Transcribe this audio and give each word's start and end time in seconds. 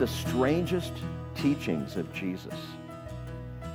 The 0.00 0.06
strangest 0.06 0.94
teachings 1.36 1.96
of 1.96 2.10
Jesus 2.14 2.54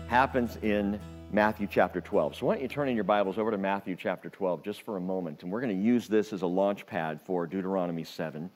happens 0.07 0.57
in 0.63 0.99
Matthew 1.31 1.67
chapter 1.69 2.01
12. 2.01 2.37
So 2.37 2.47
why 2.47 2.55
don't 2.55 2.63
you 2.63 2.67
turn 2.67 2.89
in 2.89 2.95
your 2.95 3.03
Bibles 3.03 3.37
over 3.37 3.51
to 3.51 3.59
Matthew 3.59 3.95
chapter 3.95 4.31
12 4.31 4.63
just 4.63 4.81
for 4.81 4.97
a 4.97 4.99
moment, 4.99 5.43
and 5.43 5.51
we're 5.51 5.61
going 5.61 5.77
to 5.77 5.85
use 5.85 6.07
this 6.07 6.33
as 6.33 6.41
a 6.41 6.47
launch 6.47 6.87
pad 6.87 7.21
for 7.21 7.45
Deuteronomy 7.45 8.03
7. 8.03 8.49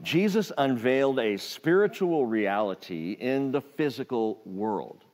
Jesus 0.00 0.52
unveiled 0.56 1.18
a 1.18 1.36
spiritual 1.36 2.24
reality 2.24 3.12
in 3.12 3.52
the 3.52 3.60
physical 3.60 4.40
world. 4.46 5.04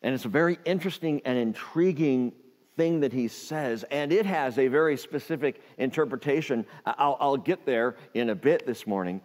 And 0.00 0.14
it's 0.14 0.24
a 0.24 0.28
very 0.28 0.58
interesting 0.64 1.20
and 1.26 1.36
intriguing 1.36 2.32
thing 2.78 3.00
that 3.00 3.12
he 3.12 3.28
says, 3.28 3.84
and 3.90 4.10
it 4.10 4.24
has 4.24 4.58
a 4.58 4.68
very 4.68 4.96
specific 4.96 5.60
interpretation. 5.76 6.64
I'll, 6.86 7.18
I'll, 7.20 7.36
get 7.36 7.66
there 7.66 7.96
in 8.14 8.30
a 8.30 8.34
bit 8.34 8.66
this 8.66 8.86
morning. 8.86 9.20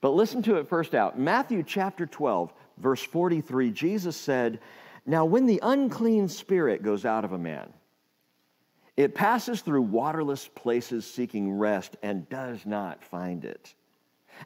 But 0.00 0.14
listen 0.14 0.42
to 0.42 0.56
it 0.56 0.68
first 0.68 0.94
out. 0.94 1.18
Matthew 1.18 1.62
chapter 1.62 2.06
12, 2.06 2.52
verse 2.78 3.02
43, 3.02 3.70
Jesus 3.70 4.16
said, 4.16 4.60
Now 5.04 5.24
when 5.24 5.46
the 5.46 5.60
unclean 5.62 6.28
spirit 6.28 6.82
goes 6.82 7.04
out 7.04 7.24
of 7.24 7.32
a 7.32 7.38
man, 7.38 7.72
it 8.96 9.14
passes 9.14 9.60
through 9.60 9.82
waterless 9.82 10.48
places 10.48 11.06
seeking 11.06 11.52
rest 11.52 11.96
and 12.02 12.28
does 12.28 12.66
not 12.66 13.02
find 13.04 13.44
it. 13.44 13.74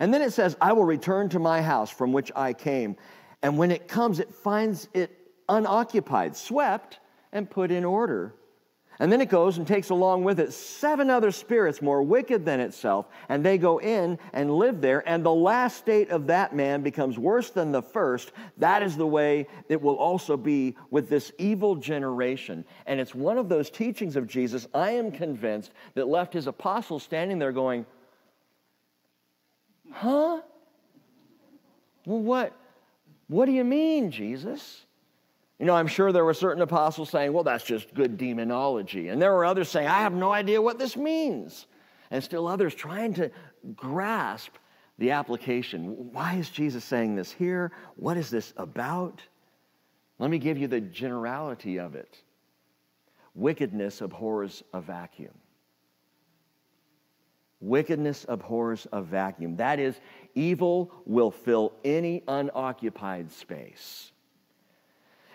And 0.01 0.13
then 0.13 0.23
it 0.23 0.33
says, 0.33 0.57
I 0.61 0.73
will 0.73 0.85
return 0.85 1.29
to 1.31 1.39
my 1.39 1.63
house 1.63 1.91
from 1.91 2.13
which 2.13 2.33
I 2.35 2.53
came. 2.53 2.97
And 3.43 3.59
when 3.59 3.71
it 3.71 3.89
comes, 3.89 4.21
it 4.21 4.35
finds 4.35 4.89
it 4.93 5.11
unoccupied, 5.49 6.37
swept, 6.37 6.99
and 7.33 7.49
put 7.49 7.71
in 7.71 7.85
order. 7.85 8.35
And 9.01 9.11
then 9.11 9.21
it 9.21 9.29
goes 9.29 9.59
and 9.59 9.67
takes 9.67 9.91
along 9.91 10.23
with 10.23 10.39
it 10.39 10.53
seven 10.53 11.11
other 11.11 11.33
spirits 11.33 11.83
more 11.83 12.03
wicked 12.03 12.45
than 12.45 12.61
itself, 12.61 13.07
and 13.29 13.45
they 13.45 13.59
go 13.59 13.79
in 13.79 14.19
and 14.33 14.55
live 14.55 14.81
there. 14.81 15.07
And 15.09 15.25
the 15.25 15.35
last 15.35 15.79
state 15.79 16.11
of 16.11 16.29
that 16.29 16.55
man 16.55 16.83
becomes 16.83 17.19
worse 17.19 17.51
than 17.51 17.73
the 17.73 17.83
first. 17.83 18.33
That 18.59 18.83
is 18.83 18.97
the 18.97 19.07
way 19.07 19.49
it 19.69 19.83
will 19.83 19.97
also 19.97 20.37
be 20.37 20.77
with 20.91 21.09
this 21.09 21.33
evil 21.39 21.75
generation. 21.75 22.65
And 22.87 23.01
it's 23.01 23.15
one 23.15 23.37
of 23.37 23.49
those 23.49 23.69
teachings 23.69 24.15
of 24.15 24.29
Jesus, 24.29 24.69
I 24.73 24.91
am 24.91 25.11
convinced, 25.11 25.73
that 25.95 26.07
left 26.07 26.33
his 26.33 26.47
apostles 26.47 27.03
standing 27.03 27.39
there 27.39 27.53
going, 27.53 27.87
Huh? 29.91 30.41
Well, 32.07 32.21
what, 32.21 32.53
what 33.29 33.47
do 33.47 33.53
you 33.53 33.65
mean, 33.65 34.11
Jesus? 34.11 34.85
You 35.59 35.67
know, 35.67 35.75
I'm 35.75 35.87
sure 35.87 36.11
there 36.11 36.25
were 36.25 36.35
certain 36.35 36.63
apostles 36.63 37.11
saying, 37.11 37.33
well, 37.33 37.45
that's 37.45 37.65
just 37.65 37.95
good 37.95 38.17
demonology. 38.17 39.09
And 39.09 39.23
there 39.23 39.33
were 39.33 39.45
others 39.45 39.69
saying, 39.69 39.87
I 39.87 40.01
have 40.01 40.13
no 40.13 40.33
idea 40.33 40.61
what 40.61 40.79
this 40.79 40.97
means. 40.97 41.67
And 42.11 42.23
still 42.23 42.47
others 42.47 42.75
trying 42.75 43.15
to 43.15 43.31
grasp 43.77 44.53
the 44.99 45.13
application. 45.13 46.13
Why 46.13 46.35
is 46.35 46.51
Jesus 46.51 46.85
saying 46.85 47.15
this 47.15 47.31
here? 47.31 47.73
What 47.97 48.17
is 48.17 48.31
this 48.31 48.53
about? 48.57 49.23
Let 50.19 50.31
me 50.31 50.39
give 50.39 50.59
you 50.59 50.69
the 50.69 50.81
generality 50.81 51.79
of 51.79 51.95
it. 51.95 52.23
Wickedness 53.35 54.01
abhors 54.01 54.63
a 54.73 54.81
vacuum. 54.81 55.35
Wickedness 57.61 58.27
abhors 58.29 58.87
a 58.93 59.03
vacuum. 59.03 59.57
That 59.57 59.81
is, 59.81 59.95
evil 60.35 60.93
will 61.07 61.31
fill 61.31 61.73
any 61.85 62.23
unoccupied 62.29 63.33
space. 63.33 64.13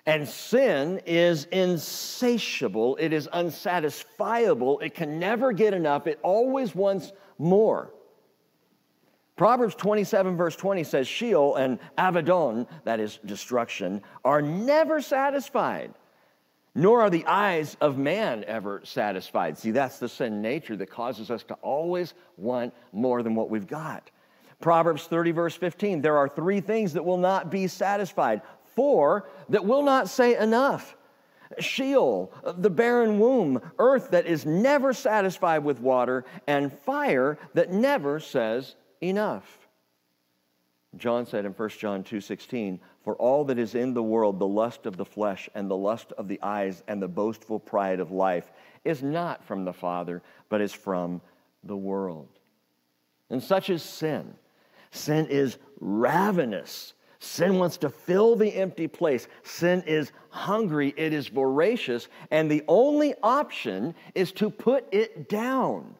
And 0.09 0.27
sin 0.27 1.01
is 1.05 1.45
insatiable, 1.51 2.97
it 2.99 3.13
is 3.13 3.29
unsatisfiable, 3.31 4.81
it 4.81 4.95
can 4.95 5.19
never 5.19 5.51
get 5.51 5.71
enough, 5.71 6.07
it 6.07 6.19
always 6.23 6.73
wants 6.73 7.11
more. 7.37 7.93
Proverbs 9.35 9.75
27, 9.75 10.35
verse 10.35 10.55
20 10.55 10.83
says, 10.83 11.07
Sheol 11.07 11.57
and 11.57 11.77
Abaddon, 11.95 12.65
that 12.85 12.99
is 12.99 13.19
destruction, 13.23 14.01
are 14.25 14.41
never 14.41 14.99
satisfied 14.99 15.93
nor 16.75 17.01
are 17.01 17.09
the 17.09 17.25
eyes 17.25 17.75
of 17.81 17.97
man 17.97 18.43
ever 18.45 18.81
satisfied. 18.83 19.57
See, 19.57 19.71
that's 19.71 19.99
the 19.99 20.07
sin 20.07 20.41
nature 20.41 20.77
that 20.77 20.89
causes 20.89 21.29
us 21.29 21.43
to 21.43 21.55
always 21.55 22.13
want 22.37 22.73
more 22.93 23.21
than 23.21 23.35
what 23.35 23.49
we've 23.49 23.67
got. 23.67 24.09
Proverbs 24.61 25.05
30, 25.05 25.31
verse 25.31 25.55
15 25.55 26.01
there 26.01 26.17
are 26.17 26.27
three 26.27 26.61
things 26.61 26.93
that 26.93 27.03
will 27.03 27.17
not 27.17 27.49
be 27.49 27.67
satisfied, 27.67 28.41
four 28.79 29.27
that 29.49 29.65
will 29.65 29.83
not 29.83 30.07
say 30.07 30.37
enough. 30.37 30.95
Sheol, 31.59 32.31
the 32.45 32.69
barren 32.69 33.19
womb, 33.19 33.59
earth 33.77 34.11
that 34.11 34.25
is 34.25 34.45
never 34.45 34.93
satisfied 34.93 35.65
with 35.65 35.81
water, 35.81 36.23
and 36.47 36.71
fire 36.71 37.37
that 37.55 37.73
never 37.73 38.21
says 38.21 38.77
enough. 39.01 39.67
John 40.95 41.25
said 41.25 41.43
in 41.43 41.51
1 41.51 41.77
John 41.77 42.05
2:16, 42.05 42.79
"For 43.01 43.17
all 43.17 43.43
that 43.45 43.59
is 43.59 43.75
in 43.75 43.93
the 43.93 44.01
world, 44.01 44.39
the 44.39 44.47
lust 44.47 44.85
of 44.85 44.95
the 44.95 45.03
flesh 45.03 45.49
and 45.53 45.69
the 45.69 45.75
lust 45.75 46.13
of 46.13 46.29
the 46.29 46.39
eyes 46.41 46.81
and 46.87 47.01
the 47.01 47.09
boastful 47.09 47.59
pride 47.59 47.99
of 47.99 48.13
life 48.13 48.49
is 48.85 49.03
not 49.03 49.43
from 49.43 49.65
the 49.65 49.73
Father, 49.73 50.21
but 50.47 50.61
is 50.61 50.71
from 50.71 51.19
the 51.65 51.75
world." 51.75 52.29
And 53.29 53.43
such 53.43 53.69
is 53.69 53.83
sin. 53.83 54.35
Sin 54.89 55.27
is 55.27 55.57
ravenous. 55.81 56.93
Sin 57.19 57.59
wants 57.59 57.77
to 57.77 57.89
fill 57.89 58.35
the 58.35 58.53
empty 58.55 58.87
place. 58.87 59.27
Sin 59.43 59.83
is 59.85 60.11
hungry, 60.29 60.93
it 60.95 61.13
is 61.13 61.27
voracious, 61.27 62.07
and 62.31 62.49
the 62.49 62.63
only 62.67 63.13
option 63.21 63.93
is 64.15 64.31
to 64.33 64.49
put 64.49 64.85
it 64.91 65.27
down. 65.27 65.95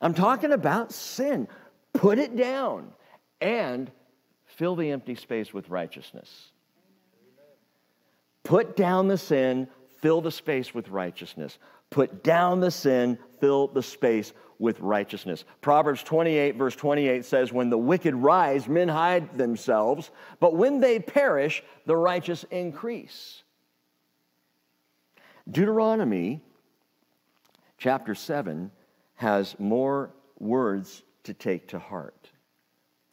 I'm 0.00 0.14
talking 0.14 0.52
about 0.52 0.92
sin 0.92 1.48
put 1.94 2.18
it 2.18 2.36
down, 2.36 2.92
and 3.40 3.90
fill 4.44 4.76
the 4.76 4.90
empty 4.90 5.14
space 5.14 5.54
with 5.54 5.70
righteousness. 5.70 6.50
Put 8.42 8.76
down 8.76 9.08
the 9.08 9.16
sin, 9.16 9.68
fill 10.02 10.20
the 10.20 10.30
space 10.30 10.74
with 10.74 10.90
righteousness. 10.90 11.58
Put 11.88 12.22
down 12.22 12.60
the 12.60 12.70
sin, 12.70 13.18
fill 13.40 13.68
the 13.68 13.82
space 13.82 14.34
with 14.64 14.80
righteousness. 14.80 15.44
Proverbs 15.60 16.02
28, 16.02 16.56
verse 16.56 16.74
28 16.74 17.24
says, 17.24 17.52
When 17.52 17.68
the 17.68 17.78
wicked 17.78 18.14
rise, 18.14 18.66
men 18.66 18.88
hide 18.88 19.36
themselves, 19.36 20.10
but 20.40 20.56
when 20.56 20.80
they 20.80 20.98
perish, 20.98 21.62
the 21.84 21.94
righteous 21.94 22.44
increase. 22.50 23.42
Deuteronomy 25.48 26.40
chapter 27.76 28.14
7 28.14 28.70
has 29.16 29.54
more 29.60 30.10
words 30.38 31.02
to 31.24 31.34
take 31.34 31.68
to 31.68 31.78
heart. 31.78 32.30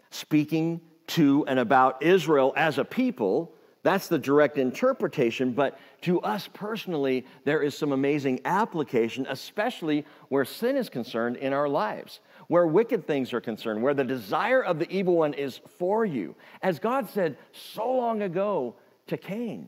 Speaking 0.09 0.79
to 1.07 1.45
and 1.47 1.59
about 1.59 2.01
Israel 2.01 2.53
as 2.56 2.78
a 2.78 2.85
people, 2.85 3.53
that's 3.84 4.08
the 4.08 4.19
direct 4.19 4.58
interpretation, 4.58 5.53
but 5.53 5.80
to 6.02 6.22
us 6.22 6.47
personally, 6.53 7.25
there 7.46 7.64
is 7.64 7.75
some 7.75 7.92
amazing 7.92 8.42
application, 8.46 9.25
especially 9.28 10.06
where 10.30 10.46
sin 10.46 10.78
is 10.78 10.88
concerned 10.88 11.38
in 11.38 11.52
our 11.52 11.68
lives, 11.68 12.19
where 12.47 12.68
wicked 12.68 13.08
things 13.08 13.34
are 13.34 13.42
concerned, 13.42 13.81
where 13.81 13.96
the 13.96 14.03
desire 14.03 14.62
of 14.64 14.78
the 14.78 14.92
evil 14.92 15.18
one 15.18 15.34
is 15.34 15.62
for 15.80 16.06
you. 16.06 16.36
As 16.62 16.78
God 16.78 17.09
said 17.09 17.38
so 17.53 17.92
long 17.92 18.22
ago 18.22 18.75
to 19.08 19.18
Cain, 19.18 19.68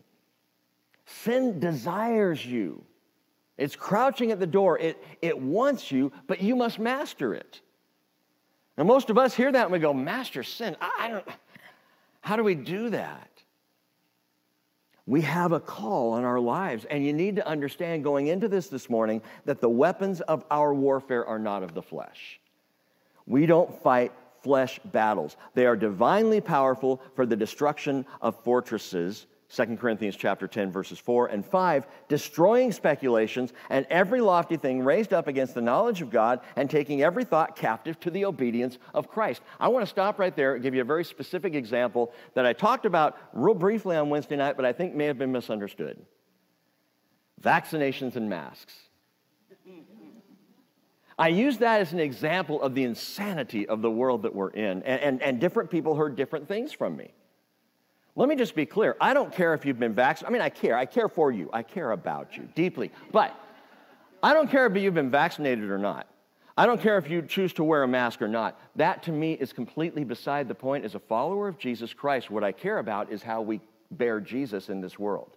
sin 1.06 1.60
desires 1.60 2.46
you. 2.46 2.84
It's 3.58 3.76
crouching 3.76 4.32
at 4.32 4.40
the 4.40 4.48
door. 4.48 4.78
It, 4.78 5.04
it 5.22 5.40
wants 5.40 5.92
you, 5.92 6.12
but 6.28 6.42
you 6.42 6.56
must 6.56 6.78
master 6.78 7.34
it. 7.34 7.62
Now, 8.78 8.84
most 8.84 9.10
of 9.10 9.18
us 9.18 9.34
hear 9.36 9.52
that 9.52 9.64
and 9.64 9.72
we 9.72 9.80
go, 9.80 9.94
Master 9.94 10.44
sin. 10.44 10.76
I, 10.82 10.92
I 11.00 11.08
don't, 11.10 11.28
how 12.22 12.36
do 12.36 12.44
we 12.44 12.56
do 12.56 12.90
that? 12.92 13.33
We 15.06 15.22
have 15.22 15.52
a 15.52 15.60
call 15.60 16.14
on 16.14 16.24
our 16.24 16.40
lives, 16.40 16.86
and 16.86 17.06
you 17.06 17.12
need 17.12 17.36
to 17.36 17.48
understand 17.48 18.04
going 18.04 18.28
into 18.28 18.48
this 18.48 18.68
this 18.68 18.90
morning 18.90 19.22
that 19.46 19.60
the 19.60 19.70
weapons 19.70 20.22
of 20.22 20.46
our 20.50 20.74
warfare 20.74 21.26
are 21.26 21.40
not 21.40 21.62
of 21.62 21.74
the 21.74 21.82
flesh. 21.82 22.40
We 23.26 23.46
don't 23.46 23.82
fight 23.84 24.14
flesh 24.42 24.80
battles. 24.86 25.36
They 25.56 25.66
are 25.66 25.76
divinely 25.76 26.42
powerful 26.42 27.02
for 27.16 27.26
the 27.26 27.36
destruction 27.36 28.06
of 28.22 28.42
fortresses 28.44 29.28
2 29.56 29.78
Corinthians 29.78 30.16
chapter 30.16 30.48
10 30.48 30.72
verses 30.72 30.98
4 30.98 31.28
and 31.28 31.46
5 31.46 31.86
destroying 32.08 32.72
speculations 32.72 33.54
and 33.70 33.86
every 33.90 34.20
lofty 34.20 34.58
thing 34.58 34.84
raised 34.84 35.14
up 35.14 35.28
against 35.28 35.54
the 35.54 35.62
knowledge 35.62 36.02
of 36.02 36.10
God 36.10 36.40
and 36.56 36.70
taking 36.70 37.04
every 37.04 37.24
thought 37.24 37.56
captive 37.56 38.00
to 38.00 38.10
the 38.10 38.26
obedience 38.26 38.80
of 38.94 39.08
Christ. 39.08 39.42
I 39.60 39.68
want 39.68 39.86
to 39.86 39.90
stop 39.90 40.18
right 40.18 40.36
there 40.36 40.56
and 40.56 40.64
give 40.64 40.74
you 40.74 40.82
a 40.82 40.86
very 40.86 41.06
specific 41.06 41.54
example 41.54 42.12
that 42.34 42.46
I 42.46 42.54
talked 42.54 42.86
about 42.86 43.18
real 43.32 43.54
briefly 43.54 43.96
on 43.96 44.10
Wednesday 44.10 44.38
night 44.38 44.56
but 44.56 44.66
I 44.66 44.74
think 44.74 44.96
may 44.96 45.06
have 45.06 45.20
been 45.20 45.32
misunderstood. 45.32 46.04
Vaccinations 47.42 48.16
and 48.16 48.30
masks. 48.30 48.74
I 51.18 51.28
use 51.28 51.60
that 51.60 51.80
as 51.80 51.94
an 51.94 52.00
example 52.00 52.60
of 52.60 52.74
the 52.74 52.84
insanity 52.84 53.68
of 53.68 53.84
the 53.84 53.92
world 53.92 54.24
that 54.24 54.34
we're 54.34 54.50
in, 54.50 54.82
and, 54.82 55.02
and, 55.02 55.22
and 55.22 55.40
different 55.40 55.70
people 55.70 55.94
heard 55.94 56.16
different 56.16 56.48
things 56.48 56.74
from 56.74 56.98
me. 56.98 57.14
Let 58.16 58.30
me 58.30 58.36
just 58.36 58.56
be 58.56 58.66
clear. 58.66 58.96
I 59.02 59.14
don't 59.14 59.34
care 59.34 59.54
if 59.54 59.66
you've 59.66 59.80
been 59.80 59.96
vaccinated. 59.96 60.30
I 60.30 60.34
mean, 60.34 60.42
I 60.42 60.50
care. 60.50 60.78
I 60.78 60.86
care 60.86 61.10
for 61.10 61.32
you. 61.32 61.50
I 61.52 61.64
care 61.64 61.92
about 61.92 62.38
you 62.38 62.48
deeply. 62.54 62.92
But 63.12 63.38
I 64.22 64.34
don't 64.34 64.50
care 64.50 64.66
if 64.68 64.78
you've 64.78 64.94
been 64.94 65.10
vaccinated 65.10 65.70
or 65.70 65.80
not. 65.80 66.08
I 66.56 66.68
don't 66.68 66.80
care 66.80 67.00
if 67.00 67.10
you 67.10 67.24
choose 67.24 67.52
to 67.54 67.64
wear 67.64 67.82
a 67.82 67.88
mask 67.88 68.22
or 68.22 68.28
not. 68.28 68.60
That 68.76 69.02
to 69.04 69.12
me 69.12 69.34
is 69.34 69.52
completely 69.52 70.04
beside 70.04 70.48
the 70.48 70.54
point. 70.54 70.86
As 70.86 70.94
a 70.94 71.00
follower 71.00 71.48
of 71.48 71.58
Jesus 71.58 71.94
Christ, 71.94 72.30
what 72.30 72.44
I 72.44 72.52
care 72.52 72.78
about 72.78 73.12
is 73.12 73.24
how 73.24 73.42
we 73.42 73.60
bear 73.90 74.20
Jesus 74.20 74.70
in 74.70 74.80
this 74.80 75.00
world. 75.00 75.32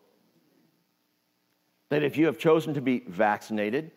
That 1.89 2.03
if 2.03 2.19
you 2.19 2.27
have 2.27 2.37
chosen 2.37 2.75
to 2.75 2.83
be 2.83 3.03
vaccinated, 3.09 3.93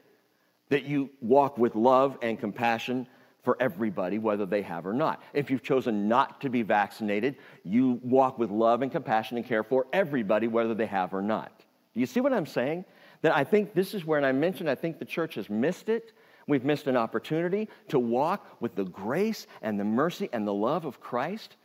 that 0.70 0.84
you 0.84 1.10
walk 1.20 1.58
with 1.58 1.76
love 1.76 2.18
and 2.22 2.40
compassion 2.40 3.08
for 3.44 3.58
everybody, 3.60 4.18
whether 4.18 4.46
they 4.46 4.62
have 4.62 4.86
or 4.86 4.94
not. 4.94 5.22
If 5.34 5.50
you've 5.50 5.64
chosen 5.64 6.08
not 6.08 6.42
to 6.42 6.50
be 6.50 6.62
vaccinated, 6.62 7.38
you 7.64 8.00
walk 8.04 8.38
with 8.38 8.52
love 8.52 8.82
and 8.82 8.92
compassion 8.92 9.38
and 9.38 9.46
care 9.46 9.64
for 9.64 9.88
everybody, 9.94 10.48
whether 10.48 10.74
they 10.74 10.86
have 10.86 11.14
or 11.14 11.22
not. 11.22 11.66
Do 11.94 12.00
you 12.00 12.06
see 12.06 12.20
what 12.20 12.34
I'm 12.34 12.46
saying? 12.46 12.86
That 13.22 13.36
I 13.36 13.44
think 13.44 13.74
this 13.74 13.94
is 13.94 14.06
where, 14.06 14.18
and 14.18 14.26
I 14.26 14.32
mentioned, 14.32 14.70
I 14.70 14.76
think 14.76 15.00
the 15.00 15.06
church 15.06 15.36
has 15.36 15.50
missed 15.50 15.90
it. 15.90 16.14
We've 16.48 16.64
missed 16.64 16.88
an 16.88 16.98
opportunity 16.98 17.70
to 17.90 18.00
walk 18.00 18.58
with 18.60 18.76
the 18.76 18.86
grace 18.86 19.46
and 19.62 19.80
the 19.80 19.84
mercy 19.84 20.30
and 20.34 20.48
the 20.48 20.54
love 20.54 20.86
of 20.86 21.00
Christ 21.00 21.58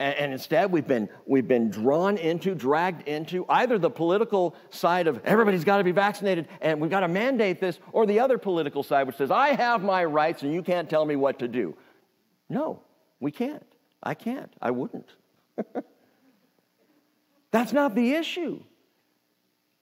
and, 0.00 0.32
instead, 0.32 0.72
we've 0.72 0.86
been, 0.86 1.10
we've 1.26 1.46
been 1.46 1.68
drawn 1.68 2.16
into, 2.16 2.54
dragged 2.54 3.06
into 3.06 3.44
either 3.50 3.78
the 3.78 3.90
political 3.90 4.56
side 4.70 5.06
of 5.06 5.20
everybody's 5.26 5.62
got 5.62 5.76
to 5.76 5.84
be 5.84 5.92
vaccinated 5.92 6.48
and 6.62 6.80
we've 6.80 6.90
got 6.90 7.00
to 7.00 7.08
mandate 7.08 7.60
this, 7.60 7.78
or 7.92 8.06
the 8.06 8.18
other 8.18 8.38
political 8.38 8.82
side 8.82 9.06
which 9.06 9.16
says, 9.16 9.30
I 9.30 9.50
have 9.50 9.82
my 9.82 10.02
rights 10.06 10.42
and 10.42 10.54
you 10.54 10.62
can't 10.62 10.88
tell 10.88 11.04
me 11.04 11.16
what 11.16 11.40
to 11.40 11.48
do. 11.48 11.76
No, 12.48 12.80
we 13.20 13.30
can't. 13.30 13.66
I 14.02 14.14
can't. 14.14 14.50
I 14.62 14.70
wouldn't. 14.70 15.10
That's 17.50 17.74
not 17.74 17.94
the 17.94 18.14
issue. 18.14 18.62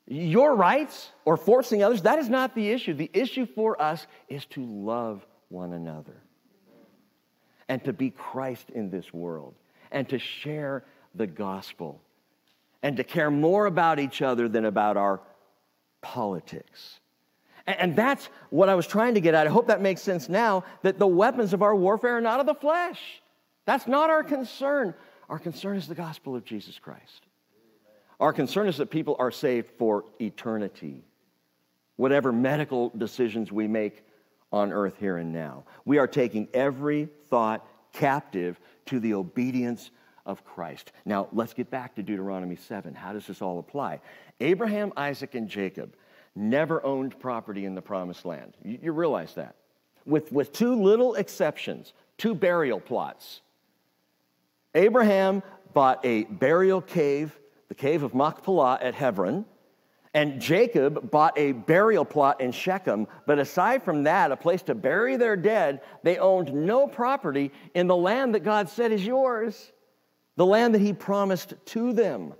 Your 0.09 0.57
rights 0.57 1.13
or 1.25 1.37
forcing 1.37 1.85
others, 1.85 2.03
that 2.03 2.19
is 2.19 2.29
not 2.29 2.57
the 2.57 2.71
issue. 2.71 2.93
The 2.93 3.11
issue 3.13 3.47
for 3.47 3.81
us 3.81 4.05
is 4.29 4.45
to 4.47 4.65
love 4.65 5.25
one 5.49 5.73
another 5.73 6.25
and 7.69 7.85
to 7.85 7.93
be 7.93 8.11
Christ 8.11 8.71
in 8.71 8.91
this 8.91 9.15
world 9.15 9.55
and 9.91 10.09
to 10.09 10.19
share 10.19 10.85
the 11.15 11.27
gospel 11.27 12.01
and 12.83 12.97
to 12.97 13.05
care 13.05 13.31
more 13.31 13.67
about 13.67 13.99
each 13.99 14.23
other 14.23 14.49
than 14.49 14.65
about 14.65 14.97
our 14.97 15.21
politics. 16.01 17.01
And 17.67 17.95
that's 17.95 18.27
what 18.51 18.69
I 18.69 18.75
was 18.75 18.87
trying 18.87 19.15
to 19.15 19.21
get 19.21 19.35
at. 19.35 19.47
I 19.47 19.51
hope 19.51 19.67
that 19.67 19.83
makes 19.83 20.01
sense 20.01 20.29
now 20.29 20.65
that 20.83 20.99
the 20.99 21.07
weapons 21.07 21.53
of 21.53 21.63
our 21.63 21.75
warfare 21.75 22.17
are 22.17 22.21
not 22.21 22.41
of 22.41 22.47
the 22.47 22.55
flesh. 22.55 23.01
That's 23.67 23.87
not 23.87 24.09
our 24.09 24.23
concern. 24.23 24.95
Our 25.29 25.39
concern 25.39 25.77
is 25.77 25.87
the 25.87 25.95
gospel 25.95 26.35
of 26.35 26.45
Jesus 26.45 26.79
Christ. 26.79 27.27
Our 28.21 28.33
concern 28.33 28.69
is 28.69 28.79
that 28.79 28.91
people 28.91 29.17
are 29.19 29.31
saved 29.31 29.71
for 29.79 30.05
eternity, 30.21 31.05
whatever 31.97 32.33
medical 32.33 32.91
decisions 32.97 33.53
we 33.53 33.69
make 33.69 34.03
on 34.51 34.73
earth 34.73 34.95
here 34.99 35.19
and 35.19 35.33
now. 35.33 35.65
We 35.85 35.99
are 35.99 36.07
taking 36.07 36.49
every 36.55 37.11
thought 37.29 37.67
captive 37.93 38.59
to 38.89 39.01
the 39.01 39.15
obedience 39.15 39.91
of 40.27 40.45
Christ. 40.45 40.93
Now, 41.05 41.29
let's 41.33 41.55
get 41.55 41.71
back 41.71 41.95
to 41.95 42.03
Deuteronomy 42.03 42.57
7. 42.57 42.95
How 42.95 43.13
does 43.13 43.27
this 43.27 43.41
all 43.41 43.59
apply? 43.59 44.01
Abraham, 44.41 44.93
Isaac, 44.97 45.35
and 45.35 45.49
Jacob 45.49 45.95
never 46.37 46.85
owned 46.85 47.19
property 47.19 47.65
in 47.65 47.75
the 47.75 47.83
promised 47.83 48.25
land. 48.25 48.55
You, 48.63 48.79
you 48.83 48.93
realize 48.93 49.35
that? 49.35 49.57
With, 50.05 50.31
with 50.31 50.53
two 50.53 50.75
little 50.75 51.15
exceptions, 51.15 51.93
two 52.19 52.35
burial 52.35 52.81
plots. 52.81 53.41
Abraham 54.75 55.43
bought 55.73 56.05
a 56.05 56.25
burial 56.25 56.81
cave, 56.81 57.39
the 57.69 57.75
cave 57.75 58.03
of 58.03 58.15
Machpelah 58.15 58.79
at 58.81 58.95
Hebron, 58.95 59.45
and 60.19 60.41
Jacob 60.41 61.13
bought 61.13 61.39
a 61.39 61.53
burial 61.53 62.05
plot 62.05 62.41
in 62.41 62.51
Shechem, 62.51 63.07
but 63.25 63.39
aside 63.39 63.85
from 63.85 64.03
that, 64.03 64.33
a 64.33 64.37
place 64.37 64.63
to 64.63 64.75
bury 64.75 65.17
their 65.17 65.37
dead, 65.37 65.81
they 66.03 66.19
owned 66.19 66.53
no 66.53 66.89
property 66.89 67.53
in 67.73 67.87
the 67.87 67.95
land 67.95 68.35
that 68.35 68.41
God 68.41 68.69
said 68.69 68.91
is 68.91 69.07
yours, 69.07 69.71
the 70.35 70.45
land 70.45 70.75
that 70.75 70.81
He 70.81 70.93
promised 70.93 71.55
to 71.67 71.93
them. 71.93 72.35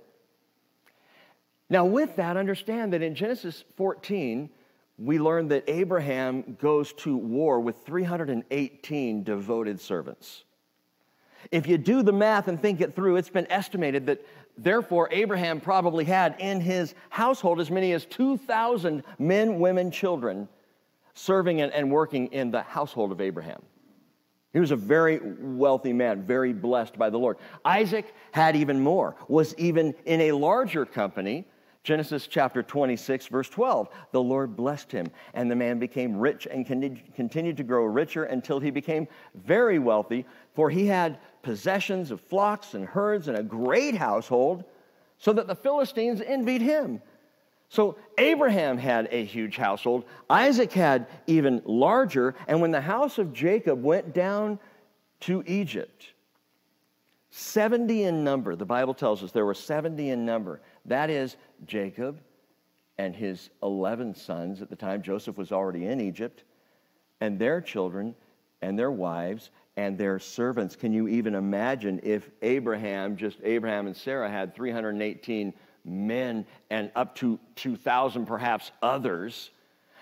Now, 1.69 1.85
with 1.85 2.17
that, 2.17 2.35
understand 2.35 2.91
that 2.91 3.01
in 3.01 3.15
Genesis 3.15 3.63
14, 3.77 4.49
we 4.97 5.17
learn 5.17 5.47
that 5.47 5.63
Abraham 5.69 6.57
goes 6.59 6.91
to 6.93 7.15
war 7.15 7.61
with 7.61 7.85
318 7.85 9.23
devoted 9.23 9.79
servants. 9.79 10.43
If 11.49 11.65
you 11.65 11.77
do 11.77 12.03
the 12.03 12.11
math 12.11 12.49
and 12.49 12.61
think 12.61 12.81
it 12.81 12.93
through, 12.93 13.15
it's 13.15 13.29
been 13.29 13.49
estimated 13.49 14.07
that 14.07 14.25
Therefore, 14.61 15.07
Abraham 15.11 15.61
probably 15.61 16.03
had 16.03 16.35
in 16.37 16.59
his 16.59 16.93
household 17.09 17.61
as 17.61 17.71
many 17.71 17.93
as 17.93 18.05
2,000 18.05 19.03
men, 19.17 19.59
women, 19.59 19.89
children 19.89 20.49
serving 21.13 21.61
and, 21.61 21.91
working 21.91 22.27
in 22.27 22.51
the 22.51 22.61
household 22.61 23.13
of 23.13 23.21
Abraham. 23.21 23.61
He 24.51 24.59
was 24.59 24.71
a 24.71 24.75
very 24.75 25.19
wealthy 25.39 25.93
man, 25.93 26.23
very 26.23 26.51
blessed 26.53 26.97
by 26.97 27.09
the 27.09 27.17
Lord. 27.19 27.37
Isaac 27.63 28.13
had 28.31 28.55
even 28.55 28.81
more, 28.81 29.15
was 29.27 29.55
even 29.57 29.93
in 30.05 30.21
a 30.21 30.31
larger 30.33 30.85
company. 30.85 31.45
Genesis 31.83 32.27
chapter 32.27 32.61
26, 32.61 33.27
verse 33.27 33.47
12. 33.47 33.87
The 34.11 34.21
Lord 34.21 34.55
blessed 34.55 34.91
him, 34.91 35.07
and 35.33 35.49
the 35.49 35.55
man 35.55 35.79
became 35.79 36.17
rich 36.17 36.47
and 36.49 36.65
continued 36.65 37.57
to 37.57 37.63
grow 37.63 37.85
richer 37.85 38.25
until 38.25 38.59
he 38.59 38.71
became 38.71 39.07
very 39.33 39.79
wealthy, 39.79 40.25
for 40.59 40.69
he 40.69 40.87
had 40.87 41.19
possessions 41.41 42.11
of 42.11 42.19
flocks 42.19 42.73
and 42.73 42.85
herds 42.85 43.29
and 43.29 43.37
a 43.37 43.41
great 43.41 43.95
household, 43.95 44.65
so 45.17 45.31
that 45.31 45.47
the 45.47 45.55
Philistines 45.55 46.19
envied 46.19 46.61
him. 46.61 47.01
So 47.69 47.95
Abraham 48.17 48.77
had 48.77 49.07
a 49.09 49.23
huge 49.23 49.55
household, 49.55 50.03
Isaac 50.29 50.73
had 50.73 51.07
even 51.27 51.61
larger, 51.63 52.35
and 52.45 52.59
when 52.59 52.71
the 52.71 52.81
house 52.81 53.19
of 53.19 53.31
Jacob 53.31 53.81
went 53.81 54.13
down 54.13 54.59
to 55.21 55.45
Egypt, 55.47 56.07
70 57.29 58.03
in 58.03 58.25
number, 58.25 58.57
the 58.57 58.65
Bible 58.65 58.93
tells 58.93 59.23
us 59.23 59.31
there 59.31 59.45
were 59.45 59.53
70 59.53 60.09
in 60.09 60.25
number. 60.25 60.59
That 60.83 61.09
is 61.09 61.37
Jacob 61.67 62.19
and 62.97 63.15
his 63.15 63.49
11 63.63 64.13
sons 64.13 64.61
at 64.61 64.69
the 64.69 64.75
time. 64.75 65.03
Joseph 65.03 65.37
was 65.37 65.53
already 65.53 65.85
in 65.85 66.01
Egypt, 66.01 66.43
and 67.21 67.39
their 67.39 67.61
children 67.61 68.13
and 68.61 68.77
their 68.77 68.91
wives 68.91 69.51
and 69.79 69.97
their 69.97 70.19
servants. 70.19 70.75
Can 70.75 70.91
you 70.91 71.07
even 71.07 71.35
imagine 71.35 72.01
if 72.03 72.29
Abraham, 72.41 73.15
just 73.15 73.37
Abraham 73.43 73.87
and 73.87 73.95
Sarah, 73.95 74.29
had 74.29 74.53
318 74.53 75.53
men 75.85 76.45
and 76.69 76.91
up 76.97 77.15
to 77.15 77.39
2,000 77.55 78.25
perhaps 78.25 78.73
others? 78.81 79.51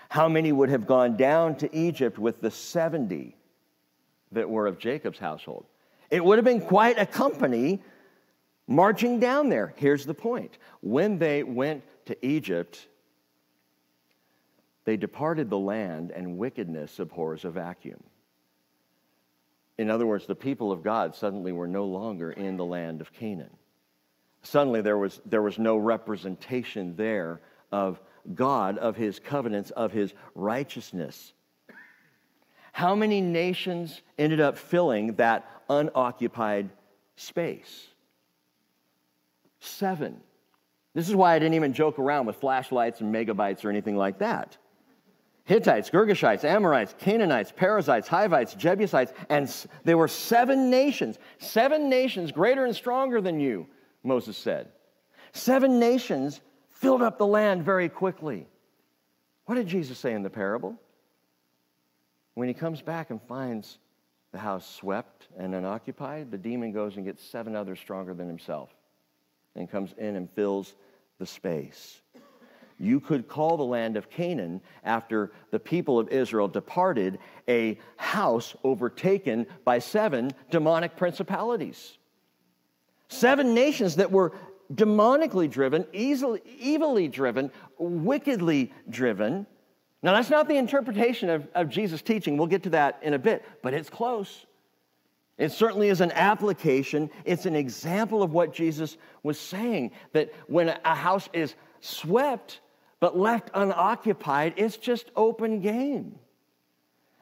How 0.08 0.28
many 0.28 0.50
would 0.50 0.68
have 0.68 0.88
gone 0.88 1.16
down 1.16 1.54
to 1.58 1.76
Egypt 1.76 2.18
with 2.18 2.40
the 2.40 2.50
70 2.50 3.36
that 4.32 4.50
were 4.50 4.66
of 4.66 4.80
Jacob's 4.80 5.20
household? 5.20 5.64
It 6.10 6.24
would 6.24 6.38
have 6.38 6.44
been 6.44 6.60
quite 6.60 6.98
a 6.98 7.06
company 7.06 7.80
marching 8.66 9.20
down 9.20 9.48
there. 9.48 9.74
Here's 9.76 10.04
the 10.04 10.14
point 10.14 10.58
when 10.80 11.18
they 11.20 11.44
went 11.44 11.84
to 12.06 12.26
Egypt, 12.26 12.88
they 14.84 14.96
departed 14.96 15.50
the 15.50 15.58
land, 15.58 16.10
and 16.10 16.36
wickedness 16.36 16.98
abhors 16.98 17.44
a 17.44 17.50
vacuum. 17.50 18.02
In 19.78 19.90
other 19.90 20.06
words, 20.06 20.26
the 20.26 20.34
people 20.34 20.72
of 20.72 20.82
God 20.82 21.14
suddenly 21.14 21.52
were 21.52 21.68
no 21.68 21.84
longer 21.84 22.32
in 22.32 22.56
the 22.56 22.64
land 22.64 23.00
of 23.00 23.12
Canaan. 23.12 23.56
Suddenly 24.42 24.82
there 24.82 24.98
was, 24.98 25.20
there 25.24 25.42
was 25.42 25.58
no 25.58 25.76
representation 25.76 26.96
there 26.96 27.40
of 27.70 28.00
God, 28.34 28.76
of 28.78 28.96
his 28.96 29.20
covenants, 29.20 29.70
of 29.70 29.92
his 29.92 30.12
righteousness. 30.34 31.32
How 32.72 32.94
many 32.94 33.20
nations 33.20 34.02
ended 34.18 34.40
up 34.40 34.58
filling 34.58 35.14
that 35.14 35.48
unoccupied 35.68 36.70
space? 37.16 37.86
Seven. 39.60 40.20
This 40.94 41.08
is 41.08 41.14
why 41.14 41.34
I 41.34 41.38
didn't 41.38 41.54
even 41.54 41.72
joke 41.72 41.98
around 41.98 42.26
with 42.26 42.36
flashlights 42.36 43.00
and 43.00 43.14
megabytes 43.14 43.64
or 43.64 43.70
anything 43.70 43.96
like 43.96 44.18
that. 44.18 44.56
Hittites, 45.48 45.88
Girgashites, 45.88 46.44
Amorites, 46.44 46.94
Canaanites, 46.98 47.54
Perizzites, 47.56 48.06
Hivites, 48.06 48.52
Jebusites, 48.52 49.14
and 49.30 49.50
there 49.82 49.96
were 49.96 50.06
seven 50.06 50.68
nations, 50.68 51.18
seven 51.38 51.88
nations 51.88 52.32
greater 52.32 52.66
and 52.66 52.76
stronger 52.76 53.22
than 53.22 53.40
you, 53.40 53.66
Moses 54.04 54.36
said. 54.36 54.68
Seven 55.32 55.80
nations 55.80 56.42
filled 56.68 57.00
up 57.00 57.16
the 57.16 57.26
land 57.26 57.64
very 57.64 57.88
quickly. 57.88 58.46
What 59.46 59.54
did 59.54 59.66
Jesus 59.66 59.98
say 59.98 60.12
in 60.12 60.22
the 60.22 60.28
parable? 60.28 60.78
When 62.34 62.46
he 62.46 62.52
comes 62.52 62.82
back 62.82 63.08
and 63.08 63.18
finds 63.22 63.78
the 64.32 64.38
house 64.38 64.68
swept 64.70 65.28
and 65.38 65.54
unoccupied, 65.54 66.30
the 66.30 66.36
demon 66.36 66.72
goes 66.72 66.96
and 66.96 67.06
gets 67.06 67.24
seven 67.24 67.56
others 67.56 67.80
stronger 67.80 68.12
than 68.12 68.28
himself 68.28 68.68
and 69.56 69.70
comes 69.70 69.94
in 69.96 70.14
and 70.14 70.30
fills 70.30 70.74
the 71.18 71.24
space. 71.24 72.02
You 72.78 73.00
could 73.00 73.26
call 73.26 73.56
the 73.56 73.64
land 73.64 73.96
of 73.96 74.08
Canaan, 74.08 74.60
after 74.84 75.32
the 75.50 75.58
people 75.58 75.98
of 75.98 76.08
Israel 76.10 76.46
departed, 76.46 77.18
a 77.48 77.78
house 77.96 78.54
overtaken 78.62 79.46
by 79.64 79.80
seven 79.80 80.30
demonic 80.50 80.96
principalities. 80.96 81.98
Seven 83.08 83.54
nations 83.54 83.96
that 83.96 84.12
were 84.12 84.32
demonically 84.72 85.50
driven, 85.50 85.86
easily, 85.92 86.40
evilly 86.62 87.08
driven, 87.08 87.50
wickedly 87.78 88.72
driven, 88.88 89.46
Now, 90.02 90.12
that's 90.12 90.30
not 90.30 90.46
the 90.46 90.56
interpretation 90.56 91.28
of, 91.28 91.48
of 91.54 91.68
Jesus' 91.68 92.02
teaching. 92.02 92.36
We'll 92.36 92.46
get 92.46 92.62
to 92.64 92.70
that 92.70 93.00
in 93.02 93.14
a 93.14 93.18
bit, 93.18 93.44
but 93.62 93.74
it's 93.74 93.90
close. 93.90 94.46
It 95.36 95.52
certainly 95.52 95.88
is 95.88 96.00
an 96.00 96.12
application. 96.12 97.10
It's 97.24 97.46
an 97.46 97.56
example 97.56 98.22
of 98.22 98.32
what 98.32 98.52
Jesus 98.52 98.96
was 99.22 99.38
saying 99.38 99.92
that 100.12 100.32
when 100.46 100.68
a 100.84 100.94
house 100.94 101.28
is 101.32 101.54
swept 101.80 102.60
but 103.00 103.16
left 103.16 103.50
unoccupied, 103.54 104.54
it's 104.56 104.76
just 104.76 105.10
open 105.16 105.60
game. 105.60 106.18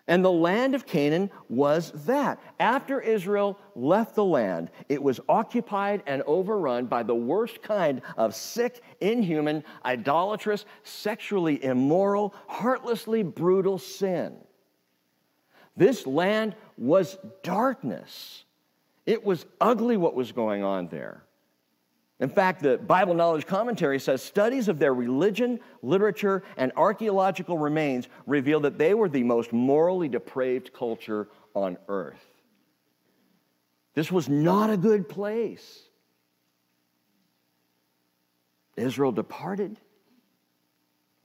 And 0.08 0.24
the 0.24 0.30
land 0.30 0.76
of 0.76 0.86
Canaan 0.86 1.30
was 1.48 1.90
that. 2.06 2.40
After 2.60 3.00
Israel 3.00 3.58
left 3.74 4.14
the 4.14 4.24
land, 4.24 4.70
it 4.88 5.02
was 5.02 5.18
occupied 5.28 6.04
and 6.06 6.22
overrun 6.26 6.86
by 6.86 7.02
the 7.02 7.14
worst 7.14 7.60
kind 7.60 8.02
of 8.16 8.34
sick, 8.34 8.82
inhuman, 9.00 9.64
idolatrous, 9.84 10.64
sexually 10.84 11.62
immoral, 11.62 12.34
heartlessly 12.46 13.24
brutal 13.24 13.78
sin. 13.78 14.36
This 15.76 16.06
land 16.06 16.54
was 16.78 17.18
darkness. 17.42 18.44
It 19.06 19.24
was 19.24 19.44
ugly 19.60 19.96
what 19.96 20.14
was 20.14 20.30
going 20.30 20.62
on 20.62 20.86
there. 20.86 21.24
In 22.18 22.30
fact, 22.30 22.62
the 22.62 22.78
Bible 22.78 23.12
Knowledge 23.12 23.46
Commentary 23.46 24.00
says 24.00 24.22
studies 24.22 24.68
of 24.68 24.78
their 24.78 24.94
religion, 24.94 25.60
literature, 25.82 26.42
and 26.56 26.72
archaeological 26.74 27.58
remains 27.58 28.08
reveal 28.26 28.60
that 28.60 28.78
they 28.78 28.94
were 28.94 29.08
the 29.08 29.22
most 29.22 29.52
morally 29.52 30.08
depraved 30.08 30.72
culture 30.72 31.28
on 31.54 31.76
earth. 31.88 32.24
This 33.94 34.10
was 34.10 34.28
not 34.28 34.70
a 34.70 34.76
good 34.76 35.08
place. 35.08 35.82
Israel 38.76 39.12
departed. 39.12 39.78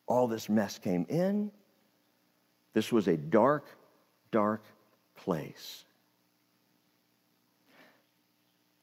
All 0.08 0.28
this 0.28 0.50
mess 0.50 0.78
came 0.78 1.06
in. 1.08 1.52
This 2.74 2.92
was 2.92 3.08
a 3.08 3.18
dark, 3.18 3.66
dark 4.32 4.64
place. 5.16 5.86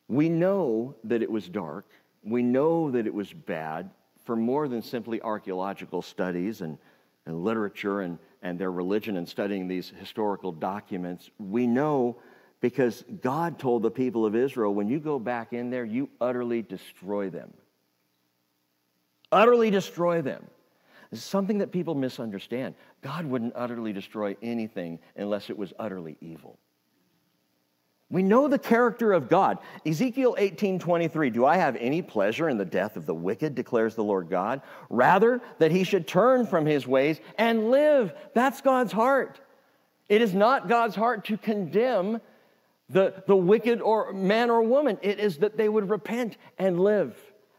We 0.09 0.29
know 0.29 0.95
that 1.05 1.23
it 1.23 1.31
was 1.31 1.49
dark. 1.49 1.87
We 2.28 2.42
know 2.42 2.90
that 2.90 3.06
it 3.06 3.14
was 3.14 3.32
bad 3.32 3.90
for 4.25 4.37
more 4.37 4.68
than 4.68 4.82
simply 4.82 5.23
archaeological 5.23 6.02
studies 6.02 6.61
and, 6.61 6.78
and 7.26 7.42
literature 7.42 8.02
and, 8.02 8.18
and 8.42 8.58
their 8.58 8.70
religion 8.70 9.16
and 9.16 9.28
studying 9.28 9.68
these 9.68 9.92
historical 9.99 10.52
documents. 10.52 11.30
We 11.38 11.66
know 11.66 12.18
because 12.61 13.04
God 13.23 13.58
told 13.58 13.82
the 13.82 13.90
people 13.90 14.26
of 14.26 14.35
Israel, 14.35 14.75
when 14.75 14.88
you 14.88 14.99
go 14.99 15.18
back 15.18 15.52
in 15.52 15.70
there, 15.70 15.85
you 15.85 16.08
utterly 16.20 16.62
destroy 16.62 17.30
them. 17.30 17.54
Utterly 19.30 19.70
destroy 19.70 20.23
them. 20.23 20.44
This 21.11 21.20
is 21.20 21.25
something 21.25 21.58
that 21.58 21.73
people 21.73 21.94
misunderstand. 21.94 22.75
God 23.02 23.25
wouldn't 23.25 23.54
utterly 23.56 23.92
destroy 23.92 24.37
anything 24.42 24.99
unless 25.16 25.49
it 25.49 25.56
was 25.56 25.73
utterly 25.78 26.16
evil. 26.20 26.58
We 28.11 28.23
know 28.23 28.49
the 28.49 28.59
character 28.59 29.12
of 29.12 29.29
God. 29.29 29.59
Ezekiel 29.85 30.35
18 30.38 30.79
23, 30.79 31.31
do 31.31 31.45
I 31.45 31.57
have 31.57 31.77
any 31.77 32.00
pleasure 32.00 32.49
in 32.49 32.57
the 32.57 32.65
death 32.65 32.97
of 32.97 33.05
the 33.05 33.15
wicked, 33.15 33.55
declares 33.55 33.95
the 33.95 34.05
Lord 34.05 34.31
God? 34.31 34.62
Rather, 34.88 35.43
that 35.59 35.71
he 35.71 35.85
should 35.85 36.07
turn 36.07 36.47
from 36.47 36.65
his 36.65 36.87
ways 36.87 37.21
and 37.37 37.71
live. 37.71 38.15
That's 38.35 38.62
God's 38.62 38.93
heart. 38.93 39.41
It 40.09 40.23
is 40.23 40.33
not 40.33 40.69
God's 40.69 40.97
heart 40.97 41.27
to 41.27 41.37
condemn 41.37 42.21
the, 42.91 43.23
the 43.27 43.37
wicked 43.37 43.83
or 43.83 44.12
man 44.12 44.50
or 44.50 44.62
woman, 44.62 44.99
it 45.03 45.19
is 45.19 45.38
that 45.38 45.57
they 45.57 45.69
would 45.69 45.91
repent 45.91 46.38
and 46.59 46.81
live. 46.81 47.15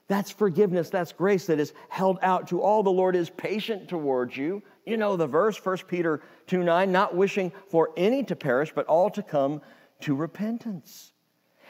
That's 0.08 0.32
forgiveness, 0.32 0.90
that's 0.90 1.12
grace 1.12 1.46
that 1.46 1.60
is 1.60 1.74
held 1.88 2.18
out 2.24 2.48
to 2.48 2.64
all. 2.64 2.82
The 2.82 2.90
Lord 2.90 3.16
is 3.16 3.30
patient 3.30 3.88
towards 3.88 4.36
you. 4.36 4.64
You 4.86 4.98
know 4.98 5.16
the 5.16 5.28
verse, 5.28 5.64
1 5.64 5.78
Peter 5.88 6.22
2 6.48 6.64
9, 6.64 6.92
not 6.92 7.16
wishing 7.16 7.52
for 7.70 7.92
any 7.96 8.24
to 8.24 8.36
perish, 8.36 8.72
but 8.74 8.88
all 8.88 9.12
to 9.12 9.22
come 9.22 9.62
to 10.02 10.16
repentance. 10.16 11.12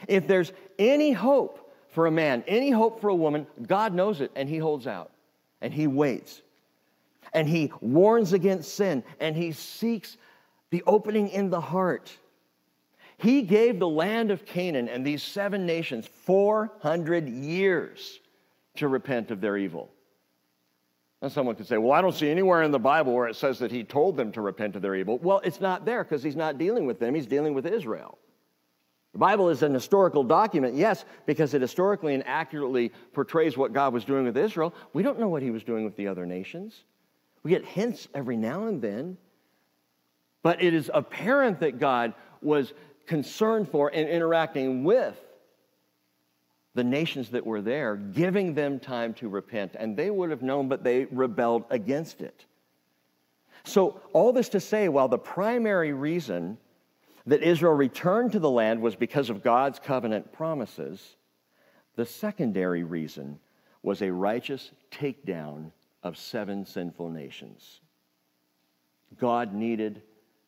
If 0.08 0.28
there's 0.28 0.52
any 0.78 1.12
hope 1.12 1.74
for 1.90 2.06
a 2.06 2.12
man, 2.12 2.44
any 2.48 2.72
hope 2.72 3.02
for 3.02 3.10
a 3.10 3.16
woman, 3.16 3.48
God 3.66 3.94
knows 3.94 4.22
it 4.22 4.32
and 4.36 4.48
He 4.48 4.58
holds 4.58 4.88
out 4.88 5.12
and 5.62 5.74
He 5.74 5.88
waits. 5.88 6.42
And 7.34 7.48
He 7.48 7.72
warns 7.82 8.34
against 8.34 8.76
sin 8.76 9.04
and 9.20 9.36
He 9.36 9.52
seeks 9.52 10.18
the 10.70 10.84
opening 10.86 11.30
in 11.30 11.50
the 11.50 11.62
heart. 11.62 12.16
He 13.18 13.42
gave 13.42 13.80
the 13.80 13.88
land 13.88 14.32
of 14.32 14.46
Canaan 14.46 14.88
and 14.88 15.06
these 15.06 15.22
seven 15.22 15.66
nations 15.66 16.08
400 16.08 17.28
years 17.28 18.20
to 18.76 18.88
repent 18.88 19.30
of 19.32 19.42
their 19.42 19.58
evil. 19.58 19.90
And 21.22 21.32
someone 21.32 21.56
could 21.56 21.68
say, 21.68 21.78
Well, 21.78 21.92
I 21.92 22.02
don't 22.02 22.16
see 22.16 22.30
anywhere 22.30 22.64
in 22.64 22.72
the 22.72 22.80
Bible 22.80 23.14
where 23.14 23.28
it 23.28 23.36
says 23.36 23.60
that 23.60 23.72
he 23.72 23.84
told 23.84 24.16
them 24.16 24.32
to 24.32 24.42
repent 24.42 24.76
of 24.76 24.82
their 24.82 24.96
evil. 24.96 25.18
Well, 25.20 25.42
it's 25.44 25.60
not 25.60 25.86
there 25.86 26.04
because 26.04 26.24
he's 26.24 26.36
not 26.36 26.58
dealing 26.58 26.86
with 26.86 27.00
them, 27.00 27.14
he's 27.14 27.28
dealing 27.28 27.54
with 27.54 27.66
Israel. 27.66 28.18
The 29.14 29.20
Bible 29.20 29.50
is 29.50 29.64
an 29.64 29.74
historical 29.74 30.24
document, 30.24 30.76
yes, 30.76 31.04
because 31.26 31.54
it 31.56 31.62
historically 31.62 32.14
and 32.14 32.26
accurately 32.28 32.92
portrays 33.12 33.58
what 33.58 33.74
God 33.74 33.92
was 33.92 34.06
doing 34.06 34.26
with 34.26 34.38
Israel. 34.38 34.74
We 34.94 35.02
don't 35.02 35.20
know 35.20 35.28
what 35.28 35.42
he 35.42 35.50
was 35.50 35.64
doing 35.64 35.84
with 35.84 35.96
the 35.96 36.08
other 36.08 36.28
nations. 36.28 36.84
We 37.42 37.50
get 37.50 37.66
hints 37.66 38.08
every 38.14 38.38
now 38.38 38.68
and 38.68 38.82
then. 38.82 39.18
But 40.44 40.62
it 40.62 40.74
is 40.74 40.92
apparent 40.94 41.60
that 41.62 41.80
God 41.80 42.14
was 42.42 42.74
concerned 43.08 43.68
for 43.70 43.90
and 43.94 44.08
interacting 44.08 44.84
with 44.84 45.18
the 46.76 46.84
nations 46.84 47.30
that 47.32 47.46
were 47.46 47.62
there, 47.62 47.96
giving 47.96 48.54
them 48.54 48.80
time 48.80 49.14
to 49.16 49.28
repent. 49.28 49.76
And 49.78 49.98
they 49.98 50.10
would 50.10 50.30
have 50.30 50.42
known, 50.42 50.70
but 50.70 50.84
they 50.84 51.06
rebelled 51.06 51.66
against 51.70 52.22
it. 52.22 52.46
So, 53.64 54.02
all 54.14 54.32
this 54.32 54.50
to 54.50 54.60
say, 54.60 54.88
while 54.88 55.08
the 55.08 55.18
primary 55.18 55.94
reason 55.94 56.58
that 57.26 57.44
Israel 57.44 57.74
returned 57.74 58.32
to 58.32 58.40
the 58.40 58.50
land 58.50 58.82
was 58.82 58.96
because 58.96 59.30
of 59.30 59.44
God's 59.44 59.80
covenant 59.80 60.32
promises, 60.32 61.16
the 61.96 62.06
secondary 62.06 62.84
reason 62.84 63.40
was 63.84 64.02
a 64.02 64.12
righteous 64.12 64.72
takedown 64.92 65.72
of 66.04 66.18
seven 66.18 66.66
sinful 66.66 67.10
nations. 67.10 67.82
God 69.18 69.54
needed 69.54 70.02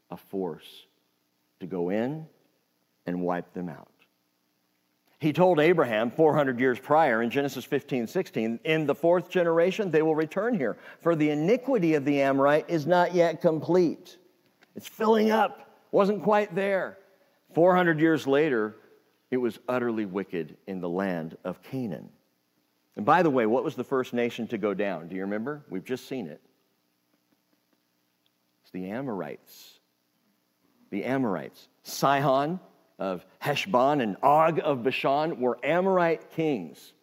a 0.10 0.18
force 0.18 0.86
to 1.60 1.66
go 1.66 1.90
in 1.90 2.26
and 3.06 3.22
wipe 3.22 3.54
them 3.54 3.70
out. 3.70 3.92
He 5.22 5.34
told 5.34 5.60
Abraham 5.60 6.10
400 6.10 6.60
years 6.60 6.80
prior 6.80 7.22
in 7.22 7.30
Genesis 7.30 7.64
15, 7.64 8.08
16, 8.08 8.60
in 8.64 8.88
the 8.88 8.96
fourth 8.96 9.30
generation 9.30 9.92
they 9.92 10.02
will 10.02 10.16
return 10.16 10.56
here, 10.56 10.80
for 11.00 11.16
the 11.16 11.30
iniquity 11.30 11.94
of 11.94 12.06
the 12.06 12.24
Amorite 12.24 12.68
is 12.68 12.88
not 12.88 13.14
yet 13.14 13.40
complete. 13.40 14.18
It's 14.76 14.88
filling 14.88 15.30
up, 15.30 15.78
wasn't 15.92 16.24
quite 16.24 16.56
there. 16.56 16.98
400 17.54 18.00
years 18.00 18.26
later, 18.26 18.76
it 19.30 19.38
was 19.38 19.60
utterly 19.70 20.06
wicked 20.06 20.58
in 20.66 20.82
the 20.82 20.90
land 20.90 21.38
of 21.44 21.62
Canaan. 21.62 22.10
And 22.96 23.06
by 23.06 23.22
the 23.22 23.30
way, 23.30 23.46
what 23.46 23.64
was 23.64 23.76
the 23.76 23.84
first 23.84 24.14
nation 24.14 24.48
to 24.48 24.58
go 24.58 24.74
down? 24.74 25.08
Do 25.08 25.16
you 25.16 25.22
remember? 25.22 25.64
We've 25.70 25.86
just 25.86 26.08
seen 26.08 26.26
it. 26.26 26.42
It's 28.64 28.72
the 28.72 28.90
Amorites. 28.90 29.78
The 30.90 31.06
Amorites. 31.06 31.68
Sihon, 31.84 32.60
of 33.02 33.26
Heshbon 33.40 34.00
and 34.00 34.16
Og 34.22 34.62
of 34.64 34.84
Bashan 34.84 35.42
were 35.42 35.58
Amorite 35.64 36.32
kings. 36.32 36.94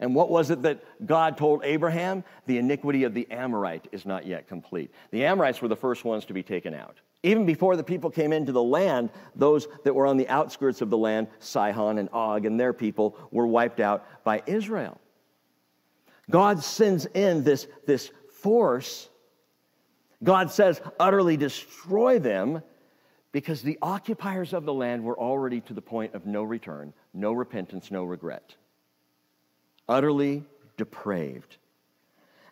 And 0.00 0.14
what 0.14 0.28
was 0.28 0.50
it 0.50 0.62
that 0.62 0.82
God 1.06 1.38
told 1.38 1.64
Abraham? 1.64 2.24
The 2.46 2.58
iniquity 2.58 3.04
of 3.04 3.14
the 3.14 3.30
Amorite 3.30 3.88
is 3.92 4.04
not 4.04 4.26
yet 4.26 4.48
complete. 4.48 4.92
The 5.12 5.24
Amorites 5.24 5.62
were 5.62 5.68
the 5.68 5.76
first 5.76 6.04
ones 6.04 6.26
to 6.26 6.34
be 6.34 6.42
taken 6.42 6.74
out. 6.74 6.96
Even 7.22 7.46
before 7.46 7.76
the 7.76 7.84
people 7.84 8.10
came 8.10 8.32
into 8.32 8.52
the 8.52 8.62
land, 8.62 9.08
those 9.36 9.68
that 9.84 9.94
were 9.94 10.06
on 10.06 10.16
the 10.16 10.28
outskirts 10.28 10.82
of 10.82 10.90
the 10.90 10.98
land, 10.98 11.28
Sihon 11.38 11.98
and 11.98 12.10
Og 12.12 12.44
and 12.44 12.58
their 12.58 12.72
people, 12.72 13.16
were 13.30 13.46
wiped 13.46 13.80
out 13.80 14.04
by 14.24 14.42
Israel. 14.46 15.00
God 16.28 16.62
sends 16.62 17.06
in 17.06 17.44
this, 17.44 17.68
this 17.86 18.10
force. 18.42 19.08
God 20.24 20.50
says, 20.50 20.80
utterly 20.98 21.36
destroy 21.36 22.18
them 22.18 22.62
because 23.32 23.62
the 23.62 23.78
occupiers 23.82 24.52
of 24.52 24.64
the 24.64 24.72
land 24.72 25.04
were 25.04 25.18
already 25.18 25.60
to 25.62 25.74
the 25.74 25.82
point 25.82 26.14
of 26.14 26.26
no 26.26 26.42
return, 26.42 26.92
no 27.12 27.32
repentance, 27.32 27.90
no 27.90 28.04
regret. 28.04 28.54
Utterly 29.88 30.44
depraved. 30.76 31.56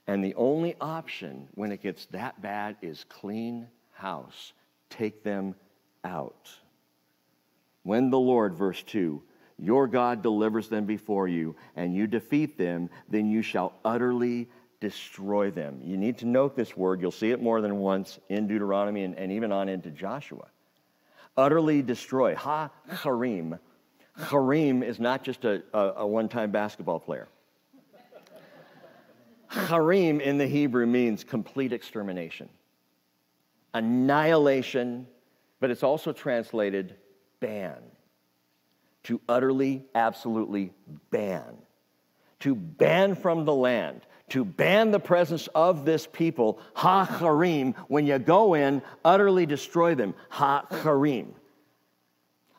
And 0.06 0.22
the 0.22 0.34
only 0.34 0.76
option 0.80 1.48
when 1.54 1.72
it 1.72 1.82
gets 1.82 2.06
that 2.06 2.40
bad 2.42 2.76
is 2.82 3.06
clean 3.08 3.68
house. 3.92 4.52
Take 4.90 5.22
them 5.22 5.54
out. 6.04 6.50
When 7.82 8.10
the 8.10 8.18
Lord, 8.18 8.54
verse 8.54 8.82
2, 8.82 9.22
your 9.58 9.86
God 9.86 10.22
delivers 10.22 10.68
them 10.68 10.84
before 10.84 11.28
you 11.28 11.56
and 11.76 11.94
you 11.94 12.06
defeat 12.06 12.58
them, 12.58 12.90
then 13.08 13.30
you 13.30 13.40
shall 13.40 13.72
utterly 13.84 14.48
destroy 14.80 15.50
them. 15.50 15.80
You 15.82 15.96
need 15.96 16.18
to 16.18 16.26
note 16.26 16.56
this 16.56 16.76
word. 16.76 17.00
You'll 17.00 17.10
see 17.10 17.30
it 17.30 17.40
more 17.40 17.60
than 17.60 17.76
once 17.78 18.18
in 18.28 18.46
Deuteronomy 18.46 19.04
and, 19.04 19.16
and 19.16 19.32
even 19.32 19.52
on 19.52 19.68
into 19.68 19.90
Joshua 19.90 20.48
utterly 21.36 21.82
destroy. 21.82 22.34
Ha 22.34 22.70
Harim. 22.88 23.58
Harim 24.16 24.82
is 24.82 25.00
not 25.00 25.24
just 25.24 25.44
a, 25.44 25.62
a, 25.72 25.78
a 25.78 26.06
one 26.06 26.28
time 26.28 26.50
basketball 26.50 27.00
player. 27.00 27.28
Harim 29.48 30.20
in 30.20 30.38
the 30.38 30.46
Hebrew 30.46 30.86
means 30.86 31.24
complete 31.24 31.72
extermination. 31.72 32.48
annihilation, 33.74 35.06
but 35.60 35.70
it's 35.70 35.82
also 35.82 36.12
translated 36.12 36.96
ban. 37.40 37.78
To 39.04 39.20
utterly, 39.28 39.84
absolutely 39.94 40.72
ban. 41.10 41.56
To 42.40 42.54
ban 42.54 43.14
from 43.16 43.44
the 43.44 43.54
land. 43.54 44.00
To 44.30 44.44
ban 44.44 44.90
the 44.90 45.00
presence 45.00 45.48
of 45.54 45.84
this 45.84 46.06
people, 46.06 46.58
ha 46.74 47.04
harim, 47.04 47.74
when 47.88 48.06
you 48.06 48.18
go 48.18 48.54
in, 48.54 48.82
utterly 49.04 49.46
destroy 49.46 49.94
them, 49.94 50.14
ha 50.30 50.66
harim. 50.70 51.34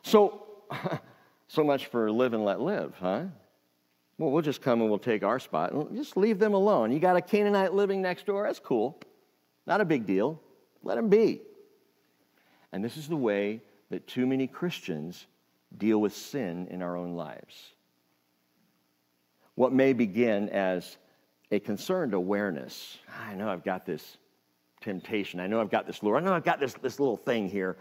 So, 0.02 0.46
so 1.48 1.64
much 1.64 1.86
for 1.86 2.10
live 2.10 2.34
and 2.34 2.44
let 2.44 2.60
live, 2.60 2.94
huh? 3.00 3.24
Well, 4.18 4.30
we'll 4.30 4.42
just 4.42 4.62
come 4.62 4.80
and 4.80 4.88
we'll 4.88 4.98
take 4.98 5.22
our 5.22 5.38
spot 5.38 5.72
and 5.72 5.94
just 5.96 6.16
leave 6.16 6.38
them 6.38 6.54
alone. 6.54 6.92
You 6.92 7.00
got 7.00 7.16
a 7.16 7.20
Canaanite 7.20 7.74
living 7.74 8.00
next 8.00 8.26
door? 8.26 8.44
That's 8.46 8.60
cool. 8.60 8.98
Not 9.66 9.80
a 9.80 9.84
big 9.84 10.06
deal. 10.06 10.40
Let 10.82 10.96
him 10.96 11.08
be. 11.08 11.42
And 12.72 12.84
this 12.84 12.96
is 12.96 13.08
the 13.08 13.16
way 13.16 13.60
that 13.90 14.06
too 14.06 14.26
many 14.26 14.46
Christians 14.46 15.26
deal 15.76 16.00
with 16.00 16.14
sin 16.14 16.68
in 16.70 16.82
our 16.82 16.96
own 16.96 17.14
lives. 17.14 17.72
What 19.54 19.72
may 19.72 19.92
begin 19.92 20.48
as 20.50 20.96
a 21.50 21.60
concerned 21.60 22.14
awareness 22.14 22.98
I 23.28 23.34
know 23.34 23.48
I've 23.48 23.64
got 23.64 23.86
this 23.86 24.18
temptation. 24.80 25.40
I 25.40 25.46
know 25.46 25.60
I've 25.60 25.70
got 25.70 25.86
this 25.86 26.02
lure. 26.02 26.16
I 26.16 26.20
know 26.20 26.32
I've 26.32 26.44
got 26.44 26.60
this, 26.60 26.74
this 26.74 27.00
little 27.00 27.16
thing 27.16 27.48
here. 27.48 27.76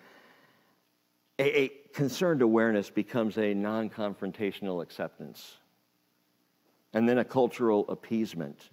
A, 1.38 1.63
a 1.63 1.67
concerned 1.93 2.41
awareness 2.41 2.89
becomes 2.89 3.38
a 3.38 3.53
non 3.53 3.89
confrontational 3.89 4.81
acceptance 4.81 5.57
and 6.93 7.07
then 7.07 7.17
a 7.17 7.25
cultural 7.25 7.86
appeasement, 7.89 8.69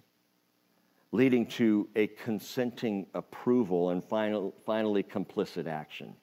leading 1.11 1.45
to 1.45 1.89
a 1.95 2.07
consenting 2.07 3.05
approval 3.13 3.89
and 3.89 4.03
final, 4.03 4.53
finally 4.65 5.03
complicit 5.03 5.67
action. 5.67 6.15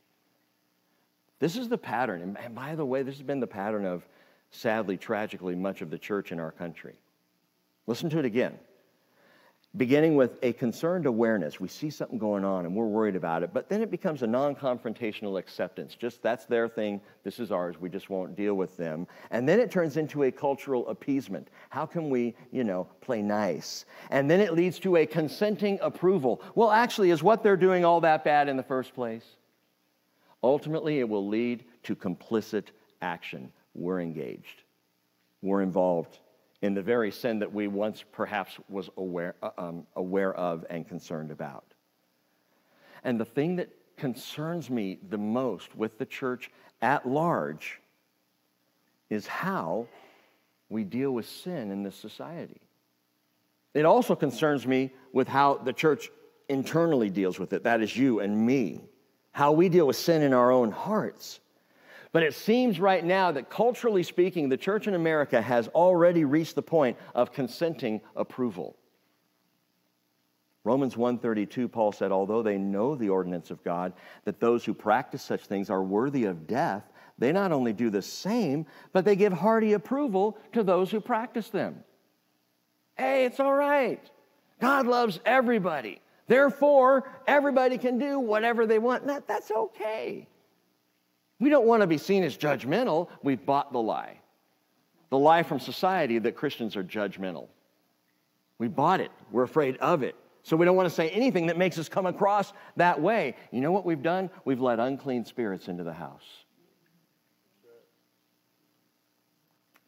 This 1.38 1.56
is 1.56 1.68
the 1.68 1.78
pattern. 1.78 2.36
And 2.42 2.54
by 2.54 2.74
the 2.74 2.84
way, 2.84 3.02
this 3.02 3.16
has 3.16 3.22
been 3.22 3.40
the 3.40 3.46
pattern 3.46 3.84
of, 3.84 4.06
sadly, 4.50 4.96
tragically, 4.96 5.54
much 5.54 5.82
of 5.82 5.90
the 5.90 5.98
church 5.98 6.32
in 6.32 6.40
our 6.40 6.50
country. 6.50 6.94
Listen 7.90 8.08
to 8.10 8.20
it 8.20 8.24
again 8.24 8.56
beginning 9.76 10.14
with 10.14 10.38
a 10.42 10.52
concerned 10.52 11.06
awareness. 11.06 11.58
We 11.58 11.66
see 11.66 11.90
something 11.90 12.18
going 12.18 12.44
on 12.44 12.64
and 12.64 12.74
we're 12.74 12.86
worried 12.86 13.16
about 13.16 13.42
it, 13.42 13.52
but 13.52 13.68
then 13.68 13.82
it 13.82 13.90
becomes 13.90 14.22
a 14.22 14.28
non 14.28 14.54
confrontational 14.54 15.40
acceptance. 15.40 15.96
Just 15.96 16.22
that's 16.22 16.44
their 16.46 16.68
thing, 16.68 17.00
this 17.24 17.40
is 17.40 17.50
ours, 17.50 17.80
we 17.80 17.88
just 17.88 18.08
won't 18.08 18.36
deal 18.36 18.54
with 18.54 18.76
them. 18.76 19.08
And 19.32 19.48
then 19.48 19.58
it 19.58 19.72
turns 19.72 19.96
into 19.96 20.22
a 20.22 20.30
cultural 20.30 20.88
appeasement. 20.88 21.48
How 21.70 21.84
can 21.84 22.10
we, 22.10 22.36
you 22.52 22.62
know, 22.62 22.86
play 23.00 23.22
nice? 23.22 23.86
And 24.12 24.30
then 24.30 24.40
it 24.40 24.54
leads 24.54 24.78
to 24.80 24.94
a 24.94 25.04
consenting 25.04 25.76
approval. 25.82 26.42
Well, 26.54 26.70
actually, 26.70 27.10
is 27.10 27.24
what 27.24 27.42
they're 27.42 27.56
doing 27.56 27.84
all 27.84 28.00
that 28.02 28.22
bad 28.22 28.48
in 28.48 28.56
the 28.56 28.62
first 28.62 28.94
place? 28.94 29.24
Ultimately, 30.44 31.00
it 31.00 31.08
will 31.08 31.26
lead 31.26 31.64
to 31.82 31.96
complicit 31.96 32.66
action. 33.02 33.50
We're 33.74 34.00
engaged, 34.00 34.62
we're 35.42 35.62
involved 35.62 36.20
in 36.62 36.74
the 36.74 36.82
very 36.82 37.10
sin 37.10 37.38
that 37.38 37.52
we 37.52 37.68
once 37.68 38.04
perhaps 38.12 38.58
was 38.68 38.90
aware, 38.96 39.34
uh, 39.42 39.50
um, 39.56 39.86
aware 39.96 40.34
of 40.34 40.64
and 40.68 40.86
concerned 40.86 41.30
about. 41.30 41.64
And 43.02 43.18
the 43.18 43.24
thing 43.24 43.56
that 43.56 43.70
concerns 43.96 44.68
me 44.68 44.98
the 45.08 45.18
most 45.18 45.74
with 45.74 45.98
the 45.98 46.06
church 46.06 46.50
at 46.82 47.08
large 47.08 47.80
is 49.08 49.26
how 49.26 49.86
we 50.68 50.84
deal 50.84 51.12
with 51.12 51.26
sin 51.26 51.70
in 51.70 51.82
this 51.82 51.96
society. 51.96 52.60
It 53.74 53.84
also 53.84 54.14
concerns 54.14 54.66
me 54.66 54.90
with 55.12 55.28
how 55.28 55.54
the 55.54 55.72
church 55.72 56.10
internally 56.48 57.10
deals 57.10 57.38
with 57.38 57.52
it. 57.52 57.64
That 57.64 57.80
is 57.80 57.96
you 57.96 58.20
and 58.20 58.46
me. 58.46 58.80
How 59.32 59.52
we 59.52 59.68
deal 59.68 59.86
with 59.86 59.96
sin 59.96 60.22
in 60.22 60.32
our 60.32 60.50
own 60.50 60.72
hearts. 60.72 61.40
But 62.12 62.24
it 62.24 62.34
seems 62.34 62.80
right 62.80 63.04
now 63.04 63.30
that 63.32 63.50
culturally 63.50 64.02
speaking, 64.02 64.48
the 64.48 64.56
church 64.56 64.88
in 64.88 64.94
America 64.94 65.40
has 65.40 65.68
already 65.68 66.24
reached 66.24 66.56
the 66.56 66.62
point 66.62 66.96
of 67.14 67.32
consenting 67.32 68.00
approval. 68.16 68.76
Romans 70.64 70.94
1:32 70.94 71.68
Paul 71.70 71.92
said 71.92 72.12
although 72.12 72.42
they 72.42 72.58
know 72.58 72.94
the 72.94 73.08
ordinance 73.08 73.50
of 73.50 73.64
God 73.64 73.94
that 74.24 74.40
those 74.40 74.64
who 74.64 74.74
practice 74.74 75.22
such 75.22 75.46
things 75.46 75.70
are 75.70 75.82
worthy 75.82 76.24
of 76.24 76.46
death 76.46 76.84
they 77.16 77.32
not 77.32 77.50
only 77.50 77.72
do 77.72 77.88
the 77.88 78.02
same 78.02 78.66
but 78.92 79.04
they 79.06 79.16
give 79.16 79.32
hearty 79.32 79.72
approval 79.72 80.36
to 80.52 80.62
those 80.62 80.90
who 80.90 81.00
practice 81.00 81.48
them. 81.48 81.82
Hey, 82.96 83.24
it's 83.24 83.40
all 83.40 83.54
right. 83.54 84.02
God 84.60 84.86
loves 84.86 85.20
everybody. 85.24 86.02
Therefore, 86.26 87.10
everybody 87.26 87.78
can 87.78 87.98
do 87.98 88.20
whatever 88.20 88.66
they 88.66 88.78
want. 88.78 89.06
That, 89.06 89.26
that's 89.26 89.50
okay. 89.50 90.28
We 91.40 91.48
don't 91.48 91.66
want 91.66 91.80
to 91.80 91.86
be 91.86 91.98
seen 91.98 92.22
as 92.22 92.36
judgmental. 92.36 93.08
We've 93.22 93.44
bought 93.44 93.72
the 93.72 93.80
lie. 93.80 94.20
The 95.08 95.18
lie 95.18 95.42
from 95.42 95.58
society 95.58 96.18
that 96.20 96.36
Christians 96.36 96.76
are 96.76 96.84
judgmental. 96.84 97.48
We 98.58 98.68
bought 98.68 99.00
it. 99.00 99.10
We're 99.32 99.42
afraid 99.42 99.78
of 99.78 100.02
it. 100.02 100.14
So 100.42 100.56
we 100.56 100.64
don't 100.64 100.76
want 100.76 100.88
to 100.88 100.94
say 100.94 101.08
anything 101.10 101.46
that 101.46 101.58
makes 101.58 101.78
us 101.78 101.88
come 101.88 102.06
across 102.06 102.52
that 102.76 103.00
way. 103.00 103.34
You 103.50 103.60
know 103.60 103.72
what 103.72 103.84
we've 103.84 104.02
done? 104.02 104.30
We've 104.44 104.60
let 104.60 104.78
unclean 104.78 105.24
spirits 105.24 105.68
into 105.68 105.82
the 105.82 105.92
house. 105.92 106.24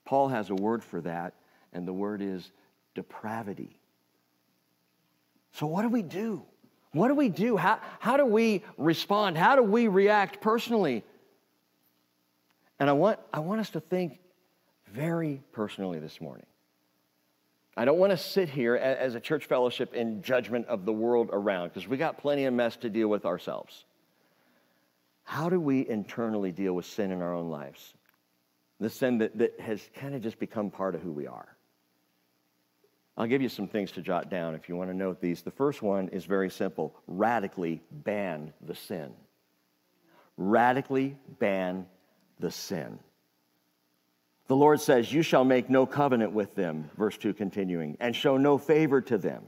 Paul 0.05 0.29
has 0.29 0.51
a 0.51 0.55
word 0.55 0.83
for 0.83 1.01
that, 1.03 1.35
and 1.73 1.87
the 1.87 1.93
word 1.93 2.21
is 2.21 2.51
depravity. 2.95 3.79
So, 5.53 5.67
what 5.67 5.83
do 5.83 5.89
we 5.89 6.03
do? 6.03 6.43
What 6.93 7.09
do 7.09 7.15
we 7.15 7.29
do? 7.31 7.57
How, 7.57 7.81
how 7.99 8.17
do 8.17 8.27
we 8.27 8.63
respond? 8.77 9.39
How 9.39 9.57
do 9.57 9.63
we 9.63 9.89
react 9.89 10.41
personally 10.41 11.05
and 12.79 12.91
I 12.91 12.93
want, 12.93 13.19
I 13.33 13.41
want 13.41 13.61
us 13.61 13.71
to 13.71 13.81
think 13.81 14.19
very 14.93 15.43
personally 15.53 15.99
this 15.99 16.21
morning. 16.21 16.47
I 17.77 17.87
don't 17.87 17.99
want 17.99 18.11
to 18.11 18.19
sit 18.19 18.51
here 18.51 18.77
as 18.77 19.15
a 19.15 19.21
church 19.21 19.47
fellowship 19.47 19.95
in 19.95 20.23
judgment 20.23 20.67
of 20.67 20.85
the 20.85 20.93
world 20.93 21.31
around 21.33 21.69
because 21.69 21.89
we 21.89 21.97
got 21.97 22.19
plenty 22.19 22.45
of 22.45 22.53
mess 22.53 22.77
to 22.77 22.91
deal 22.91 23.09
with 23.09 23.25
ourselves. 23.25 23.85
How 25.25 25.49
do 25.49 25.59
we 25.59 25.89
internally 25.89 26.53
deal 26.53 26.75
with 26.75 26.85
sin 26.85 27.11
in 27.13 27.23
our 27.23 27.35
own 27.35 27.49
lives? 27.49 27.95
The 28.81 28.91
sin 28.91 29.19
that, 29.19 29.39
that 29.39 29.59
has 29.61 29.81
kind 29.95 30.15
of 30.15 30.23
just 30.23 30.39
become 30.39 30.71
part 30.71 30.95
of 30.95 31.01
who 31.01 31.13
we 31.13 31.27
are. 31.27 31.57
I'll 33.17 33.27
give 33.27 33.43
you 33.43 33.49
some 33.49 33.69
things 33.69 33.93
to 33.93 34.03
jot 34.03 34.31
down 34.31 34.55
if 34.55 34.69
you 34.69 34.77
want 34.77 34.91
to 34.91 34.97
note 34.97 35.21
these. 35.21 35.43
The 35.43 35.51
first 35.51 35.83
one 35.83 36.09
is 36.09 36.25
very 36.25 36.51
simple 36.51 36.95
radically 37.07 37.83
ban 37.91 38.53
the 38.61 38.75
sin. 38.75 39.13
Radically 40.37 41.17
ban 41.39 41.87
the 42.43 42.51
sin. 42.51 42.99
The 44.49 44.57
Lord 44.57 44.83
says, 44.83 45.11
You 45.11 45.23
shall 45.23 45.45
make 45.45 45.71
no 45.71 45.87
covenant 45.87 46.33
with 46.33 46.55
them, 46.55 46.91
verse 46.99 47.17
2 47.17 47.33
continuing, 47.33 47.97
and 48.01 48.15
show 48.15 48.37
no 48.37 48.59
favor 48.59 49.01
to 49.01 49.17
them. 49.17 49.45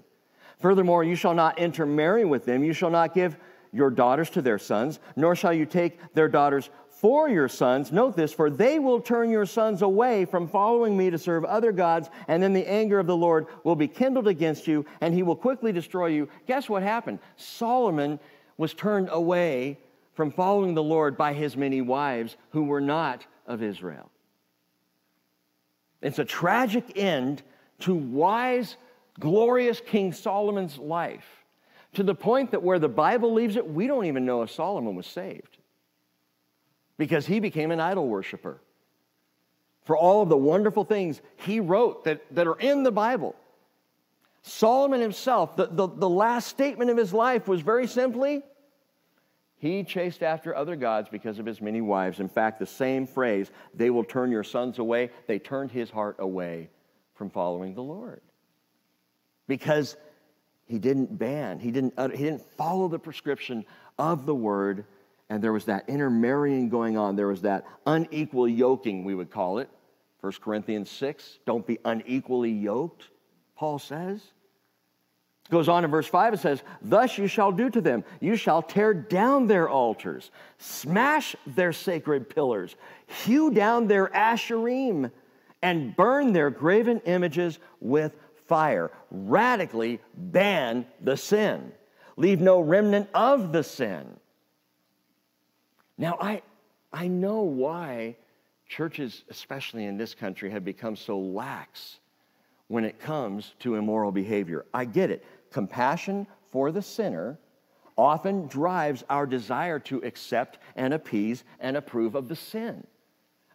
Furthermore, 0.61 1.05
you 1.05 1.17
shall 1.17 1.35
not 1.35 1.59
intermarry 1.59 2.25
with 2.25 2.47
them. 2.47 2.65
You 2.65 2.73
shall 2.73 2.89
not 2.89 3.13
give 3.13 3.37
your 3.73 3.91
daughters 3.91 4.31
to 4.31 4.41
their 4.41 4.59
sons, 4.59 5.01
nor 5.17 5.35
shall 5.35 5.53
you 5.53 5.67
take 5.67 5.99
their 6.15 6.29
daughters 6.29 6.71
for 6.89 7.29
your 7.29 7.49
sons. 7.49 7.91
Note 7.91 8.17
this, 8.17 8.33
for 8.33 8.49
they 8.49 8.79
will 8.79 9.01
turn 9.01 9.29
your 9.29 9.45
sons 9.45 9.83
away 9.83 10.25
from 10.25 10.47
following 10.47 10.97
me 10.97 11.11
to 11.11 11.19
serve 11.19 11.45
other 11.45 11.73
gods, 11.73 12.09
and 12.29 12.41
then 12.41 12.53
the 12.53 12.67
anger 12.67 13.01
of 13.01 13.09
the 13.09 13.17
Lord 13.17 13.49
will 13.65 13.77
be 13.77 13.89
kindled 13.89 14.29
against 14.29 14.69
you, 14.69 14.87
and 15.01 15.13
he 15.13 15.25
will 15.25 15.37
quickly 15.37 15.73
destroy 15.73 16.07
you. 16.07 16.29
Guess 16.47 16.69
what 16.69 16.85
happened? 16.85 17.19
Solomon 17.37 18.21
was 18.57 18.73
turned 18.73 19.09
away 19.11 19.79
from 20.15 20.31
following 20.31 20.75
the 20.75 20.83
Lord 20.83 21.17
by 21.17 21.33
his 21.33 21.57
many 21.57 21.81
wives 21.81 22.37
who 22.51 22.65
were 22.65 22.81
not 22.81 23.27
of 23.47 23.63
Israel. 23.63 24.11
It's 26.01 26.19
a 26.19 26.25
tragic 26.25 26.97
end 26.97 27.43
to 27.81 27.95
wise, 27.95 28.77
glorious 29.19 29.81
King 29.85 30.13
Solomon's 30.13 30.79
life, 30.79 31.27
to 31.95 32.03
the 32.03 32.15
point 32.15 32.51
that 32.53 32.63
where 32.63 32.79
the 32.79 32.89
Bible 32.89 33.33
leaves 33.33 33.57
it, 33.57 33.69
we 33.69 33.87
don't 33.87 34.05
even 34.07 34.25
know 34.25 34.43
if 34.43 34.51
Solomon 34.51 34.95
was 34.95 35.07
saved 35.07 35.59
because 36.97 37.27
he 37.27 37.41
became 37.41 37.71
an 37.71 37.81
idol 37.81 38.09
worshiper. 38.09 38.61
For 39.85 39.97
all 39.97 40.23
of 40.23 40.29
the 40.29 40.37
wonderful 40.37 40.85
things 40.85 41.21
he 41.37 41.61
wrote 41.61 42.05
that, 42.05 42.23
that 42.35 42.47
are 42.47 42.59
in 42.59 42.83
the 42.85 42.93
Bible. 42.93 43.35
Solomon 44.43 45.01
himself, 45.01 45.57
the, 45.57 45.67
the, 45.67 45.89
the 45.89 46.09
last 46.09 46.49
statement 46.49 46.91
of 46.91 46.97
his 46.97 47.13
life 47.13 47.49
was 47.49 47.61
very 47.61 47.87
simply 47.87 48.43
he 49.65 49.83
chased 49.83 50.23
after 50.23 50.55
other 50.55 50.77
gods 50.77 51.09
because 51.09 51.39
of 51.39 51.47
his 51.47 51.63
many 51.63 51.81
wives. 51.81 52.21
In 52.21 52.29
fact, 52.29 52.59
the 52.59 52.67
same 52.67 53.07
phrase, 53.07 53.51
they 53.73 53.89
will 53.89 54.05
turn 54.05 54.31
your 54.31 54.45
sons 54.45 54.79
away, 54.79 55.09
they 55.27 55.39
turned 55.39 55.71
his 55.71 55.89
heart 55.89 56.17
away 56.19 56.69
from 57.15 57.31
following 57.31 57.75
the 57.75 57.83
Lord. 57.83 58.21
Because 59.49 59.97
he 60.67 60.79
didn't 60.79 61.19
ban, 61.19 61.61
he 61.61 61.71
didn't, 61.71 61.95
uh, 61.97 62.11
he 62.11 62.25
didn't 62.25 62.45
follow 62.59 62.89
the 62.89 62.99
prescription 62.99 63.65
of 63.99 64.27
the 64.27 64.35
word, 64.35 64.85
and 65.31 65.43
there 65.43 65.55
was 65.55 65.65
that 65.65 65.89
intermarrying 65.89 66.69
going 66.69 66.99
on. 66.99 67.17
There 67.17 67.29
was 67.29 67.41
that 67.41 67.65
unequal 67.87 68.47
yoking, 68.47 69.03
we 69.03 69.15
would 69.15 69.31
call 69.31 69.61
it. 69.61 69.71
1 70.21 70.31
Corinthians 70.43 70.91
6, 70.91 71.39
don't 71.47 71.67
be 71.67 71.79
unequally 71.87 72.51
yoked, 72.51 73.09
Paul 73.57 73.79
says. 73.79 74.21
Goes 75.51 75.69
on 75.69 75.85
in 75.85 75.91
verse 75.91 76.07
5, 76.07 76.35
it 76.35 76.41
says, 76.41 76.63
Thus 76.81 77.19
you 77.19 77.27
shall 77.27 77.53
do 77.53 77.69
to 77.69 77.81
them. 77.81 78.03
You 78.21 78.35
shall 78.35 78.63
tear 78.63 78.95
down 78.95 79.47
their 79.47 79.69
altars, 79.69 80.31
smash 80.59 81.37
their 81.47 81.73
sacred 81.73 82.31
pillars, 82.31 82.77
hew 83.25 83.51
down 83.51 83.87
their 83.87 84.09
asherim, 84.09 85.11
and 85.61 85.95
burn 85.97 86.33
their 86.33 86.51
graven 86.51 87.01
images 87.01 87.59
with 87.81 88.15
fire. 88.47 88.91
Radically 89.11 90.01
ban 90.15 90.87
the 91.01 91.17
sin. 91.17 91.73
Leave 92.17 92.41
no 92.41 92.61
remnant 92.61 93.09
of 93.13 93.53
the 93.53 93.63
sin. 93.63 94.07
Now, 95.99 96.17
I, 96.21 96.43
I 96.93 97.09
know 97.09 97.43
why 97.43 98.17
churches, 98.67 99.25
especially 99.29 99.85
in 99.85 99.97
this 99.97 100.15
country, 100.15 100.51
have 100.51 100.65
become 100.65 100.97
so 100.97 101.19
lax 101.19 101.99
when 102.69 102.85
it 102.85 102.99
comes 102.99 103.55
to 103.61 103.77
immoral 103.77 104.11
behavior. 104.11 104.65
I 104.73 104.85
get 104.85 105.11
it. 105.11 105.25
Compassion 105.55 106.27
for 106.51 106.73
the 106.73 106.83
sinner 106.83 107.39
often 107.97 108.49
drives 108.49 109.05
our 109.09 109.25
desire 109.25 109.79
to 109.79 109.99
accept 109.99 110.59
and 110.75 110.93
appease 110.93 111.45
and 111.61 111.77
approve 111.77 112.17
of 112.17 112.27
the 112.27 112.35
sin. 112.35 112.85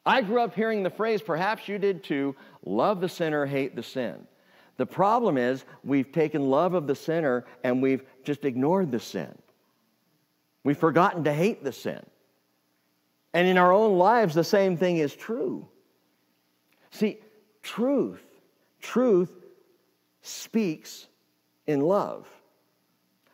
I 0.06 0.22
grew 0.22 0.40
up 0.40 0.56
hearing 0.56 0.82
the 0.82 0.90
phrase, 0.90 1.22
perhaps 1.22 1.68
you 1.68 1.78
did 1.78 2.06
too 2.06 2.38
love 2.64 3.02
the 3.02 3.10
sinner, 3.10 3.46
hate 3.46 3.76
the 3.76 3.84
sin. 3.84 4.16
The 4.78 4.86
problem 4.86 5.38
is 5.38 5.66
we've 5.84 6.10
taken 6.10 6.50
love 6.50 6.74
of 6.74 6.88
the 6.88 6.96
sinner 6.96 7.46
and 7.66 7.82
we've 7.82 8.06
just 8.24 8.46
ignored 8.46 8.92
the 8.92 9.02
sin. 9.02 9.38
We've 10.64 10.78
forgotten 10.78 11.26
to 11.26 11.34
hate 11.34 11.66
the 11.66 11.74
sin. 11.74 12.00
And 13.34 13.46
in 13.46 13.58
our 13.58 13.74
own 13.74 13.98
lives, 13.98 14.34
the 14.34 14.46
same 14.46 14.78
thing 14.78 15.00
is 15.00 15.14
true. 15.14 15.68
See, 16.92 17.18
truth, 17.62 18.24
truth 18.80 19.34
speaks 20.22 21.09
in 21.70 21.82
love. 21.82 22.28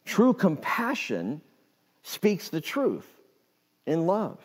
True 0.04 0.34
compassion 0.34 1.42
speaks 2.04 2.50
the 2.50 2.60
truth 2.60 3.08
in 3.86 4.06
love. 4.06 4.40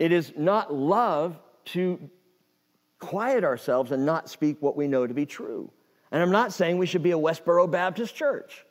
It 0.00 0.10
is 0.10 0.32
not 0.36 0.74
love 0.74 1.38
to 1.66 2.10
quiet 2.98 3.44
ourselves 3.44 3.92
and 3.92 4.04
not 4.04 4.28
speak 4.28 4.56
what 4.58 4.76
we 4.76 4.88
know 4.88 5.06
to 5.06 5.14
be 5.14 5.24
true. 5.24 5.70
And 6.10 6.20
I'm 6.20 6.32
not 6.32 6.52
saying 6.52 6.78
we 6.78 6.86
should 6.86 7.02
be 7.04 7.12
a 7.12 7.18
Westboro 7.18 7.70
Baptist 7.70 8.16
church. 8.16 8.66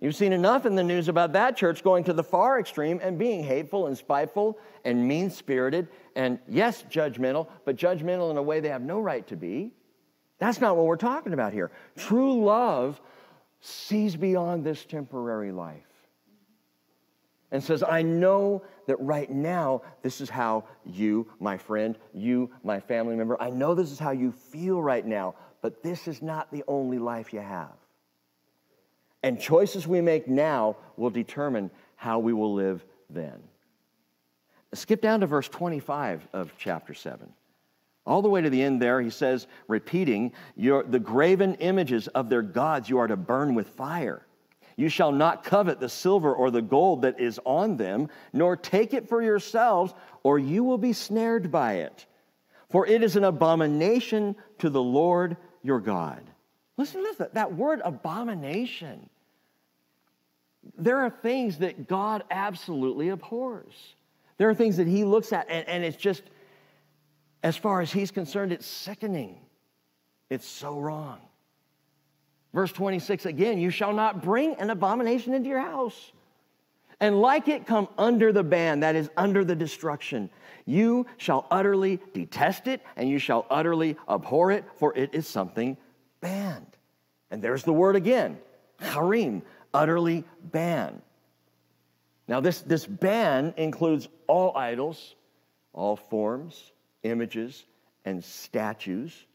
You've 0.00 0.16
seen 0.16 0.32
enough 0.32 0.66
in 0.66 0.74
the 0.74 0.82
news 0.82 1.08
about 1.08 1.34
that 1.34 1.56
church 1.56 1.84
going 1.84 2.02
to 2.04 2.12
the 2.12 2.24
far 2.24 2.58
extreme 2.58 2.98
and 3.00 3.16
being 3.16 3.44
hateful 3.44 3.86
and 3.86 3.96
spiteful 3.96 4.58
and 4.84 5.06
mean 5.06 5.30
spirited 5.30 5.86
and, 6.16 6.40
yes, 6.48 6.84
judgmental, 6.90 7.46
but 7.64 7.76
judgmental 7.76 8.32
in 8.32 8.38
a 8.38 8.42
way 8.42 8.58
they 8.58 8.70
have 8.70 8.82
no 8.82 8.98
right 8.98 9.24
to 9.28 9.36
be. 9.36 9.70
That's 10.42 10.60
not 10.60 10.76
what 10.76 10.86
we're 10.86 10.96
talking 10.96 11.34
about 11.34 11.52
here. 11.52 11.70
True 11.96 12.42
love 12.42 13.00
sees 13.60 14.16
beyond 14.16 14.64
this 14.64 14.84
temporary 14.84 15.52
life 15.52 15.86
and 17.52 17.62
says, 17.62 17.84
I 17.84 18.02
know 18.02 18.64
that 18.88 18.98
right 18.98 19.30
now, 19.30 19.82
this 20.02 20.20
is 20.20 20.28
how 20.28 20.64
you, 20.84 21.28
my 21.38 21.56
friend, 21.58 21.96
you, 22.12 22.50
my 22.64 22.80
family 22.80 23.14
member, 23.14 23.40
I 23.40 23.50
know 23.50 23.76
this 23.76 23.92
is 23.92 24.00
how 24.00 24.10
you 24.10 24.32
feel 24.32 24.82
right 24.82 25.06
now, 25.06 25.36
but 25.60 25.80
this 25.80 26.08
is 26.08 26.22
not 26.22 26.50
the 26.50 26.64
only 26.66 26.98
life 26.98 27.32
you 27.32 27.38
have. 27.38 27.76
And 29.22 29.40
choices 29.40 29.86
we 29.86 30.00
make 30.00 30.26
now 30.26 30.74
will 30.96 31.10
determine 31.10 31.70
how 31.94 32.18
we 32.18 32.32
will 32.32 32.52
live 32.52 32.84
then. 33.08 33.40
Skip 34.74 35.02
down 35.02 35.20
to 35.20 35.28
verse 35.28 35.48
25 35.48 36.26
of 36.32 36.52
chapter 36.58 36.94
7. 36.94 37.32
All 38.04 38.22
the 38.22 38.28
way 38.28 38.40
to 38.40 38.50
the 38.50 38.62
end 38.62 38.82
there, 38.82 39.00
he 39.00 39.10
says, 39.10 39.46
repeating, 39.68 40.32
the 40.56 41.00
graven 41.02 41.54
images 41.56 42.08
of 42.08 42.28
their 42.28 42.42
gods 42.42 42.88
you 42.88 42.98
are 42.98 43.06
to 43.06 43.16
burn 43.16 43.54
with 43.54 43.68
fire. 43.68 44.26
You 44.76 44.88
shall 44.88 45.12
not 45.12 45.44
covet 45.44 45.78
the 45.78 45.88
silver 45.88 46.34
or 46.34 46.50
the 46.50 46.62
gold 46.62 47.02
that 47.02 47.20
is 47.20 47.38
on 47.44 47.76
them, 47.76 48.08
nor 48.32 48.56
take 48.56 48.94
it 48.94 49.08
for 49.08 49.22
yourselves, 49.22 49.94
or 50.22 50.38
you 50.38 50.64
will 50.64 50.78
be 50.78 50.92
snared 50.92 51.52
by 51.52 51.74
it. 51.74 52.06
For 52.70 52.86
it 52.86 53.02
is 53.02 53.16
an 53.16 53.24
abomination 53.24 54.34
to 54.58 54.70
the 54.70 54.82
Lord 54.82 55.36
your 55.62 55.78
God. 55.78 56.22
Listen, 56.78 57.02
listen, 57.02 57.28
that 57.34 57.54
word 57.54 57.82
abomination. 57.84 59.08
There 60.78 60.98
are 60.98 61.10
things 61.10 61.58
that 61.58 61.86
God 61.86 62.24
absolutely 62.30 63.10
abhors. 63.10 63.94
There 64.38 64.48
are 64.48 64.54
things 64.54 64.78
that 64.78 64.88
he 64.88 65.04
looks 65.04 65.32
at, 65.32 65.46
and, 65.50 65.68
and 65.68 65.84
it's 65.84 65.96
just, 65.96 66.22
as 67.42 67.56
far 67.56 67.80
as 67.80 67.92
he's 67.92 68.10
concerned, 68.10 68.52
it's 68.52 68.66
sickening. 68.66 69.38
It's 70.30 70.46
so 70.46 70.78
wrong. 70.78 71.18
Verse 72.54 72.72
26 72.72 73.26
again, 73.26 73.58
you 73.58 73.70
shall 73.70 73.92
not 73.92 74.22
bring 74.22 74.54
an 74.56 74.70
abomination 74.70 75.34
into 75.34 75.48
your 75.48 75.60
house. 75.60 76.12
And 77.00 77.20
like 77.20 77.48
it 77.48 77.66
come 77.66 77.88
under 77.98 78.32
the 78.32 78.44
ban, 78.44 78.80
that 78.80 78.94
is, 78.94 79.10
under 79.16 79.44
the 79.44 79.56
destruction. 79.56 80.30
You 80.66 81.06
shall 81.16 81.46
utterly 81.50 81.98
detest 82.14 82.68
it, 82.68 82.80
and 82.94 83.08
you 83.08 83.18
shall 83.18 83.44
utterly 83.50 83.96
abhor 84.08 84.52
it, 84.52 84.64
for 84.76 84.96
it 84.96 85.10
is 85.12 85.26
something 85.26 85.76
banned. 86.20 86.76
And 87.30 87.42
there's 87.42 87.64
the 87.64 87.72
word 87.72 87.96
again, 87.96 88.38
harim, 88.78 89.42
utterly 89.74 90.24
ban. 90.42 91.02
Now, 92.28 92.40
this, 92.40 92.60
this 92.60 92.86
ban 92.86 93.54
includes 93.56 94.08
all 94.28 94.56
idols, 94.56 95.16
all 95.72 95.96
forms, 95.96 96.70
images, 97.02 97.64
and 98.04 98.22
statues 98.24 99.26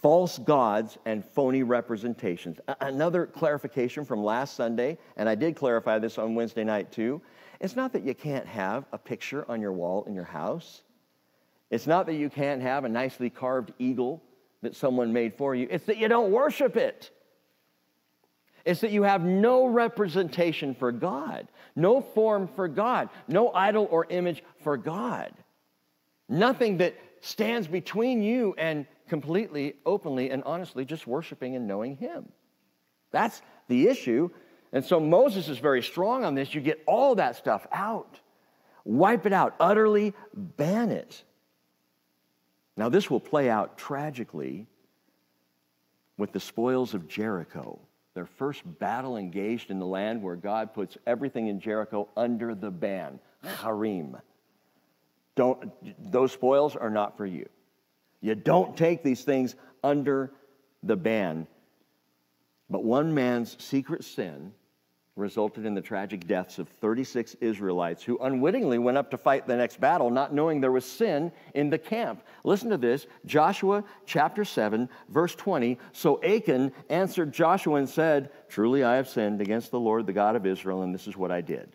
false 0.00 0.38
gods 0.38 0.98
and 1.04 1.24
phony 1.24 1.62
representations. 1.62 2.58
Another 2.80 3.26
clarification 3.26 4.04
from 4.04 4.24
last 4.24 4.56
Sunday, 4.56 4.98
and 5.16 5.28
I 5.28 5.34
did 5.34 5.56
clarify 5.56 5.98
this 5.98 6.18
on 6.18 6.34
Wednesday 6.34 6.64
night 6.64 6.90
too. 6.90 7.20
It's 7.60 7.76
not 7.76 7.92
that 7.92 8.04
you 8.04 8.14
can't 8.14 8.46
have 8.46 8.86
a 8.92 8.98
picture 8.98 9.44
on 9.50 9.60
your 9.60 9.72
wall 9.72 10.04
in 10.04 10.14
your 10.14 10.24
house. 10.24 10.82
It's 11.70 11.86
not 11.86 12.06
that 12.06 12.14
you 12.14 12.30
can't 12.30 12.62
have 12.62 12.84
a 12.84 12.88
nicely 12.88 13.30
carved 13.30 13.72
eagle 13.78 14.22
that 14.62 14.74
someone 14.74 15.12
made 15.12 15.34
for 15.34 15.54
you. 15.54 15.68
It's 15.70 15.84
that 15.84 15.98
you 15.98 16.08
don't 16.08 16.30
worship 16.30 16.76
it. 16.76 17.10
It's 18.64 18.80
that 18.80 18.90
you 18.90 19.02
have 19.02 19.22
no 19.22 19.66
representation 19.66 20.74
for 20.74 20.92
God, 20.92 21.48
no 21.76 22.00
form 22.00 22.48
for 22.48 22.68
God, 22.68 23.08
no 23.28 23.52
idol 23.52 23.88
or 23.90 24.06
image 24.10 24.42
for 24.62 24.76
God. 24.76 25.32
Nothing 26.30 26.78
that 26.78 26.94
stands 27.20 27.66
between 27.66 28.22
you 28.22 28.54
and 28.56 28.86
completely, 29.08 29.74
openly, 29.84 30.30
and 30.30 30.44
honestly 30.44 30.84
just 30.84 31.06
worshiping 31.06 31.56
and 31.56 31.66
knowing 31.66 31.96
Him. 31.96 32.28
That's 33.10 33.42
the 33.66 33.88
issue. 33.88 34.30
And 34.72 34.84
so 34.84 35.00
Moses 35.00 35.48
is 35.48 35.58
very 35.58 35.82
strong 35.82 36.24
on 36.24 36.36
this. 36.36 36.54
You 36.54 36.60
get 36.60 36.82
all 36.86 37.16
that 37.16 37.34
stuff 37.34 37.66
out, 37.72 38.20
wipe 38.84 39.26
it 39.26 39.32
out, 39.32 39.56
utterly 39.58 40.14
ban 40.32 40.90
it. 40.90 41.24
Now, 42.76 42.88
this 42.88 43.10
will 43.10 43.20
play 43.20 43.50
out 43.50 43.76
tragically 43.76 44.68
with 46.16 46.30
the 46.32 46.38
spoils 46.38 46.94
of 46.94 47.08
Jericho, 47.08 47.80
their 48.14 48.26
first 48.26 48.62
battle 48.78 49.16
engaged 49.16 49.72
in 49.72 49.80
the 49.80 49.86
land 49.86 50.22
where 50.22 50.36
God 50.36 50.72
puts 50.74 50.96
everything 51.06 51.48
in 51.48 51.58
Jericho 51.58 52.08
under 52.16 52.54
the 52.54 52.70
ban, 52.70 53.18
harim. 53.42 54.16
Don't, 55.40 56.12
those 56.12 56.32
spoils 56.32 56.76
are 56.76 56.90
not 56.90 57.16
for 57.16 57.24
you. 57.24 57.48
You 58.20 58.34
don't 58.34 58.76
take 58.76 59.02
these 59.02 59.24
things 59.24 59.56
under 59.82 60.34
the 60.82 60.96
ban. 60.96 61.46
But 62.68 62.84
one 62.84 63.14
man's 63.14 63.56
secret 63.58 64.04
sin 64.04 64.52
resulted 65.16 65.64
in 65.64 65.74
the 65.74 65.80
tragic 65.80 66.26
deaths 66.26 66.58
of 66.58 66.68
36 66.68 67.36
Israelites 67.40 68.02
who 68.02 68.18
unwittingly 68.18 68.76
went 68.76 68.98
up 68.98 69.10
to 69.12 69.16
fight 69.16 69.46
the 69.46 69.56
next 69.56 69.80
battle, 69.80 70.10
not 70.10 70.34
knowing 70.34 70.60
there 70.60 70.72
was 70.72 70.84
sin 70.84 71.32
in 71.54 71.70
the 71.70 71.78
camp. 71.78 72.22
Listen 72.44 72.68
to 72.68 72.76
this 72.76 73.06
Joshua 73.24 73.82
chapter 74.04 74.44
7, 74.44 74.90
verse 75.08 75.34
20. 75.34 75.78
So 75.92 76.22
Achan 76.22 76.70
answered 76.90 77.32
Joshua 77.32 77.76
and 77.76 77.88
said, 77.88 78.28
Truly 78.50 78.84
I 78.84 78.96
have 78.96 79.08
sinned 79.08 79.40
against 79.40 79.70
the 79.70 79.80
Lord, 79.80 80.04
the 80.04 80.12
God 80.12 80.36
of 80.36 80.44
Israel, 80.44 80.82
and 80.82 80.94
this 80.94 81.06
is 81.06 81.16
what 81.16 81.30
I 81.30 81.40
did. 81.40 81.72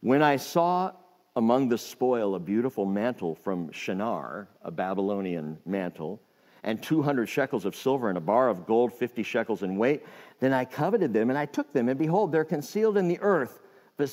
When 0.00 0.20
I 0.20 0.38
saw 0.38 0.94
among 1.36 1.68
the 1.68 1.78
spoil 1.78 2.34
a 2.34 2.40
beautiful 2.40 2.86
mantle 2.86 3.34
from 3.34 3.70
Shinar, 3.72 4.48
a 4.62 4.70
Babylonian 4.70 5.58
mantle, 5.66 6.20
and 6.62 6.82
200 6.82 7.28
shekels 7.28 7.64
of 7.64 7.76
silver 7.76 8.08
and 8.08 8.16
a 8.16 8.22
bar 8.22 8.48
of 8.48 8.66
gold, 8.66 8.92
50 8.92 9.22
shekels 9.22 9.62
in 9.62 9.76
weight. 9.76 10.04
Then 10.40 10.52
I 10.52 10.64
coveted 10.64 11.12
them 11.12 11.28
and 11.28 11.38
I 11.38 11.46
took 11.46 11.72
them, 11.72 11.88
and 11.88 11.98
behold, 11.98 12.32
they're 12.32 12.44
concealed 12.44 12.96
in 12.96 13.08
the 13.08 13.20
earth 13.20 13.60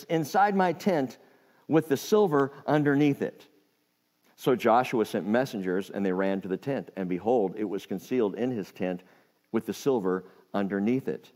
inside 0.09 0.55
my 0.55 0.73
tent 0.73 1.17
with 1.67 1.87
the 1.87 1.97
silver 1.97 2.51
underneath 2.67 3.21
it. 3.21 3.47
So 4.35 4.55
Joshua 4.55 5.05
sent 5.05 5.27
messengers, 5.27 5.91
and 5.91 6.05
they 6.05 6.11
ran 6.11 6.41
to 6.41 6.47
the 6.47 6.57
tent, 6.57 6.89
and 6.95 7.07
behold, 7.07 7.53
it 7.55 7.63
was 7.63 7.85
concealed 7.85 8.35
in 8.35 8.49
his 8.49 8.71
tent 8.71 9.03
with 9.51 9.67
the 9.67 9.73
silver 9.73 10.25
underneath 10.53 11.07
it. 11.07 11.31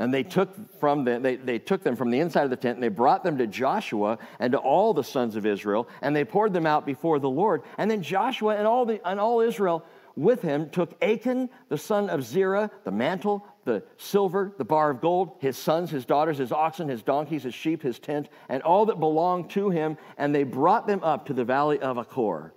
And 0.00 0.14
they 0.14 0.22
took, 0.22 0.80
from 0.80 1.04
the, 1.04 1.18
they, 1.18 1.36
they 1.36 1.58
took 1.58 1.82
them 1.82 1.94
from 1.94 2.10
the 2.10 2.20
inside 2.20 2.44
of 2.44 2.50
the 2.50 2.56
tent 2.56 2.76
and 2.76 2.82
they 2.82 2.88
brought 2.88 3.22
them 3.22 3.36
to 3.36 3.46
Joshua 3.46 4.16
and 4.38 4.52
to 4.52 4.58
all 4.58 4.94
the 4.94 5.04
sons 5.04 5.36
of 5.36 5.44
Israel 5.44 5.90
and 6.00 6.16
they 6.16 6.24
poured 6.24 6.54
them 6.54 6.64
out 6.64 6.86
before 6.86 7.18
the 7.18 7.28
Lord. 7.28 7.62
And 7.76 7.90
then 7.90 8.02
Joshua 8.02 8.56
and 8.56 8.66
all, 8.66 8.86
the, 8.86 9.06
and 9.06 9.20
all 9.20 9.42
Israel 9.42 9.84
with 10.16 10.40
him 10.40 10.70
took 10.70 10.96
Achan, 11.04 11.50
the 11.68 11.76
son 11.76 12.08
of 12.08 12.24
Zerah, 12.24 12.70
the 12.84 12.90
mantle, 12.90 13.46
the 13.64 13.82
silver, 13.98 14.54
the 14.56 14.64
bar 14.64 14.88
of 14.88 15.02
gold, 15.02 15.36
his 15.38 15.58
sons, 15.58 15.90
his 15.90 16.06
daughters, 16.06 16.38
his 16.38 16.50
oxen, 16.50 16.88
his 16.88 17.02
donkeys, 17.02 17.42
his 17.42 17.54
sheep, 17.54 17.82
his 17.82 17.98
tent, 17.98 18.30
and 18.48 18.62
all 18.62 18.86
that 18.86 18.98
belonged 18.98 19.50
to 19.50 19.68
him, 19.68 19.98
and 20.16 20.34
they 20.34 20.44
brought 20.44 20.86
them 20.86 21.04
up 21.04 21.26
to 21.26 21.34
the 21.34 21.44
valley 21.44 21.78
of 21.78 21.98
Achor. 21.98 22.54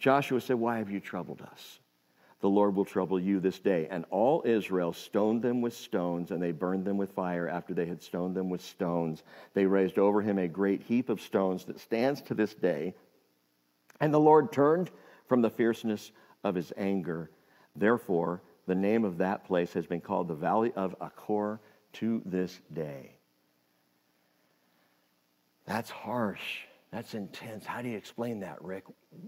Joshua 0.00 0.40
said, 0.40 0.56
Why 0.56 0.78
have 0.78 0.90
you 0.90 0.98
troubled 0.98 1.40
us? 1.40 1.78
The 2.42 2.50
Lord 2.50 2.74
will 2.74 2.84
trouble 2.84 3.20
you 3.20 3.38
this 3.38 3.60
day. 3.60 3.86
And 3.88 4.04
all 4.10 4.42
Israel 4.44 4.92
stoned 4.92 5.42
them 5.42 5.60
with 5.62 5.74
stones, 5.74 6.32
and 6.32 6.42
they 6.42 6.50
burned 6.50 6.84
them 6.84 6.96
with 6.96 7.12
fire 7.12 7.48
after 7.48 7.72
they 7.72 7.86
had 7.86 8.02
stoned 8.02 8.34
them 8.34 8.50
with 8.50 8.60
stones. 8.60 9.22
They 9.54 9.64
raised 9.64 9.96
over 9.96 10.20
him 10.20 10.38
a 10.38 10.48
great 10.48 10.82
heap 10.82 11.08
of 11.08 11.20
stones 11.20 11.64
that 11.66 11.78
stands 11.78 12.20
to 12.22 12.34
this 12.34 12.52
day. 12.52 12.94
And 14.00 14.12
the 14.12 14.20
Lord 14.20 14.52
turned 14.52 14.90
from 15.28 15.40
the 15.40 15.50
fierceness 15.50 16.10
of 16.42 16.56
his 16.56 16.72
anger. 16.76 17.30
Therefore, 17.76 18.42
the 18.66 18.74
name 18.74 19.04
of 19.04 19.18
that 19.18 19.44
place 19.44 19.72
has 19.74 19.86
been 19.86 20.00
called 20.00 20.26
the 20.26 20.34
Valley 20.34 20.72
of 20.74 20.96
Achor 21.00 21.60
to 21.94 22.22
this 22.26 22.60
day. 22.72 23.12
That's 25.64 25.90
harsh. 25.90 26.64
That's 26.90 27.14
intense. 27.14 27.64
How 27.64 27.82
do 27.82 27.88
you 27.88 27.96
explain 27.96 28.40
that, 28.40 28.62
Rick? 28.64 28.82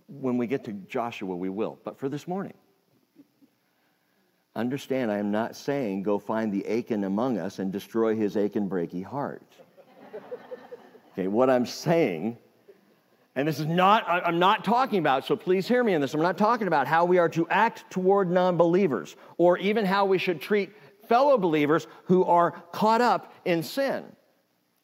When 0.08 0.36
we 0.36 0.48
get 0.48 0.64
to 0.64 0.72
Joshua, 0.72 1.36
we 1.36 1.48
will. 1.48 1.78
But 1.84 2.00
for 2.00 2.08
this 2.08 2.26
morning, 2.26 2.54
understand 4.56 5.10
I 5.10 5.18
am 5.18 5.30
not 5.30 5.56
saying 5.56 6.02
go 6.02 6.18
find 6.18 6.52
the 6.52 6.66
Achan 6.66 7.04
among 7.04 7.38
us 7.38 7.58
and 7.58 7.72
destroy 7.72 8.14
his 8.14 8.36
Achan 8.36 8.68
breaky 8.68 9.04
heart. 9.04 9.42
Okay, 11.12 11.28
what 11.28 11.50
I'm 11.50 11.66
saying 11.66 12.38
and 13.36 13.48
this 13.48 13.58
is 13.58 13.66
not, 13.66 14.04
I'm 14.08 14.38
not 14.38 14.64
talking 14.64 15.00
about, 15.00 15.26
so 15.26 15.34
please 15.34 15.66
hear 15.66 15.82
me 15.82 15.94
in 15.94 16.00
this. 16.00 16.14
I'm 16.14 16.22
not 16.22 16.38
talking 16.38 16.68
about 16.68 16.86
how 16.86 17.04
we 17.04 17.18
are 17.18 17.28
to 17.30 17.48
act 17.48 17.84
toward 17.90 18.30
non 18.30 18.56
believers 18.56 19.16
or 19.38 19.58
even 19.58 19.84
how 19.84 20.04
we 20.04 20.18
should 20.18 20.40
treat 20.40 20.70
fellow 21.08 21.36
believers 21.36 21.88
who 22.04 22.24
are 22.24 22.52
caught 22.72 23.00
up 23.00 23.32
in 23.44 23.62
sin. 23.62 24.04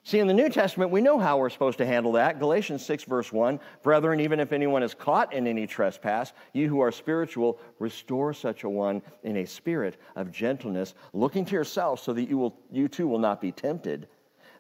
See, 0.03 0.19
in 0.19 0.27
the 0.27 0.35
New 0.35 0.49
Testament, 0.49 0.91
we 0.91 1.03
know 1.03 1.19
how 1.19 1.37
we're 1.37 1.51
supposed 1.51 1.79
to 1.79 1.87
handle 1.87 2.13
that. 2.13 2.39
Galatians 2.39 2.85
6, 2.85 3.05
verse 3.05 3.33
1 3.33 3.61
Brethren, 3.83 4.21
even 4.21 4.41
if 4.41 4.53
anyone 4.53 4.83
is 4.83 4.95
caught 4.95 5.33
in 5.33 5.47
any 5.47 5.67
trespass, 5.67 6.33
you 6.55 6.69
who 6.69 6.81
are 6.81 6.91
spiritual, 6.91 7.59
restore 7.79 8.33
such 8.33 8.65
a 8.65 8.69
one 8.69 9.03
in 9.25 9.37
a 9.39 9.47
spirit 9.47 10.01
of 10.17 10.33
gentleness, 10.33 10.95
looking 11.13 11.45
to 11.45 11.53
yourself 11.53 12.03
so 12.03 12.15
that 12.15 12.29
you, 12.29 12.39
will, 12.39 12.59
you 12.73 12.89
too 12.89 13.07
will 13.07 13.19
not 13.19 13.41
be 13.41 13.53
tempted 13.53 14.09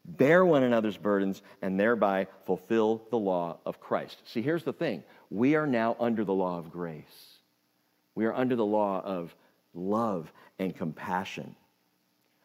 bear 0.04 0.44
one 0.44 0.62
another's 0.62 0.96
burdens, 0.96 1.42
and 1.62 1.78
thereby 1.78 2.26
fulfill 2.44 3.02
the 3.10 3.18
law 3.18 3.58
of 3.64 3.80
Christ. 3.80 4.22
See, 4.24 4.42
here's 4.42 4.64
the 4.64 4.72
thing 4.72 5.02
we 5.30 5.54
are 5.54 5.66
now 5.66 5.96
under 6.00 6.24
the 6.24 6.34
law 6.34 6.58
of 6.58 6.70
grace, 6.70 7.38
we 8.14 8.26
are 8.26 8.34
under 8.34 8.56
the 8.56 8.64
law 8.64 9.00
of 9.00 9.34
love 9.74 10.32
and 10.58 10.74
compassion. 10.74 11.54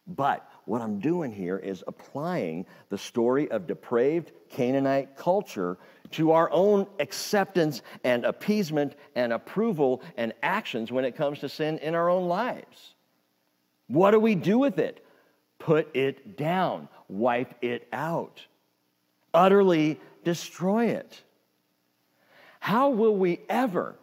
But 0.08 0.48
what 0.66 0.82
I'm 0.82 1.00
doing 1.00 1.32
here 1.32 1.58
is 1.58 1.84
applying 1.88 2.66
the 2.90 2.98
story 2.98 3.50
of 3.52 3.68
depraved 3.68 4.32
Canaanite 4.50 5.16
culture 5.16 5.78
to 6.12 6.32
our 6.32 6.50
own 6.52 6.88
acceptance 7.00 7.82
and 8.04 8.26
appeasement 8.26 8.96
and 9.16 9.34
approval 9.34 10.02
and 10.18 10.34
actions 10.44 10.92
when 10.92 11.06
it 11.06 11.16
comes 11.16 11.40
to 11.40 11.50
sin 11.50 11.78
in 11.80 11.96
our 11.96 12.10
own 12.10 12.28
lives. 12.28 12.96
What 13.88 14.12
do 14.12 14.20
we 14.20 14.36
do 14.36 14.58
with 14.58 14.80
it? 14.80 15.06
Put 15.60 15.96
it 15.96 16.38
down 16.38 16.90
wipe 17.08 17.56
it 17.64 17.88
out, 17.94 18.42
utterly 19.34 20.00
destroy 20.24 20.88
it. 20.88 21.22
How 22.60 22.90
will 22.90 23.16
we 23.16 23.42
ever 23.48 23.96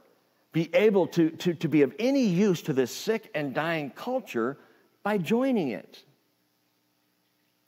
be 0.53 0.71
able 0.75 1.07
to, 1.09 1.31
to, 1.31 1.55
to 1.55 1.69
be 1.69 1.83
of 1.83 1.95
any 1.99 2.25
use 2.25 2.63
to 2.63 2.73
this 2.73 2.95
sick 2.95 3.31
and 3.35 3.55
dying 3.55 3.91
culture 3.91 4.59
by 5.03 5.19
joining 5.19 5.69
it? 5.69 6.03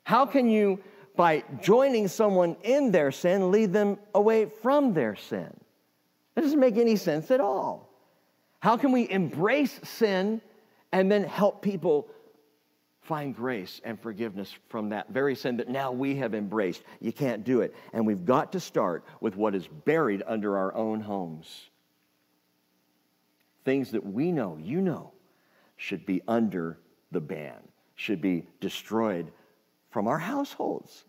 How 0.05 0.27
can 0.27 0.49
you, 0.49 0.79
by 1.17 1.43
joining 1.61 2.09
someone 2.09 2.57
in 2.63 2.93
their 2.93 3.11
sin, 3.11 3.51
lead 3.51 3.73
them 3.73 3.99
away 4.15 4.47
from 4.63 4.95
their 4.95 5.17
sin? 5.17 5.53
That 6.35 6.43
doesn't 6.43 6.61
make 6.61 6.77
any 6.77 6.97
sense 6.97 7.31
at 7.31 7.41
all. 7.41 7.91
How 8.61 8.77
can 8.77 8.93
we 8.93 9.11
embrace 9.11 9.81
sin 9.83 10.41
and 10.93 11.11
then 11.11 11.25
help 11.25 11.61
people 11.61 12.09
find 13.05 13.37
grace 13.37 13.81
and 13.85 14.01
forgiveness 14.01 14.53
from 14.69 14.89
that 14.89 15.11
very 15.11 15.35
sin 15.35 15.59
that 15.59 15.69
now 15.69 15.93
we 15.93 16.17
have 16.17 16.35
embraced. 16.35 16.83
You 17.01 17.13
can't 17.13 17.45
do 17.45 17.61
it. 17.61 17.75
And 17.93 18.07
we've 18.07 18.25
got 18.25 18.53
to 18.53 18.61
start 18.61 19.05
with 19.21 19.37
what 19.37 19.55
is 19.55 19.69
buried 19.69 20.23
under 20.27 20.57
our 20.57 20.75
own 20.75 21.01
homes. 21.01 21.69
Things 23.65 23.91
that 23.91 24.05
we 24.05 24.33
know, 24.33 24.59
you 24.61 24.81
know, 24.81 25.13
should 25.77 26.07
be 26.07 26.23
under 26.27 26.79
the 27.13 27.21
ban, 27.21 27.61
should 27.95 28.21
be 28.21 28.47
destroyed 28.61 29.31
from 29.95 30.09
our 30.09 30.19
households. 30.19 31.05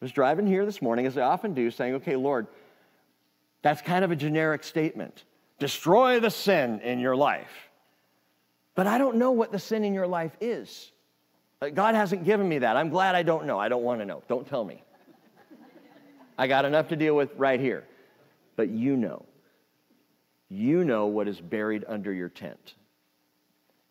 I 0.00 0.04
was 0.04 0.12
driving 0.12 0.46
here 0.46 0.64
this 0.64 0.80
morning, 0.80 1.04
as 1.04 1.18
I 1.18 1.22
often 1.22 1.52
do, 1.52 1.68
saying, 1.68 1.96
okay, 1.96 2.14
Lord, 2.14 2.46
that's 3.60 3.82
kind 3.82 4.04
of 4.04 4.12
a 4.12 4.16
generic 4.16 4.62
statement. 4.62 5.24
Destroy 5.58 6.20
the 6.20 6.30
sin 6.30 6.78
in 6.82 7.00
your 7.00 7.16
life. 7.16 7.50
But 8.76 8.86
I 8.86 8.98
don't 8.98 9.16
know 9.16 9.32
what 9.32 9.50
the 9.50 9.58
sin 9.58 9.82
in 9.82 9.94
your 9.94 10.06
life 10.06 10.30
is. 10.40 10.92
Uh, 11.60 11.70
God 11.70 11.96
hasn't 11.96 12.24
given 12.24 12.48
me 12.48 12.60
that. 12.60 12.76
I'm 12.76 12.88
glad 12.88 13.16
I 13.16 13.24
don't 13.24 13.46
know. 13.46 13.58
I 13.58 13.68
don't 13.68 13.82
want 13.82 14.00
to 14.00 14.06
know. 14.06 14.22
Don't 14.28 14.46
tell 14.46 14.64
me. 14.64 14.84
I 16.38 16.46
got 16.46 16.66
enough 16.66 16.86
to 16.90 16.96
deal 16.96 17.16
with 17.16 17.34
right 17.36 17.58
here. 17.58 17.82
But 18.54 18.68
you 18.68 18.96
know. 18.96 19.26
You 20.48 20.84
know 20.84 21.06
what 21.06 21.26
is 21.26 21.40
buried 21.40 21.84
under 21.88 22.12
your 22.12 22.28
tent. 22.28 22.74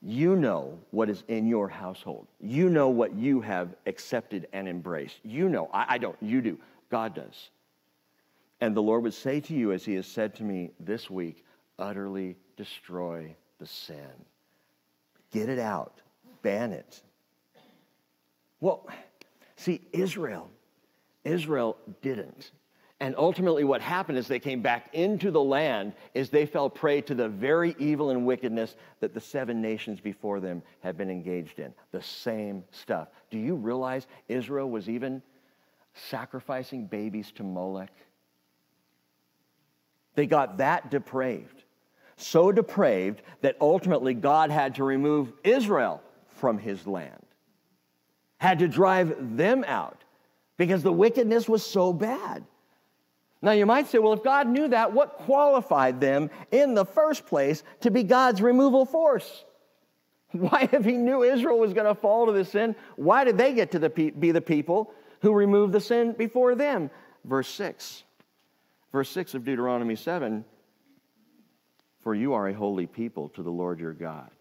You 0.02 0.36
know 0.36 0.78
what 0.92 1.10
is 1.10 1.24
in 1.28 1.48
your 1.48 1.68
household. 1.68 2.28
You 2.40 2.70
know 2.70 2.90
what 2.90 3.16
you 3.16 3.42
have 3.42 3.76
accepted 3.86 4.48
and 4.54 4.68
embraced. 4.68 5.18
You 5.24 5.50
know. 5.50 5.70
I, 5.74 5.96
I 5.96 5.98
don't. 5.98 6.16
You 6.22 6.42
do. 6.42 6.58
God 6.90 7.16
does. 7.16 7.50
And 8.62 8.76
the 8.76 8.82
Lord 8.82 9.04
would 9.04 9.14
say 9.14 9.40
to 9.42 9.54
you, 9.54 9.72
as 9.72 9.86
He 9.86 9.96
has 9.96 10.08
said 10.08 10.36
to 10.36 10.44
me 10.44 10.72
this 10.80 11.10
week, 11.10 11.44
utterly 11.80 12.36
destroy 12.56 13.36
the 13.60 13.66
sin. 13.66 14.26
Get 15.32 15.50
it 15.50 15.60
out, 15.60 16.02
ban 16.42 16.72
it. 16.72 17.02
Well, 18.60 18.88
see, 19.56 19.82
Israel, 19.92 20.50
Israel 21.24 21.78
didn't. 22.02 22.52
And 23.00 23.14
ultimately, 23.16 23.64
what 23.64 23.82
happened 23.82 24.18
is 24.18 24.28
they 24.28 24.40
came 24.40 24.62
back 24.62 24.90
into 24.94 25.30
the 25.30 25.42
land 25.42 25.94
is 26.16 26.30
they 26.30 26.48
fell 26.48 26.68
prey 26.70 27.02
to 27.02 27.14
the 27.14 27.30
very 27.30 27.76
evil 27.78 28.10
and 28.10 28.26
wickedness 28.26 28.76
that 29.02 29.14
the 29.14 29.22
seven 29.22 29.62
nations 29.62 30.00
before 30.00 30.40
them 30.40 30.64
had 30.80 30.98
been 30.98 31.12
engaged 31.12 31.60
in. 31.60 31.74
The 31.92 32.02
same 32.02 32.64
stuff. 32.72 33.10
Do 33.30 33.38
you 33.38 33.54
realize 33.54 34.08
Israel 34.28 34.70
was 34.70 34.90
even 34.90 35.22
sacrificing 35.94 36.88
babies 36.88 37.32
to 37.34 37.44
Molech? 37.44 37.94
They 40.16 40.26
got 40.26 40.58
that 40.58 40.90
depraved. 40.90 41.64
So 42.16 42.52
depraved 42.52 43.22
that 43.42 43.58
ultimately 43.62 44.16
God 44.16 44.50
had 44.50 44.74
to 44.76 44.84
remove 44.84 45.34
Israel 45.44 46.02
from 46.28 46.58
his 46.58 46.88
land 46.88 47.28
had 48.38 48.60
to 48.60 48.68
drive 48.68 49.38
them 49.38 49.64
out 49.68 50.04
because 50.58 50.84
the 50.84 50.92
wickedness 50.92 51.50
was 51.50 51.66
so 51.66 51.92
bad. 51.92 52.44
Now, 53.42 53.52
you 53.52 53.66
might 53.66 53.88
say, 53.88 54.00
well, 54.00 54.14
if 54.14 54.24
God 54.24 54.48
knew 54.48 54.68
that, 54.70 54.94
what 54.94 55.18
qualified 55.18 56.02
them 56.02 56.30
in 56.52 56.74
the 56.74 56.86
first 56.86 57.26
place 57.28 57.64
to 57.82 57.92
be 57.92 58.04
God's 58.04 58.42
removal 58.42 58.86
force? 58.86 59.46
Why, 60.32 60.68
if 60.72 60.84
He 60.84 60.94
knew 60.94 61.24
Israel 61.24 61.60
was 61.60 61.74
going 61.74 61.88
to 61.88 61.96
fall 61.96 62.26
to 62.26 62.32
the 62.32 62.46
sin, 62.46 62.76
why 62.96 63.24
did 63.24 63.38
they 63.38 63.54
get 63.54 63.72
to 63.72 63.80
the 63.80 63.90
be 63.90 64.32
the 64.32 64.42
people 64.42 64.92
who 65.22 65.34
removed 65.34 65.74
the 65.74 65.80
sin 65.80 66.14
before 66.18 66.56
them? 66.56 66.90
Verse 67.24 67.48
6. 67.50 68.04
Verse 68.92 69.10
6 69.10 69.36
of 69.36 69.46
Deuteronomy 69.46 69.96
7 69.96 70.44
For 72.02 72.16
you 72.16 72.34
are 72.34 72.48
a 72.48 72.54
holy 72.54 72.88
people 72.88 73.30
to 73.30 73.44
the 73.44 73.52
Lord 73.52 73.80
your 73.80 73.94
God. 73.94 74.32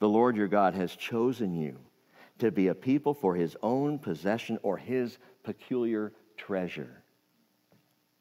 The 0.00 0.08
Lord 0.08 0.36
your 0.36 0.48
God 0.48 0.74
has 0.74 0.94
chosen 0.94 1.54
you 1.54 1.78
to 2.38 2.50
be 2.50 2.68
a 2.68 2.74
people 2.74 3.14
for 3.14 3.34
his 3.34 3.56
own 3.62 3.98
possession 3.98 4.58
or 4.62 4.76
his 4.76 5.18
peculiar 5.42 6.12
treasure. 6.36 6.97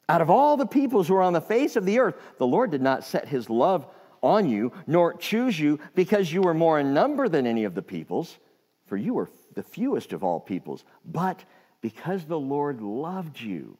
Out 0.09 0.21
of 0.21 0.29
all 0.29 0.57
the 0.57 0.65
peoples 0.65 1.07
who 1.07 1.15
are 1.15 1.21
on 1.21 1.33
the 1.33 1.41
face 1.41 1.75
of 1.75 1.85
the 1.85 1.99
earth, 1.99 2.15
the 2.37 2.47
Lord 2.47 2.71
did 2.71 2.81
not 2.81 3.03
set 3.03 3.27
his 3.27 3.49
love 3.49 3.85
on 4.21 4.49
you, 4.49 4.71
nor 4.87 5.13
choose 5.13 5.59
you 5.59 5.79
because 5.95 6.31
you 6.31 6.41
were 6.41 6.53
more 6.53 6.79
in 6.79 6.93
number 6.93 7.29
than 7.29 7.45
any 7.45 7.65
of 7.65 7.75
the 7.75 7.81
peoples, 7.81 8.37
for 8.85 8.97
you 8.97 9.13
were 9.13 9.29
the 9.55 9.63
fewest 9.63 10.13
of 10.13 10.23
all 10.23 10.39
peoples, 10.39 10.85
but 11.05 11.43
because 11.81 12.25
the 12.25 12.39
Lord 12.39 12.81
loved 12.81 13.39
you 13.39 13.77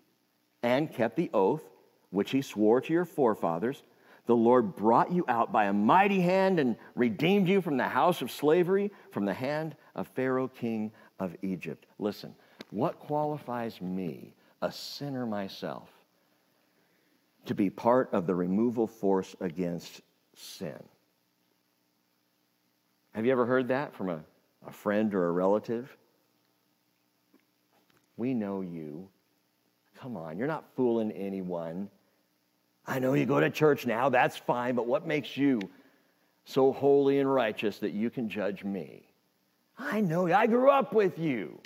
and 0.61 0.93
kept 0.93 1.15
the 1.15 1.29
oath 1.33 1.63
which 2.09 2.31
he 2.31 2.41
swore 2.41 2.81
to 2.81 2.93
your 2.93 3.05
forefathers 3.05 3.83
the 4.27 4.35
Lord 4.35 4.75
brought 4.75 5.11
you 5.11 5.25
out 5.27 5.51
by 5.51 5.65
a 5.65 5.73
mighty 5.73 6.19
hand 6.19 6.59
and 6.59 6.75
redeemed 6.95 7.47
you 7.47 7.61
from 7.61 7.77
the 7.77 7.87
house 7.87 8.21
of 8.21 8.29
slavery, 8.29 8.91
from 9.11 9.25
the 9.25 9.33
hand 9.33 9.75
of 9.95 10.07
Pharaoh, 10.09 10.49
king 10.49 10.91
of 11.17 11.35
Egypt. 11.41 11.85
Listen, 11.97 12.35
what 12.69 12.99
qualifies 12.99 13.81
me, 13.81 14.35
a 14.61 14.71
sinner 14.71 15.25
myself, 15.25 15.89
to 17.47 17.55
be 17.55 17.69
part 17.69 18.10
of 18.13 18.27
the 18.27 18.36
removal 18.36 18.88
force 18.88 19.36
against 19.39 20.01
sin. 20.36 20.81
Have 23.13 23.25
you 23.25 23.31
ever 23.31 23.45
heard 23.45 23.69
that 23.69 23.95
from 23.95 24.10
a, 24.10 24.19
a 24.67 24.71
friend 24.71 25.13
or 25.13 25.27
a 25.27 25.31
relative? 25.31 25.95
We 28.15 28.33
know 28.33 28.62
you. 28.62 29.10
Come 29.99 30.15
on, 30.15 30.38
you're 30.38 30.47
not 30.47 30.65
fooling 30.75 31.12
anyone. 31.12 31.89
I 32.86 32.99
know 32.99 33.13
you 33.13 33.25
go 33.25 33.39
to 33.39 33.49
church 33.49 33.86
now, 33.86 34.10
that's 34.10 34.38
fine, 34.38 34.75
but 34.75 34.86
what 34.88 35.07
makes 35.07 35.36
you 35.36 35.60
so 36.45 36.71
holy 36.71 37.19
and 37.19 37.31
righteous 37.31 37.79
that 37.79 37.91
you 37.91 38.10
can 38.10 38.29
judge 38.29 38.63
me? 38.63 39.03
I 39.77 40.01
know 40.01 40.27
you. 40.27 40.33
I 40.33 40.47
grew 40.47 40.69
up 40.69 40.93
with 40.93 41.19
you. 41.19 41.60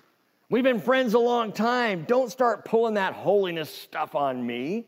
We've 0.50 0.63
been 0.63 0.80
friends 0.80 1.13
a 1.13 1.20
long 1.20 1.54
time. 1.54 2.06
Don't 2.08 2.32
start 2.32 2.65
pulling 2.65 2.96
that 2.96 3.13
holiness 3.13 3.70
stuff 3.70 4.15
on 4.15 4.46
me. 4.46 4.86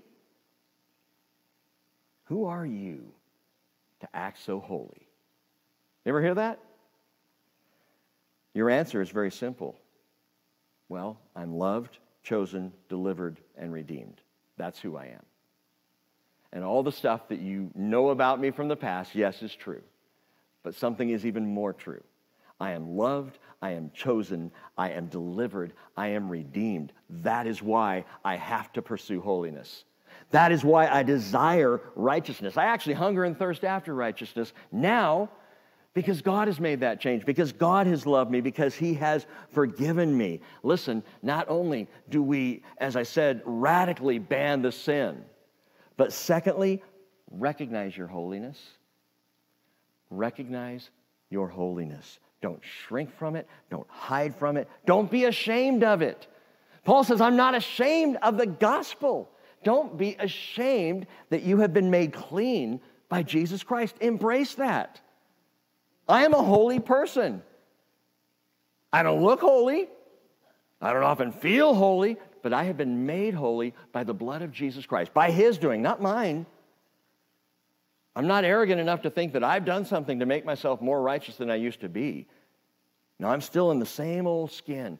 Who 2.33 2.45
are 2.45 2.65
you 2.65 3.03
to 3.99 4.07
act 4.11 4.43
so 4.43 4.59
holy? 4.59 5.07
You 6.03 6.09
ever 6.09 6.19
hear 6.19 6.33
that? 6.33 6.57
Your 8.55 8.71
answer 8.71 9.03
is 9.03 9.11
very 9.11 9.29
simple. 9.29 9.77
Well, 10.89 11.19
I'm 11.35 11.53
loved, 11.53 11.99
chosen, 12.23 12.73
delivered, 12.89 13.39
and 13.55 13.71
redeemed. 13.71 14.19
That's 14.57 14.79
who 14.79 14.97
I 14.97 15.09
am. 15.09 15.21
And 16.51 16.63
all 16.63 16.81
the 16.81 16.91
stuff 16.91 17.27
that 17.27 17.39
you 17.39 17.69
know 17.75 18.09
about 18.09 18.39
me 18.39 18.49
from 18.49 18.67
the 18.67 18.75
past, 18.75 19.13
yes, 19.13 19.43
is 19.43 19.53
true. 19.53 19.83
But 20.63 20.73
something 20.73 21.11
is 21.11 21.27
even 21.27 21.45
more 21.45 21.71
true. 21.71 22.01
I 22.59 22.71
am 22.71 22.97
loved, 22.97 23.37
I 23.61 23.73
am 23.73 23.91
chosen, 23.93 24.51
I 24.75 24.89
am 24.89 25.05
delivered, 25.05 25.73
I 25.95 26.07
am 26.07 26.29
redeemed. 26.29 26.93
That 27.11 27.45
is 27.45 27.61
why 27.61 28.05
I 28.25 28.37
have 28.37 28.73
to 28.73 28.81
pursue 28.81 29.21
holiness. 29.21 29.83
That 30.33 30.51
is 30.51 30.63
why 30.63 30.87
I 30.87 31.03
desire 31.03 31.79
righteousness. 31.95 32.57
I 32.57 32.65
actually 32.65 32.95
hunger 32.95 33.23
and 33.23 33.37
thirst 33.37 33.63
after 33.63 33.93
righteousness 33.93 34.51
now 34.71 35.29
because 35.93 36.23
God 36.23 36.47
has 36.47 36.59
made 36.59 36.79
that 36.79 36.99
change, 36.99 37.23
because 37.23 37.51
God 37.51 37.85
has 37.85 38.07
loved 38.07 38.31
me, 38.31 38.41
because 38.41 38.73
He 38.73 38.95
has 38.95 39.27
forgiven 39.51 40.17
me. 40.17 40.41
Listen, 40.63 41.03
not 41.21 41.47
only 41.49 41.87
do 42.09 42.23
we, 42.23 42.63
as 42.79 42.95
I 42.95 43.03
said, 43.03 43.43
radically 43.45 44.17
ban 44.17 44.63
the 44.63 44.71
sin, 44.71 45.23
but 45.97 46.11
secondly, 46.11 46.81
recognize 47.29 47.95
your 47.95 48.07
holiness. 48.07 48.59
Recognize 50.09 50.89
your 51.29 51.47
holiness. 51.47 52.17
Don't 52.41 52.61
shrink 52.63 53.15
from 53.19 53.35
it. 53.35 53.47
Don't 53.69 53.87
hide 53.87 54.35
from 54.35 54.57
it. 54.57 54.67
Don't 54.87 55.11
be 55.11 55.25
ashamed 55.25 55.83
of 55.83 56.01
it. 56.01 56.25
Paul 56.85 57.03
says, 57.03 57.21
I'm 57.21 57.35
not 57.35 57.53
ashamed 57.53 58.17
of 58.23 58.39
the 58.39 58.47
gospel. 58.47 59.29
Don't 59.63 59.97
be 59.97 60.15
ashamed 60.19 61.07
that 61.29 61.43
you 61.43 61.59
have 61.59 61.73
been 61.73 61.89
made 61.89 62.13
clean 62.13 62.81
by 63.09 63.23
Jesus 63.23 63.63
Christ. 63.63 63.95
Embrace 64.01 64.55
that. 64.55 65.01
I 66.07 66.25
am 66.25 66.33
a 66.33 66.43
holy 66.43 66.79
person. 66.79 67.41
I 68.91 69.03
don't 69.03 69.23
look 69.23 69.41
holy. 69.41 69.87
I 70.81 70.91
don't 70.93 71.03
often 71.03 71.31
feel 71.31 71.73
holy, 71.73 72.17
but 72.41 72.53
I 72.53 72.65
have 72.65 72.77
been 72.77 73.05
made 73.05 73.33
holy 73.33 73.73
by 73.91 74.03
the 74.03 74.13
blood 74.13 74.41
of 74.41 74.51
Jesus 74.51 74.85
Christ, 74.85 75.13
by 75.13 75.31
His 75.31 75.57
doing, 75.57 75.81
not 75.81 76.01
mine. 76.01 76.45
I'm 78.15 78.27
not 78.27 78.43
arrogant 78.43 78.79
enough 78.79 79.01
to 79.03 79.09
think 79.09 79.33
that 79.33 79.43
I've 79.43 79.65
done 79.65 79.85
something 79.85 80.19
to 80.19 80.25
make 80.25 80.45
myself 80.45 80.81
more 80.81 81.01
righteous 81.01 81.37
than 81.37 81.49
I 81.49 81.55
used 81.55 81.81
to 81.81 81.89
be. 81.89 82.27
No, 83.17 83.29
I'm 83.29 83.41
still 83.41 83.71
in 83.71 83.79
the 83.79 83.85
same 83.85 84.27
old 84.27 84.51
skin, 84.51 84.99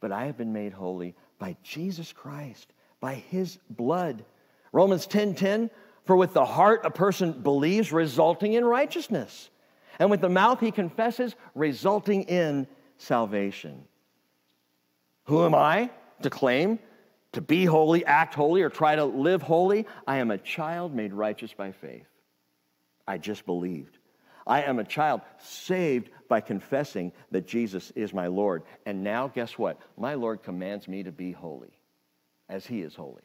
but 0.00 0.12
I 0.12 0.26
have 0.26 0.36
been 0.36 0.52
made 0.52 0.72
holy 0.72 1.14
by 1.38 1.56
Jesus 1.62 2.12
Christ, 2.12 2.72
by 3.00 3.14
his 3.14 3.58
blood. 3.70 4.24
Romans 4.72 5.06
10:10, 5.06 5.10
10, 5.10 5.34
10, 5.34 5.70
for 6.04 6.16
with 6.16 6.32
the 6.32 6.44
heart 6.44 6.84
a 6.84 6.90
person 6.90 7.32
believes, 7.32 7.92
resulting 7.92 8.54
in 8.54 8.64
righteousness. 8.64 9.50
And 9.98 10.10
with 10.10 10.20
the 10.20 10.28
mouth 10.28 10.60
he 10.60 10.70
confesses, 10.70 11.34
resulting 11.54 12.22
in 12.24 12.66
salvation. 12.98 13.84
Who 15.24 15.44
am 15.44 15.54
I 15.54 15.90
to 16.22 16.30
claim 16.30 16.78
to 17.32 17.40
be 17.40 17.64
holy, 17.64 18.04
act 18.04 18.34
holy, 18.34 18.62
or 18.62 18.70
try 18.70 18.96
to 18.96 19.04
live 19.04 19.42
holy? 19.42 19.86
I 20.06 20.18
am 20.18 20.30
a 20.30 20.38
child 20.38 20.94
made 20.94 21.12
righteous 21.12 21.52
by 21.52 21.72
faith. 21.72 22.06
I 23.06 23.18
just 23.18 23.44
believed. 23.44 23.98
I 24.46 24.62
am 24.62 24.78
a 24.78 24.84
child 24.84 25.20
saved 25.38 26.10
by 26.28 26.40
confessing 26.40 27.12
that 27.30 27.46
Jesus 27.46 27.90
is 27.90 28.14
my 28.14 28.28
Lord. 28.28 28.62
And 28.86 29.04
now, 29.04 29.28
guess 29.28 29.58
what? 29.58 29.78
My 29.98 30.14
Lord 30.14 30.42
commands 30.42 30.88
me 30.88 31.02
to 31.02 31.12
be 31.12 31.32
holy 31.32 31.77
as 32.48 32.66
he 32.66 32.80
is 32.82 32.94
holy. 32.94 33.22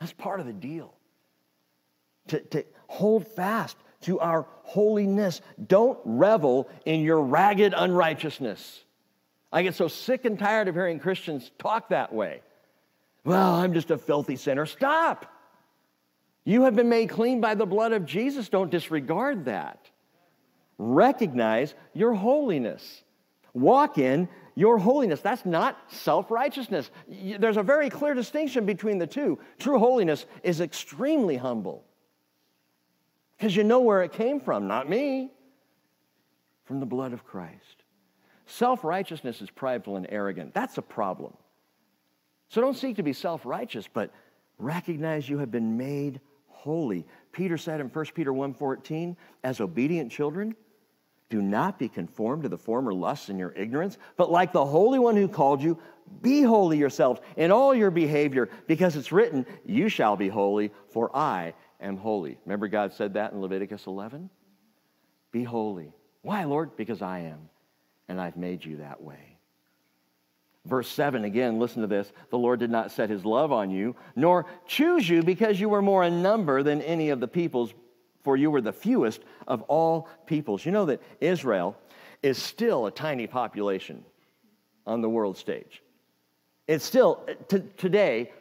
That's 0.00 0.12
part 0.12 0.40
of 0.40 0.46
the 0.46 0.52
deal. 0.52 0.94
To, 2.28 2.40
to 2.40 2.64
hold 2.88 3.26
fast 3.26 3.76
to 4.02 4.20
our 4.20 4.46
holiness. 4.62 5.40
Don't 5.66 5.98
revel 6.04 6.68
in 6.84 7.00
your 7.00 7.20
ragged 7.20 7.74
unrighteousness. 7.76 8.84
I 9.52 9.62
get 9.62 9.74
so 9.74 9.88
sick 9.88 10.24
and 10.24 10.38
tired 10.38 10.68
of 10.68 10.74
hearing 10.74 10.98
Christians 10.98 11.50
talk 11.58 11.90
that 11.90 12.12
way. 12.12 12.42
Well, 13.24 13.54
I'm 13.54 13.72
just 13.72 13.90
a 13.90 13.98
filthy 13.98 14.36
sinner. 14.36 14.66
Stop. 14.66 15.32
You 16.44 16.62
have 16.62 16.76
been 16.76 16.88
made 16.88 17.08
clean 17.08 17.40
by 17.40 17.54
the 17.54 17.66
blood 17.66 17.92
of 17.92 18.06
Jesus. 18.06 18.48
Don't 18.48 18.70
disregard 18.70 19.46
that. 19.46 19.90
Recognize 20.78 21.74
your 21.92 22.14
holiness. 22.14 23.02
Walk 23.52 23.98
in 23.98 24.28
your 24.56 24.78
holiness. 24.78 25.20
That's 25.20 25.44
not 25.46 25.78
self 25.88 26.30
righteousness. 26.30 26.90
There's 27.06 27.58
a 27.58 27.62
very 27.62 27.88
clear 27.88 28.14
distinction 28.14 28.66
between 28.66 28.98
the 28.98 29.06
two. 29.06 29.38
True 29.58 29.78
holiness 29.78 30.26
is 30.42 30.60
extremely 30.60 31.36
humble 31.36 31.84
because 33.36 33.54
you 33.54 33.62
know 33.62 33.80
where 33.80 34.02
it 34.02 34.12
came 34.12 34.40
from, 34.40 34.66
not 34.66 34.88
me, 34.88 35.30
from 36.64 36.80
the 36.80 36.86
blood 36.86 37.12
of 37.12 37.24
Christ. 37.24 37.84
Self 38.46 38.82
righteousness 38.82 39.40
is 39.42 39.50
prideful 39.50 39.96
and 39.96 40.06
arrogant. 40.08 40.54
That's 40.54 40.78
a 40.78 40.82
problem. 40.82 41.34
So 42.48 42.60
don't 42.60 42.76
seek 42.76 42.96
to 42.96 43.02
be 43.02 43.12
self 43.12 43.44
righteous, 43.44 43.86
but 43.92 44.10
recognize 44.58 45.28
you 45.28 45.38
have 45.38 45.50
been 45.50 45.76
made 45.76 46.20
holy. 46.48 47.06
Peter 47.32 47.58
said 47.58 47.80
in 47.80 47.88
1 47.88 48.04
Peter 48.14 48.32
1:14, 48.32 49.16
as 49.44 49.60
obedient 49.60 50.10
children, 50.10 50.56
do 51.28 51.42
not 51.42 51.78
be 51.78 51.88
conformed 51.88 52.44
to 52.44 52.48
the 52.48 52.58
former 52.58 52.94
lusts 52.94 53.28
in 53.28 53.38
your 53.38 53.52
ignorance, 53.52 53.98
but 54.16 54.30
like 54.30 54.52
the 54.52 54.64
Holy 54.64 54.98
One 54.98 55.16
who 55.16 55.28
called 55.28 55.62
you, 55.62 55.78
be 56.22 56.42
holy 56.42 56.78
yourselves 56.78 57.20
in 57.36 57.50
all 57.50 57.74
your 57.74 57.90
behavior, 57.90 58.48
because 58.66 58.94
it's 58.94 59.10
written, 59.10 59.44
You 59.64 59.88
shall 59.88 60.16
be 60.16 60.28
holy, 60.28 60.70
for 60.88 61.14
I 61.14 61.54
am 61.80 61.96
holy. 61.96 62.38
Remember, 62.44 62.68
God 62.68 62.92
said 62.92 63.14
that 63.14 63.32
in 63.32 63.40
Leviticus 63.40 63.86
11? 63.86 64.30
Be 65.32 65.42
holy. 65.42 65.92
Why, 66.22 66.44
Lord? 66.44 66.76
Because 66.76 67.02
I 67.02 67.20
am, 67.20 67.48
and 68.08 68.20
I've 68.20 68.36
made 68.36 68.64
you 68.64 68.76
that 68.76 69.02
way. 69.02 69.36
Verse 70.64 70.88
7 70.88 71.24
again, 71.24 71.58
listen 71.58 71.82
to 71.82 71.88
this. 71.88 72.12
The 72.30 72.38
Lord 72.38 72.58
did 72.58 72.70
not 72.70 72.90
set 72.90 73.08
his 73.08 73.24
love 73.24 73.52
on 73.52 73.70
you, 73.70 73.94
nor 74.16 74.46
choose 74.66 75.08
you 75.08 75.22
because 75.22 75.60
you 75.60 75.68
were 75.68 75.82
more 75.82 76.02
in 76.02 76.22
number 76.22 76.62
than 76.62 76.82
any 76.82 77.10
of 77.10 77.20
the 77.20 77.28
peoples, 77.28 77.72
for 78.26 78.36
you 78.36 78.50
were 78.50 78.60
the 78.60 78.72
fewest 78.72 79.22
of 79.46 79.62
all 79.68 80.08
peoples. 80.26 80.66
You 80.66 80.72
know 80.72 80.86
that 80.86 81.00
Israel 81.20 81.76
is 82.24 82.42
still 82.42 82.86
a 82.86 82.90
tiny 82.90 83.28
population 83.28 84.04
on 84.84 85.00
the 85.00 85.08
world 85.08 85.36
stage. 85.36 85.80
It's 86.66 86.84
still, 86.84 87.24
t- 87.46 87.62
today, 87.76 88.32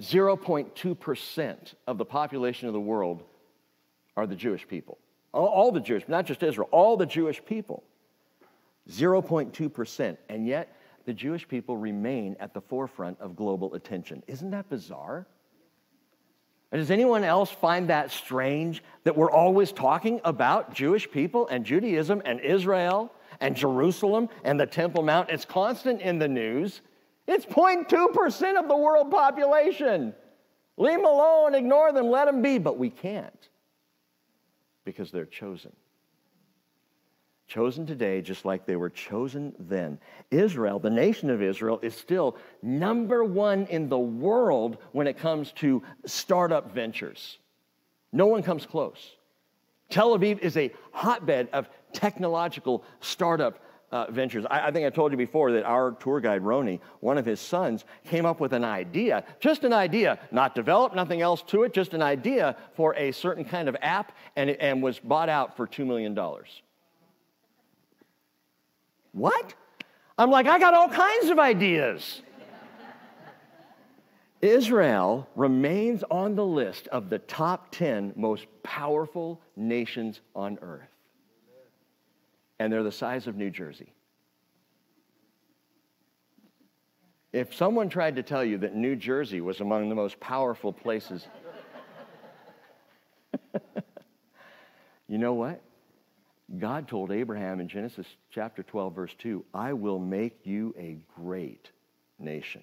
0.2% 0.00 1.74
of 1.88 1.98
the 1.98 2.04
population 2.04 2.68
of 2.68 2.72
the 2.72 2.78
world 2.80 3.24
are 4.16 4.28
the 4.28 4.36
Jewish 4.36 4.68
people. 4.68 4.96
All, 5.34 5.48
all 5.48 5.72
the 5.72 5.80
Jewish, 5.80 6.04
not 6.06 6.24
just 6.24 6.40
Israel, 6.44 6.68
all 6.70 6.96
the 6.96 7.04
Jewish 7.04 7.44
people. 7.44 7.82
0.2%. 8.88 10.16
And 10.28 10.46
yet, 10.46 10.76
the 11.04 11.12
Jewish 11.12 11.48
people 11.48 11.76
remain 11.76 12.36
at 12.38 12.54
the 12.54 12.60
forefront 12.60 13.20
of 13.20 13.34
global 13.34 13.74
attention. 13.74 14.22
Isn't 14.28 14.52
that 14.52 14.70
bizarre? 14.70 15.26
Does 16.72 16.90
anyone 16.90 17.22
else 17.22 17.50
find 17.50 17.88
that 17.90 18.10
strange 18.10 18.82
that 19.04 19.16
we're 19.16 19.30
always 19.30 19.72
talking 19.72 20.20
about 20.24 20.72
Jewish 20.72 21.10
people 21.10 21.46
and 21.48 21.64
Judaism 21.64 22.22
and 22.24 22.40
Israel 22.40 23.12
and 23.40 23.54
Jerusalem 23.54 24.30
and 24.42 24.58
the 24.58 24.66
Temple 24.66 25.02
Mount? 25.02 25.28
It's 25.28 25.44
constant 25.44 26.00
in 26.00 26.18
the 26.18 26.28
news. 26.28 26.80
It's 27.26 27.44
0.2% 27.44 28.58
of 28.58 28.68
the 28.68 28.76
world 28.76 29.10
population. 29.10 30.14
Leave 30.78 30.96
them 30.96 31.04
alone, 31.04 31.54
ignore 31.54 31.92
them, 31.92 32.08
let 32.08 32.24
them 32.24 32.40
be. 32.40 32.58
But 32.58 32.78
we 32.78 32.88
can't 32.88 33.48
because 34.84 35.10
they're 35.10 35.26
chosen 35.26 35.72
chosen 37.52 37.84
today 37.84 38.22
just 38.22 38.46
like 38.46 38.64
they 38.64 38.76
were 38.76 38.88
chosen 38.88 39.54
then. 39.58 39.98
Israel, 40.30 40.78
the 40.78 40.88
nation 40.88 41.28
of 41.28 41.42
Israel, 41.42 41.78
is 41.82 41.94
still 41.94 42.36
number 42.62 43.22
one 43.22 43.66
in 43.66 43.90
the 43.90 43.98
world 43.98 44.78
when 44.92 45.06
it 45.06 45.18
comes 45.18 45.52
to 45.52 45.82
startup 46.06 46.72
ventures. 46.72 47.36
No 48.10 48.26
one 48.26 48.42
comes 48.42 48.64
close. 48.64 49.16
Tel 49.90 50.18
Aviv 50.18 50.38
is 50.38 50.56
a 50.56 50.72
hotbed 50.92 51.50
of 51.52 51.68
technological 51.92 52.84
startup 53.00 53.58
uh, 53.90 54.10
ventures. 54.10 54.46
I, 54.48 54.68
I, 54.68 54.70
think 54.70 54.86
I 54.86 54.90
told 54.90 55.12
you 55.12 55.18
before 55.18 55.52
that 55.52 55.64
our 55.64 55.90
tour 55.90 56.20
guide, 56.20 56.40
Roni, 56.40 56.80
one 57.00 57.18
of 57.18 57.26
his 57.26 57.38
sons, 57.38 57.84
came 58.04 58.24
up 58.24 58.40
with 58.40 58.54
an 58.54 58.64
idea, 58.64 59.24
just 59.40 59.64
an 59.64 59.74
idea, 59.74 60.18
not 60.30 60.54
developed, 60.54 60.96
nothing 60.96 61.20
else 61.20 61.42
to 61.48 61.64
it, 61.64 61.74
just 61.74 61.92
an 61.92 62.00
idea 62.00 62.56
for 62.74 62.94
a 62.94 63.12
certain 63.12 63.44
kind 63.44 63.68
of 63.68 63.76
app, 63.82 64.16
and, 64.36 64.48
and 64.48 64.82
was 64.82 64.98
bought 64.98 65.28
out 65.28 65.54
for 65.54 65.66
$2 65.66 65.86
million. 65.86 66.18
What? 69.12 69.54
I'm 70.18 70.30
like, 70.30 70.46
I 70.46 70.58
got 70.58 70.74
all 70.74 70.88
kinds 70.88 71.30
of 71.30 71.38
ideas. 71.38 72.22
Israel 74.40 75.28
remains 75.36 76.02
on 76.10 76.34
the 76.34 76.44
list 76.44 76.88
of 76.88 77.08
the 77.08 77.20
top 77.20 77.70
10 77.70 78.14
most 78.16 78.46
powerful 78.64 79.40
nations 79.54 80.20
on 80.34 80.58
earth. 80.62 80.88
And 82.58 82.72
they're 82.72 82.82
the 82.82 82.90
size 82.90 83.28
of 83.28 83.36
New 83.36 83.50
Jersey. 83.50 83.92
If 87.32 87.54
someone 87.54 87.88
tried 87.88 88.16
to 88.16 88.22
tell 88.22 88.44
you 88.44 88.58
that 88.58 88.74
New 88.74 88.96
Jersey 88.96 89.40
was 89.40 89.60
among 89.60 89.88
the 89.88 89.94
most 89.94 90.20
powerful 90.20 90.72
places, 90.72 91.26
you 95.08 95.18
know 95.18 95.34
what? 95.34 95.62
God 96.58 96.86
told 96.86 97.10
Abraham 97.10 97.60
in 97.60 97.68
Genesis 97.68 98.06
chapter 98.30 98.62
12, 98.62 98.94
verse 98.94 99.14
2, 99.18 99.44
I 99.54 99.72
will 99.72 99.98
make 99.98 100.40
you 100.44 100.74
a 100.78 100.98
great 101.16 101.70
nation. 102.18 102.62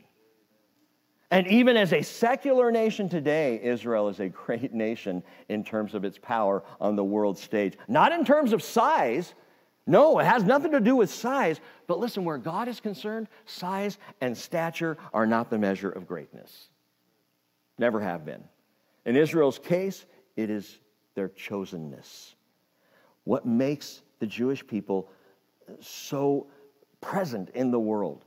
And 1.31 1.47
even 1.47 1.77
as 1.77 1.93
a 1.93 2.01
secular 2.01 2.71
nation 2.71 3.07
today, 3.07 3.59
Israel 3.61 4.09
is 4.09 4.19
a 4.19 4.29
great 4.29 4.73
nation 4.73 5.23
in 5.47 5.63
terms 5.63 5.93
of 5.93 6.03
its 6.03 6.17
power 6.17 6.63
on 6.81 6.95
the 6.95 7.03
world 7.03 7.37
stage. 7.37 7.77
Not 7.87 8.11
in 8.11 8.25
terms 8.25 8.51
of 8.51 8.63
size. 8.63 9.33
No, 9.85 10.19
it 10.19 10.25
has 10.25 10.43
nothing 10.43 10.71
to 10.71 10.79
do 10.79 10.95
with 10.95 11.11
size. 11.11 11.59
But 11.87 11.99
listen, 11.99 12.25
where 12.25 12.37
God 12.37 12.67
is 12.67 12.79
concerned, 12.79 13.27
size 13.45 13.97
and 14.21 14.35
stature 14.37 14.97
are 15.13 15.27
not 15.27 15.49
the 15.49 15.59
measure 15.59 15.89
of 15.89 16.07
greatness. 16.07 16.69
Never 17.77 18.01
have 18.01 18.25
been. 18.25 18.43
In 19.05 19.15
Israel's 19.15 19.59
case, 19.59 20.05
it 20.35 20.49
is 20.49 20.79
their 21.15 21.29
chosenness. 21.29 22.33
What 23.29 23.45
makes 23.45 24.01
the 24.17 24.25
Jewish 24.25 24.65
people 24.65 25.07
so 25.81 26.47
present 26.99 27.51
in 27.53 27.69
the 27.69 27.79
world? 27.79 28.25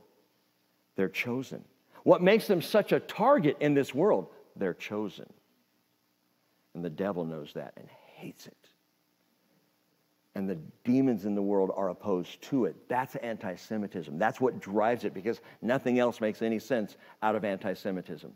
They're 0.95 1.09
chosen. 1.09 1.65
What 2.03 2.21
makes 2.21 2.47
them 2.47 2.61
such 2.61 2.93
a 2.93 3.01
target 3.01 3.57
in 3.59 3.73
this 3.73 3.93
world? 3.93 4.27
They're 4.55 4.73
chosen. 4.73 5.25
And 6.73 6.85
the 6.85 6.89
devil 6.89 7.25
knows 7.25 7.51
that 7.55 7.73
and 7.75 7.89
hates 8.15 8.47
it. 8.47 8.69
And 10.35 10.49
the 10.49 10.57
demons 10.85 11.25
in 11.25 11.35
the 11.35 11.41
world 11.41 11.71
are 11.75 11.89
opposed 11.89 12.41
to 12.43 12.63
it. 12.63 12.77
That's 12.87 13.17
anti 13.17 13.55
Semitism. 13.55 14.17
That's 14.17 14.39
what 14.39 14.61
drives 14.61 15.03
it 15.03 15.13
because 15.13 15.41
nothing 15.61 15.99
else 15.99 16.21
makes 16.21 16.41
any 16.41 16.59
sense 16.59 16.95
out 17.21 17.35
of 17.35 17.43
anti 17.43 17.73
Semitism. 17.73 18.31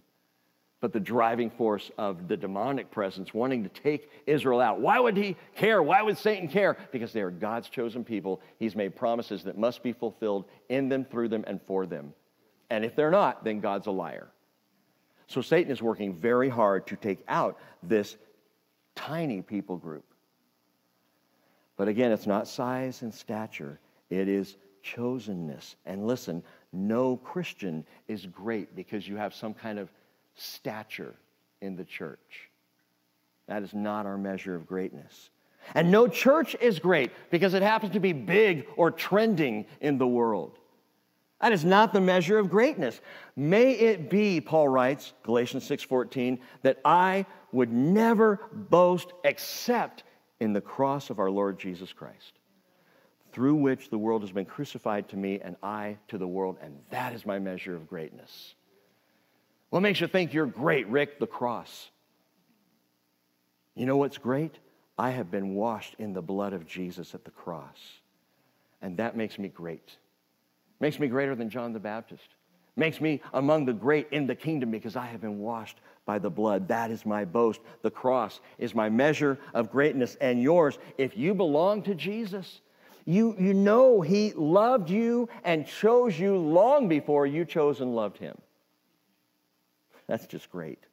But 0.79 0.93
the 0.93 0.99
driving 0.99 1.49
force 1.49 1.89
of 1.97 2.27
the 2.27 2.37
demonic 2.37 2.91
presence 2.91 3.33
wanting 3.33 3.63
to 3.63 3.69
take 3.69 4.11
Israel 4.27 4.61
out. 4.61 4.79
Why 4.79 4.99
would 4.99 5.17
he 5.17 5.35
care? 5.55 5.81
Why 5.81 6.03
would 6.03 6.17
Satan 6.17 6.47
care? 6.47 6.77
Because 6.91 7.13
they 7.13 7.21
are 7.21 7.31
God's 7.31 7.67
chosen 7.67 8.03
people. 8.03 8.41
He's 8.59 8.75
made 8.75 8.95
promises 8.95 9.43
that 9.45 9.57
must 9.57 9.81
be 9.81 9.91
fulfilled 9.91 10.45
in 10.69 10.87
them, 10.87 11.03
through 11.03 11.29
them, 11.29 11.43
and 11.47 11.59
for 11.63 11.87
them. 11.87 12.13
And 12.69 12.85
if 12.85 12.95
they're 12.95 13.09
not, 13.09 13.43
then 13.43 13.59
God's 13.59 13.87
a 13.87 13.91
liar. 13.91 14.27
So 15.27 15.41
Satan 15.41 15.71
is 15.71 15.81
working 15.81 16.13
very 16.13 16.49
hard 16.49 16.87
to 16.87 16.95
take 16.95 17.23
out 17.27 17.57
this 17.81 18.15
tiny 18.95 19.41
people 19.41 19.77
group. 19.77 20.05
But 21.75 21.87
again, 21.87 22.11
it's 22.11 22.27
not 22.27 22.47
size 22.47 23.01
and 23.01 23.13
stature, 23.13 23.79
it 24.09 24.27
is 24.27 24.57
chosenness. 24.83 25.75
And 25.85 26.07
listen, 26.07 26.43
no 26.71 27.17
Christian 27.17 27.85
is 28.07 28.25
great 28.25 28.75
because 28.75 29.07
you 29.07 29.15
have 29.17 29.33
some 29.33 29.53
kind 29.53 29.79
of 29.79 29.89
stature 30.37 31.15
in 31.61 31.75
the 31.75 31.85
church. 31.85 32.49
That 33.47 33.63
is 33.63 33.73
not 33.73 34.05
our 34.05 34.17
measure 34.17 34.55
of 34.55 34.67
greatness. 34.67 35.29
And 35.75 35.91
no 35.91 36.07
church 36.07 36.55
is 36.61 36.79
great 36.79 37.11
because 37.29 37.53
it 37.53 37.61
happens 37.61 37.93
to 37.93 37.99
be 37.99 38.13
big 38.13 38.67
or 38.77 38.91
trending 38.91 39.65
in 39.81 39.97
the 39.97 40.07
world. 40.07 40.57
That 41.41 41.51
is 41.51 41.63
not 41.63 41.93
the 41.93 42.01
measure 42.01 42.39
of 42.39 42.49
greatness. 42.49 42.99
May 43.35 43.73
it 43.73 44.09
be, 44.09 44.41
Paul 44.41 44.69
writes, 44.69 45.13
Galatians 45.23 45.65
6:14, 45.65 46.39
that 46.63 46.79
I 46.83 47.25
would 47.51 47.71
never 47.71 48.39
boast 48.51 49.13
except 49.23 50.03
in 50.39 50.53
the 50.53 50.61
cross 50.61 51.09
of 51.09 51.19
our 51.19 51.29
Lord 51.29 51.59
Jesus 51.59 51.93
Christ, 51.93 52.39
through 53.31 53.55
which 53.55 53.89
the 53.89 53.97
world 53.97 54.21
has 54.21 54.31
been 54.31 54.45
crucified 54.45 55.09
to 55.09 55.17
me 55.17 55.39
and 55.39 55.55
I 55.61 55.97
to 56.07 56.17
the 56.17 56.27
world, 56.27 56.57
and 56.61 56.79
that 56.89 57.13
is 57.13 57.25
my 57.25 57.39
measure 57.39 57.75
of 57.75 57.87
greatness. 57.87 58.55
What 59.69 59.81
makes 59.81 59.99
you 59.99 60.07
think 60.07 60.33
you're 60.33 60.45
great, 60.45 60.87
Rick? 60.87 61.19
The 61.19 61.27
cross. 61.27 61.89
You 63.75 63.85
know 63.85 63.97
what's 63.97 64.17
great? 64.17 64.55
I 64.97 65.11
have 65.11 65.29
been 65.29 65.53
washed 65.53 65.95
in 65.99 66.13
the 66.13 66.21
blood 66.21 66.53
of 66.53 66.65
Jesus 66.65 67.13
at 67.13 67.25
the 67.25 67.31
cross. 67.31 67.77
And 68.81 68.97
that 68.97 69.15
makes 69.15 69.37
me 69.37 69.49
great. 69.49 69.97
Makes 70.79 70.99
me 70.99 71.07
greater 71.07 71.35
than 71.35 71.49
John 71.49 71.73
the 71.73 71.79
Baptist. 71.79 72.27
Makes 72.75 73.01
me 73.01 73.21
among 73.33 73.65
the 73.65 73.73
great 73.73 74.07
in 74.11 74.27
the 74.27 74.35
kingdom 74.35 74.71
because 74.71 74.95
I 74.95 75.07
have 75.07 75.21
been 75.21 75.39
washed 75.39 75.77
by 76.05 76.19
the 76.19 76.29
blood. 76.29 76.67
That 76.67 76.91
is 76.91 77.05
my 77.05 77.25
boast. 77.25 77.59
The 77.81 77.91
cross 77.91 78.39
is 78.57 78.73
my 78.73 78.89
measure 78.89 79.37
of 79.53 79.71
greatness 79.71 80.15
and 80.21 80.41
yours. 80.41 80.77
If 80.97 81.17
you 81.17 81.33
belong 81.33 81.81
to 81.83 81.95
Jesus, 81.95 82.61
you, 83.05 83.35
you 83.39 83.53
know 83.53 84.01
He 84.01 84.31
loved 84.33 84.89
you 84.89 85.27
and 85.43 85.67
chose 85.67 86.17
you 86.19 86.37
long 86.37 86.87
before 86.87 87.25
you 87.25 87.45
chose 87.45 87.81
and 87.81 87.95
loved 87.95 88.17
Him. 88.17 88.37
That's 90.07 90.25
just 90.25 90.49
great. 90.49 90.83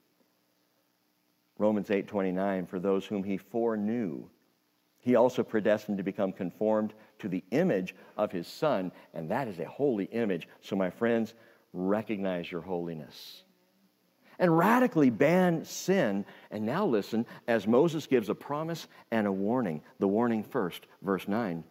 Romans 1.58 1.90
8 1.90 2.06
29, 2.08 2.66
for 2.66 2.78
those 2.78 3.06
whom 3.06 3.22
He 3.22 3.36
foreknew, 3.36 4.24
He 5.00 5.14
also 5.14 5.42
predestined 5.42 5.98
to 5.98 6.04
become 6.04 6.32
conformed 6.32 6.92
to 7.20 7.28
the 7.28 7.44
image 7.50 7.94
of 8.16 8.32
his 8.32 8.46
son, 8.46 8.92
and 9.12 9.30
that 9.30 9.48
is 9.48 9.58
a 9.58 9.64
holy 9.64 10.04
image. 10.06 10.48
So, 10.60 10.76
my 10.76 10.90
friends, 10.90 11.34
recognize 11.72 12.50
your 12.50 12.60
holiness. 12.60 13.42
And 14.38 14.56
radically 14.56 15.10
ban 15.10 15.64
sin. 15.64 16.24
And 16.50 16.66
now 16.66 16.86
listen, 16.86 17.24
as 17.46 17.66
Moses 17.68 18.06
gives 18.06 18.28
a 18.28 18.34
promise 18.34 18.88
and 19.10 19.26
a 19.26 19.32
warning. 19.32 19.80
The 20.00 20.08
warning 20.08 20.42
first, 20.42 20.86
verse 21.02 21.28
9. 21.28 21.62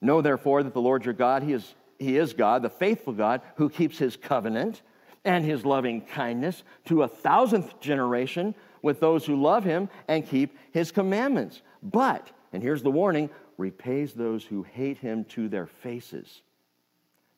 Know 0.00 0.22
therefore 0.22 0.62
that 0.62 0.74
the 0.74 0.80
Lord 0.80 1.04
your 1.04 1.14
God, 1.14 1.42
he 1.42 1.52
is, 1.52 1.74
he 1.98 2.16
is 2.16 2.34
God, 2.34 2.62
the 2.62 2.70
faithful 2.70 3.12
God, 3.12 3.40
who 3.56 3.68
keeps 3.68 3.98
his 3.98 4.16
covenant 4.16 4.82
and 5.24 5.44
his 5.44 5.64
loving 5.64 6.00
kindness 6.02 6.62
to 6.86 7.02
a 7.02 7.08
thousandth 7.08 7.80
generation 7.80 8.54
with 8.82 9.00
those 9.00 9.24
who 9.24 9.40
love 9.40 9.64
him 9.64 9.88
and 10.08 10.28
keep 10.28 10.56
his 10.72 10.92
commandments. 10.92 11.62
But, 11.82 12.30
and 12.52 12.62
here's 12.62 12.82
the 12.82 12.90
warning 12.90 13.30
repays 13.56 14.12
those 14.12 14.44
who 14.44 14.62
hate 14.62 14.98
him 14.98 15.24
to 15.24 15.48
their 15.48 15.66
faces 15.66 16.42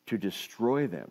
to 0.07 0.17
destroy 0.17 0.87
them. 0.87 1.11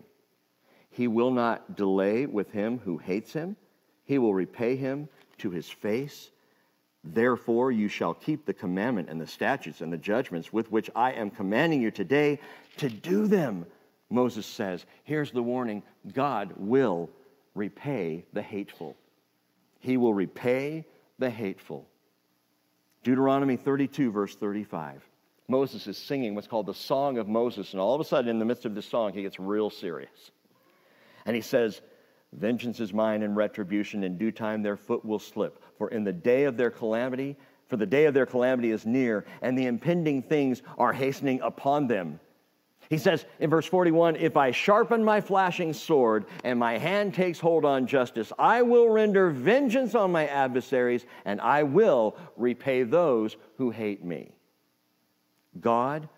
He 0.89 1.07
will 1.07 1.31
not 1.31 1.75
delay 1.75 2.25
with 2.25 2.51
him 2.51 2.79
who 2.79 2.97
hates 2.97 3.33
him, 3.33 3.55
he 4.03 4.17
will 4.17 4.33
repay 4.33 4.75
him 4.75 5.09
to 5.39 5.49
his 5.51 5.69
face. 5.69 6.31
Therefore, 7.03 7.71
you 7.71 7.87
shall 7.87 8.13
keep 8.13 8.45
the 8.45 8.53
commandment 8.53 9.09
and 9.09 9.21
the 9.21 9.27
statutes 9.27 9.81
and 9.81 9.93
the 9.93 9.97
judgments 9.97 10.51
with 10.51 10.71
which 10.71 10.89
I 10.95 11.11
am 11.11 11.29
commanding 11.29 11.81
you 11.81 11.91
today 11.91 12.39
to 12.77 12.89
do 12.89 13.27
them. 13.27 13.65
Moses 14.09 14.45
says, 14.45 14.85
Here's 15.03 15.31
the 15.31 15.43
warning 15.43 15.83
God 16.13 16.53
will 16.57 17.09
repay 17.53 18.25
the 18.33 18.41
hateful. 18.41 18.95
He 19.79 19.97
will 19.97 20.13
repay 20.13 20.85
the 21.19 21.29
hateful. 21.29 21.87
Deuteronomy 23.03 23.55
32, 23.55 24.11
verse 24.11 24.35
35. 24.35 25.03
Moses 25.47 25.85
is 25.85 25.97
singing 25.97 26.33
what's 26.33 26.47
called 26.47 26.65
the 26.65 26.73
Song 26.73 27.17
of 27.19 27.27
Moses, 27.27 27.71
and 27.71 27.79
all 27.79 27.93
of 27.93 28.01
a 28.01 28.03
sudden, 28.03 28.29
in 28.29 28.39
the 28.39 28.45
midst 28.45 28.65
of 28.65 28.73
this 28.73 28.87
song, 28.87 29.13
he 29.13 29.21
gets 29.21 29.39
real 29.39 29.69
serious. 29.69 30.31
And 31.25 31.35
he 31.35 31.41
says, 31.41 31.81
Vengeance 32.33 32.79
is 32.79 32.93
mine 32.93 33.23
and 33.23 33.35
retribution. 33.35 34.03
In 34.03 34.17
due 34.17 34.31
time, 34.31 34.61
their 34.61 34.75
foot 34.75 35.05
will 35.05 35.19
slip. 35.19 35.63
For 35.77 35.89
in 35.89 36.03
the 36.03 36.11
day 36.11 36.45
of 36.45 36.57
their 36.57 36.71
calamity, 36.71 37.37
for 37.67 37.77
the 37.77 37.85
day 37.85 38.05
of 38.05 38.13
their 38.13 38.25
calamity 38.25 38.71
is 38.71 38.85
near, 38.85 39.25
and 39.41 39.57
the 39.57 39.67
impending 39.67 40.21
things 40.21 40.61
are 40.77 40.93
hastening 40.93 41.41
upon 41.41 41.87
them. 41.87 42.19
He 42.89 42.97
says 42.97 43.25
in 43.39 43.49
verse 43.49 43.65
41 43.65 44.15
If 44.17 44.37
I 44.37 44.51
sharpen 44.51 45.03
my 45.03 45.21
flashing 45.21 45.73
sword 45.73 46.25
and 46.43 46.59
my 46.59 46.77
hand 46.77 47.13
takes 47.13 47.39
hold 47.39 47.65
on 47.65 47.87
justice, 47.87 48.31
I 48.37 48.61
will 48.61 48.89
render 48.89 49.29
vengeance 49.29 49.95
on 49.95 50.11
my 50.11 50.27
adversaries 50.27 51.05
and 51.25 51.41
I 51.41 51.63
will 51.63 52.17
repay 52.35 52.83
those 52.83 53.35
who 53.57 53.71
hate 53.71 54.03
me. 54.03 54.31
God 55.59 56.09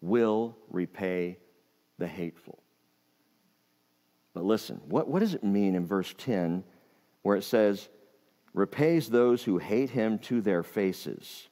will 0.00 0.56
repay 0.68 1.38
the 1.98 2.06
hateful. 2.06 2.58
But 4.34 4.44
listen, 4.44 4.80
what, 4.86 5.08
what 5.08 5.20
does 5.20 5.34
it 5.34 5.44
mean 5.44 5.74
in 5.74 5.86
verse 5.86 6.14
10 6.18 6.64
where 7.22 7.36
it 7.36 7.44
says, 7.44 7.88
repays 8.52 9.08
those 9.08 9.42
who 9.42 9.58
hate 9.58 9.90
him 9.90 10.18
to 10.20 10.40
their 10.40 10.62
faces? 10.62 11.48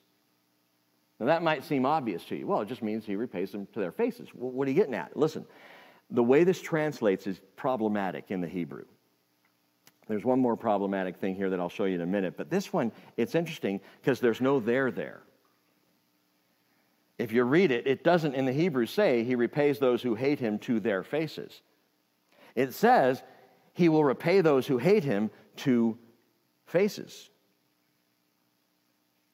Now, 1.24 1.32
that 1.32 1.42
might 1.42 1.64
seem 1.64 1.86
obvious 1.86 2.22
to 2.26 2.36
you. 2.36 2.46
Well, 2.46 2.60
it 2.60 2.68
just 2.68 2.82
means 2.82 3.06
he 3.06 3.16
repays 3.16 3.50
them 3.50 3.66
to 3.72 3.80
their 3.80 3.92
faces. 3.92 4.28
Well, 4.34 4.50
what 4.50 4.68
are 4.68 4.70
you 4.70 4.76
getting 4.76 4.94
at? 4.94 5.16
Listen, 5.16 5.46
the 6.10 6.22
way 6.22 6.44
this 6.44 6.60
translates 6.60 7.26
is 7.26 7.40
problematic 7.56 8.30
in 8.30 8.42
the 8.42 8.46
Hebrew. 8.46 8.84
There's 10.06 10.22
one 10.22 10.38
more 10.38 10.54
problematic 10.54 11.16
thing 11.16 11.34
here 11.34 11.48
that 11.48 11.58
I'll 11.58 11.70
show 11.70 11.86
you 11.86 11.94
in 11.94 12.02
a 12.02 12.06
minute, 12.06 12.36
but 12.36 12.50
this 12.50 12.74
one, 12.74 12.92
it's 13.16 13.34
interesting 13.34 13.80
because 14.02 14.20
there's 14.20 14.42
no 14.42 14.60
there 14.60 14.90
there. 14.90 15.22
If 17.16 17.32
you 17.32 17.44
read 17.44 17.70
it, 17.70 17.86
it 17.86 18.04
doesn't 18.04 18.34
in 18.34 18.44
the 18.44 18.52
Hebrew 18.52 18.84
say 18.84 19.24
he 19.24 19.34
repays 19.34 19.78
those 19.78 20.02
who 20.02 20.14
hate 20.14 20.40
him 20.40 20.58
to 20.58 20.78
their 20.78 21.02
faces. 21.02 21.62
It 22.54 22.74
says 22.74 23.22
he 23.72 23.88
will 23.88 24.04
repay 24.04 24.42
those 24.42 24.66
who 24.66 24.76
hate 24.76 25.04
him 25.04 25.30
to 25.56 25.96
faces. 26.66 27.30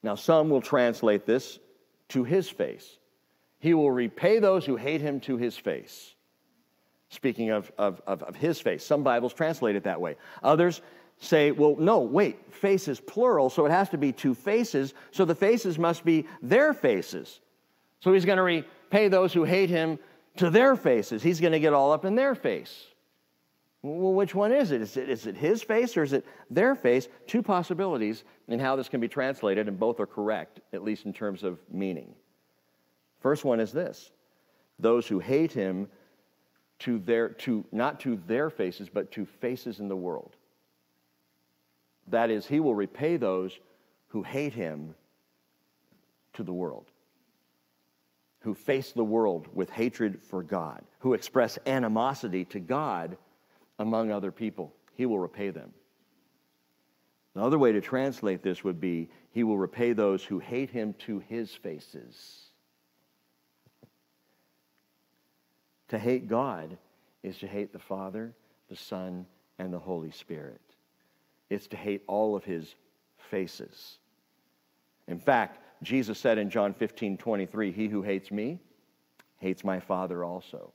Now, 0.03 0.15
some 0.15 0.49
will 0.49 0.61
translate 0.61 1.25
this 1.25 1.59
to 2.11 2.23
his 2.23 2.49
face. 2.49 2.97
He 3.59 3.73
will 3.73 3.91
repay 3.91 4.39
those 4.39 4.65
who 4.65 4.75
hate 4.75 5.01
him 5.01 5.19
to 5.21 5.37
his 5.37 5.57
face. 5.57 6.15
Speaking 7.09 7.49
of, 7.49 7.71
of, 7.77 8.01
of, 8.07 8.23
of 8.23 8.35
his 8.35 8.59
face, 8.59 8.85
some 8.85 9.03
Bibles 9.03 9.33
translate 9.33 9.75
it 9.75 9.83
that 9.83 9.99
way. 9.99 10.15
Others 10.41 10.81
say, 11.19 11.51
well, 11.51 11.75
no, 11.77 11.99
wait, 11.99 12.53
face 12.53 12.87
is 12.87 12.99
plural, 12.99 13.49
so 13.49 13.65
it 13.65 13.71
has 13.71 13.89
to 13.89 13.97
be 13.97 14.11
two 14.11 14.33
faces, 14.33 14.93
so 15.11 15.25
the 15.25 15.35
faces 15.35 15.77
must 15.77 16.03
be 16.03 16.25
their 16.41 16.73
faces. 16.73 17.41
So 17.99 18.13
he's 18.13 18.25
going 18.25 18.37
to 18.37 18.43
repay 18.43 19.07
those 19.07 19.31
who 19.33 19.43
hate 19.43 19.69
him 19.69 19.99
to 20.37 20.49
their 20.49 20.75
faces. 20.75 21.21
He's 21.21 21.39
going 21.39 21.51
to 21.53 21.59
get 21.59 21.73
all 21.73 21.91
up 21.91 22.05
in 22.05 22.15
their 22.15 22.33
face. 22.33 22.85
Well, 23.83 24.13
which 24.13 24.35
one 24.35 24.51
is 24.51 24.71
it? 24.71 24.81
Is, 24.81 24.95
it? 24.97 25.09
is 25.09 25.25
it 25.25 25.35
his 25.35 25.63
face 25.63 25.97
or 25.97 26.03
is 26.03 26.13
it 26.13 26.25
their 26.49 26.75
face? 26.75 27.07
Two 27.25 27.41
possibilities 27.41 28.23
in 28.47 28.59
how 28.59 28.75
this 28.75 28.89
can 28.89 29.01
be 29.01 29.07
translated, 29.07 29.67
and 29.67 29.79
both 29.79 29.99
are 29.99 30.05
correct, 30.05 30.59
at 30.71 30.83
least 30.83 31.05
in 31.05 31.13
terms 31.13 31.43
of 31.43 31.57
meaning. 31.71 32.13
First 33.21 33.43
one 33.43 33.59
is 33.59 33.71
this 33.71 34.11
those 34.79 35.07
who 35.07 35.19
hate 35.19 35.51
him 35.51 35.87
to 36.79 36.97
their 36.97 37.29
to 37.29 37.63
not 37.71 37.99
to 37.99 38.19
their 38.27 38.49
faces 38.49 38.89
but 38.89 39.11
to 39.11 39.25
faces 39.25 39.79
in 39.79 39.87
the 39.87 39.95
world 39.95 40.35
that 42.07 42.31
is 42.31 42.47
he 42.47 42.59
will 42.59 42.73
repay 42.73 43.17
those 43.17 43.59
who 44.07 44.23
hate 44.23 44.53
him 44.53 44.95
to 46.33 46.43
the 46.43 46.51
world 46.51 46.85
who 48.39 48.55
face 48.55 48.91
the 48.93 49.03
world 49.03 49.47
with 49.53 49.69
hatred 49.69 50.19
for 50.23 50.41
god 50.41 50.83
who 50.99 51.13
express 51.13 51.59
animosity 51.67 52.43
to 52.45 52.59
god 52.59 53.15
among 53.81 54.11
other 54.11 54.31
people. 54.31 54.73
He 54.95 55.05
will 55.05 55.19
repay 55.19 55.49
them. 55.49 55.73
The 57.33 57.41
other 57.41 57.59
way 57.59 57.71
to 57.71 57.81
translate 57.81 58.43
this 58.43 58.63
would 58.63 58.79
be 58.79 59.09
He 59.31 59.43
will 59.43 59.57
repay 59.57 59.93
those 59.93 60.23
who 60.23 60.39
hate 60.39 60.69
Him 60.69 60.93
to 61.05 61.19
His 61.19 61.53
faces. 61.53 62.51
to 65.91 65.99
hate 65.99 66.29
God 66.29 66.77
is 67.21 67.37
to 67.39 67.47
hate 67.47 67.73
the 67.73 67.79
Father, 67.79 68.33
the 68.69 68.77
Son, 68.77 69.25
and 69.59 69.73
the 69.73 69.79
Holy 69.79 70.09
Spirit. 70.09 70.61
It's 71.49 71.67
to 71.67 71.75
hate 71.75 72.01
all 72.07 72.33
of 72.33 72.45
His 72.45 72.75
faces. 73.29 73.97
In 75.09 75.19
fact, 75.19 75.59
Jesus 75.83 76.17
said 76.17 76.37
in 76.37 76.49
John 76.49 76.73
15 76.73 77.17
23, 77.17 77.73
He 77.73 77.87
who 77.89 78.01
hates 78.03 78.31
me 78.31 78.59
hates 79.39 79.65
my 79.65 79.81
Father 79.81 80.23
also. 80.23 80.71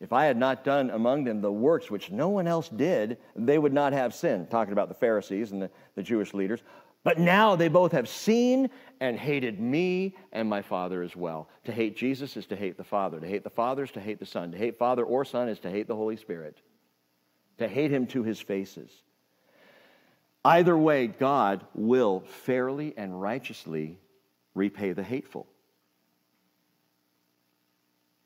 If 0.00 0.12
I 0.12 0.26
had 0.26 0.36
not 0.36 0.64
done 0.64 0.90
among 0.90 1.24
them 1.24 1.40
the 1.40 1.50
works 1.50 1.90
which 1.90 2.10
no 2.10 2.28
one 2.28 2.46
else 2.46 2.68
did, 2.68 3.18
they 3.34 3.58
would 3.58 3.72
not 3.72 3.92
have 3.92 4.14
sinned. 4.14 4.48
Talking 4.50 4.72
about 4.72 4.88
the 4.88 4.94
Pharisees 4.94 5.50
and 5.50 5.60
the, 5.60 5.70
the 5.96 6.02
Jewish 6.02 6.34
leaders. 6.34 6.62
But 7.02 7.18
now 7.18 7.56
they 7.56 7.68
both 7.68 7.92
have 7.92 8.08
seen 8.08 8.70
and 9.00 9.18
hated 9.18 9.58
me 9.58 10.14
and 10.32 10.48
my 10.48 10.62
Father 10.62 11.02
as 11.02 11.16
well. 11.16 11.48
To 11.64 11.72
hate 11.72 11.96
Jesus 11.96 12.36
is 12.36 12.46
to 12.46 12.56
hate 12.56 12.76
the 12.76 12.84
Father. 12.84 13.18
To 13.18 13.26
hate 13.26 13.44
the 13.44 13.50
Father 13.50 13.82
is 13.82 13.90
to 13.92 14.00
hate 14.00 14.20
the 14.20 14.26
Son. 14.26 14.52
To 14.52 14.58
hate 14.58 14.78
Father 14.78 15.04
or 15.04 15.24
Son 15.24 15.48
is 15.48 15.58
to 15.60 15.70
hate 15.70 15.88
the 15.88 15.96
Holy 15.96 16.16
Spirit. 16.16 16.58
To 17.58 17.66
hate 17.66 17.90
Him 17.90 18.06
to 18.08 18.22
His 18.22 18.40
faces. 18.40 18.90
Either 20.44 20.76
way, 20.76 21.08
God 21.08 21.64
will 21.74 22.20
fairly 22.20 22.94
and 22.96 23.20
righteously 23.20 23.98
repay 24.54 24.92
the 24.92 25.02
hateful. 25.02 25.46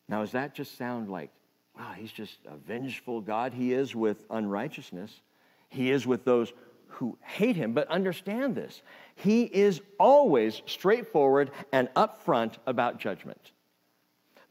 Now, 0.09 0.21
does 0.21 0.33
that 0.33 0.55
just 0.55 0.77
sound 0.77 1.11
like 1.11 1.31
wow, 1.77 1.93
he's 1.97 2.13
just 2.13 2.39
a 2.47 2.57
vengeful 2.57 3.21
God. 3.21 3.53
He 3.53 3.73
is 3.73 3.95
with 3.95 4.25
unrighteousness, 4.31 5.21
he 5.69 5.91
is 5.91 6.07
with 6.07 6.25
those 6.25 6.53
who 6.87 7.17
hate 7.23 7.57
him. 7.57 7.73
But 7.73 7.89
understand 7.89 8.55
this 8.55 8.83
he 9.15 9.45
is 9.45 9.81
always 9.99 10.63
straightforward 10.67 11.51
and 11.73 11.89
upfront 11.95 12.55
about 12.67 12.99
judgment. 12.99 13.53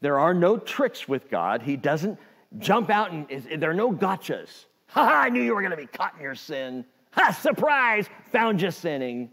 There 0.00 0.18
are 0.18 0.34
no 0.34 0.58
tricks 0.58 1.06
with 1.06 1.30
God. 1.30 1.62
He 1.62 1.76
doesn't 1.76 2.18
jump 2.58 2.90
out 2.90 3.12
and 3.12 3.62
there 3.62 3.70
are 3.70 3.74
no 3.74 3.92
gotchas. 3.92 4.66
Ha 4.88 5.04
ha, 5.04 5.22
I 5.22 5.28
knew 5.30 5.40
you 5.40 5.54
were 5.54 5.62
going 5.62 5.70
to 5.70 5.76
be 5.76 5.86
caught 5.86 6.14
in 6.16 6.22
your 6.22 6.34
sin. 6.34 6.84
Ha, 7.12 7.30
surprise, 7.30 8.08
found 8.30 8.60
you 8.60 8.70
sinning. 8.70 9.30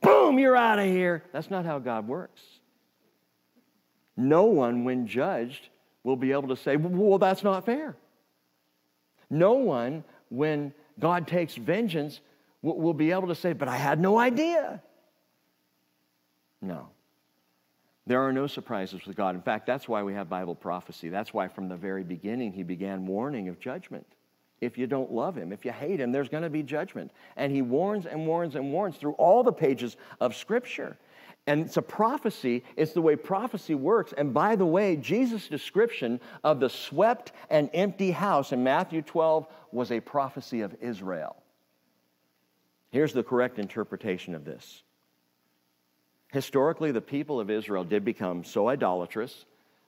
Boom, 0.00 0.38
you're 0.38 0.56
out 0.56 0.78
of 0.78 0.84
here. 0.84 1.24
That's 1.32 1.50
not 1.50 1.64
how 1.64 1.78
God 1.78 2.06
works. 2.06 2.42
No 4.16 4.44
one, 4.44 4.84
when 4.84 5.06
judged, 5.06 5.68
will 6.06 6.16
be 6.16 6.30
able 6.30 6.46
to 6.46 6.56
say, 6.56 6.76
well, 6.76 7.18
that's 7.18 7.42
not 7.42 7.66
fair. 7.66 7.96
No 9.28 9.54
one, 9.54 10.04
when 10.28 10.72
God 11.00 11.26
takes 11.26 11.56
vengeance, 11.56 12.20
will 12.62 12.94
be 12.94 13.10
able 13.10 13.26
to 13.26 13.34
say, 13.34 13.52
but 13.52 13.66
I 13.66 13.76
had 13.76 14.00
no 14.00 14.16
idea. 14.16 14.80
No. 16.62 16.86
There 18.06 18.22
are 18.22 18.32
no 18.32 18.46
surprises 18.46 19.04
with 19.04 19.16
God. 19.16 19.34
In 19.34 19.42
fact, 19.42 19.66
that's 19.66 19.88
why 19.88 20.04
we 20.04 20.14
have 20.14 20.28
Bible 20.28 20.54
prophecy. 20.54 21.08
That's 21.08 21.34
why 21.34 21.48
from 21.48 21.68
the 21.68 21.74
very 21.74 22.04
beginning 22.04 22.52
he 22.52 22.62
began 22.62 23.04
warning 23.04 23.48
of 23.48 23.58
judgment. 23.58 24.06
If 24.60 24.78
you 24.78 24.86
don't 24.86 25.10
love 25.10 25.36
him, 25.36 25.52
if 25.52 25.64
you 25.64 25.72
hate 25.72 25.98
him, 25.98 26.12
there's 26.12 26.28
going 26.28 26.44
to 26.44 26.50
be 26.50 26.62
judgment. 26.62 27.10
And 27.34 27.50
he 27.50 27.62
warns 27.62 28.06
and 28.06 28.28
warns 28.28 28.54
and 28.54 28.72
warns 28.72 28.96
through 28.96 29.14
all 29.14 29.42
the 29.42 29.52
pages 29.52 29.96
of 30.20 30.36
Scripture. 30.36 30.96
And 31.46 31.60
it's 31.60 31.76
a 31.76 31.82
prophecy, 31.82 32.64
it's 32.76 32.92
the 32.92 33.02
way 33.02 33.14
prophecy 33.14 33.74
works. 33.74 34.12
And 34.16 34.34
by 34.34 34.56
the 34.56 34.66
way, 34.66 34.96
Jesus' 34.96 35.46
description 35.46 36.20
of 36.42 36.58
the 36.58 36.68
swept 36.68 37.32
and 37.50 37.70
empty 37.72 38.10
house 38.10 38.52
in 38.52 38.64
Matthew 38.64 39.02
12 39.02 39.46
was 39.70 39.92
a 39.92 40.00
prophecy 40.00 40.62
of 40.62 40.74
Israel. 40.80 41.36
Here's 42.90 43.12
the 43.12 43.22
correct 43.22 43.58
interpretation 43.58 44.34
of 44.34 44.44
this. 44.44 44.82
Historically, 46.32 46.90
the 46.90 47.00
people 47.00 47.38
of 47.38 47.50
Israel 47.50 47.84
did 47.84 48.04
become 48.04 48.42
so 48.42 48.68
idolatrous 48.68 49.44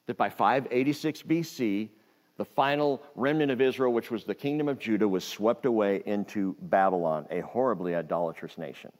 that 0.06 0.16
by 0.16 0.30
586 0.30 1.22
BC, 1.22 1.88
the 2.36 2.44
final 2.44 3.02
remnant 3.16 3.50
of 3.50 3.60
Israel, 3.60 3.92
which 3.92 4.12
was 4.12 4.24
the 4.24 4.34
kingdom 4.34 4.68
of 4.68 4.78
Judah, 4.78 5.08
was 5.08 5.24
swept 5.24 5.66
away 5.66 6.02
into 6.06 6.54
Babylon, 6.62 7.26
a 7.30 7.40
horribly 7.40 7.96
idolatrous 7.96 8.56
nation. 8.56 8.92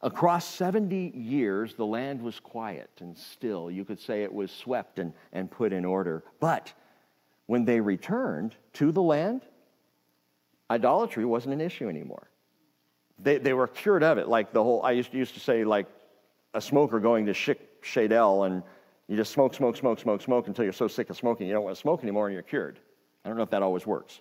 Across 0.00 0.46
70 0.54 1.12
years, 1.16 1.74
the 1.74 1.84
land 1.84 2.22
was 2.22 2.38
quiet 2.38 2.90
and 3.00 3.16
still. 3.18 3.70
You 3.70 3.84
could 3.84 3.98
say 3.98 4.22
it 4.22 4.32
was 4.32 4.52
swept 4.52 5.00
and, 5.00 5.12
and 5.32 5.50
put 5.50 5.72
in 5.72 5.84
order. 5.84 6.22
But 6.38 6.72
when 7.46 7.64
they 7.64 7.80
returned 7.80 8.54
to 8.74 8.92
the 8.92 9.02
land, 9.02 9.42
idolatry 10.70 11.24
wasn't 11.24 11.54
an 11.54 11.60
issue 11.60 11.88
anymore. 11.88 12.30
They, 13.18 13.38
they 13.38 13.54
were 13.54 13.66
cured 13.66 14.04
of 14.04 14.18
it. 14.18 14.28
Like 14.28 14.52
the 14.52 14.62
whole, 14.62 14.82
I 14.82 14.92
used 14.92 15.10
to, 15.10 15.18
used 15.18 15.34
to 15.34 15.40
say, 15.40 15.64
like 15.64 15.86
a 16.54 16.60
smoker 16.60 17.00
going 17.00 17.26
to 17.26 17.32
Schick 17.32 17.58
Shadel 17.82 18.46
and 18.46 18.62
you 19.08 19.16
just 19.16 19.32
smoke, 19.32 19.54
smoke, 19.54 19.76
smoke, 19.76 19.98
smoke, 19.98 20.22
smoke 20.22 20.46
until 20.46 20.62
you're 20.62 20.72
so 20.72 20.86
sick 20.86 21.10
of 21.10 21.16
smoking 21.16 21.48
you 21.48 21.54
don't 21.54 21.64
want 21.64 21.74
to 21.74 21.80
smoke 21.80 22.02
anymore 22.04 22.28
and 22.28 22.34
you're 22.34 22.42
cured. 22.42 22.78
I 23.24 23.28
don't 23.28 23.36
know 23.36 23.42
if 23.42 23.50
that 23.50 23.62
always 23.62 23.86
works. 23.86 24.20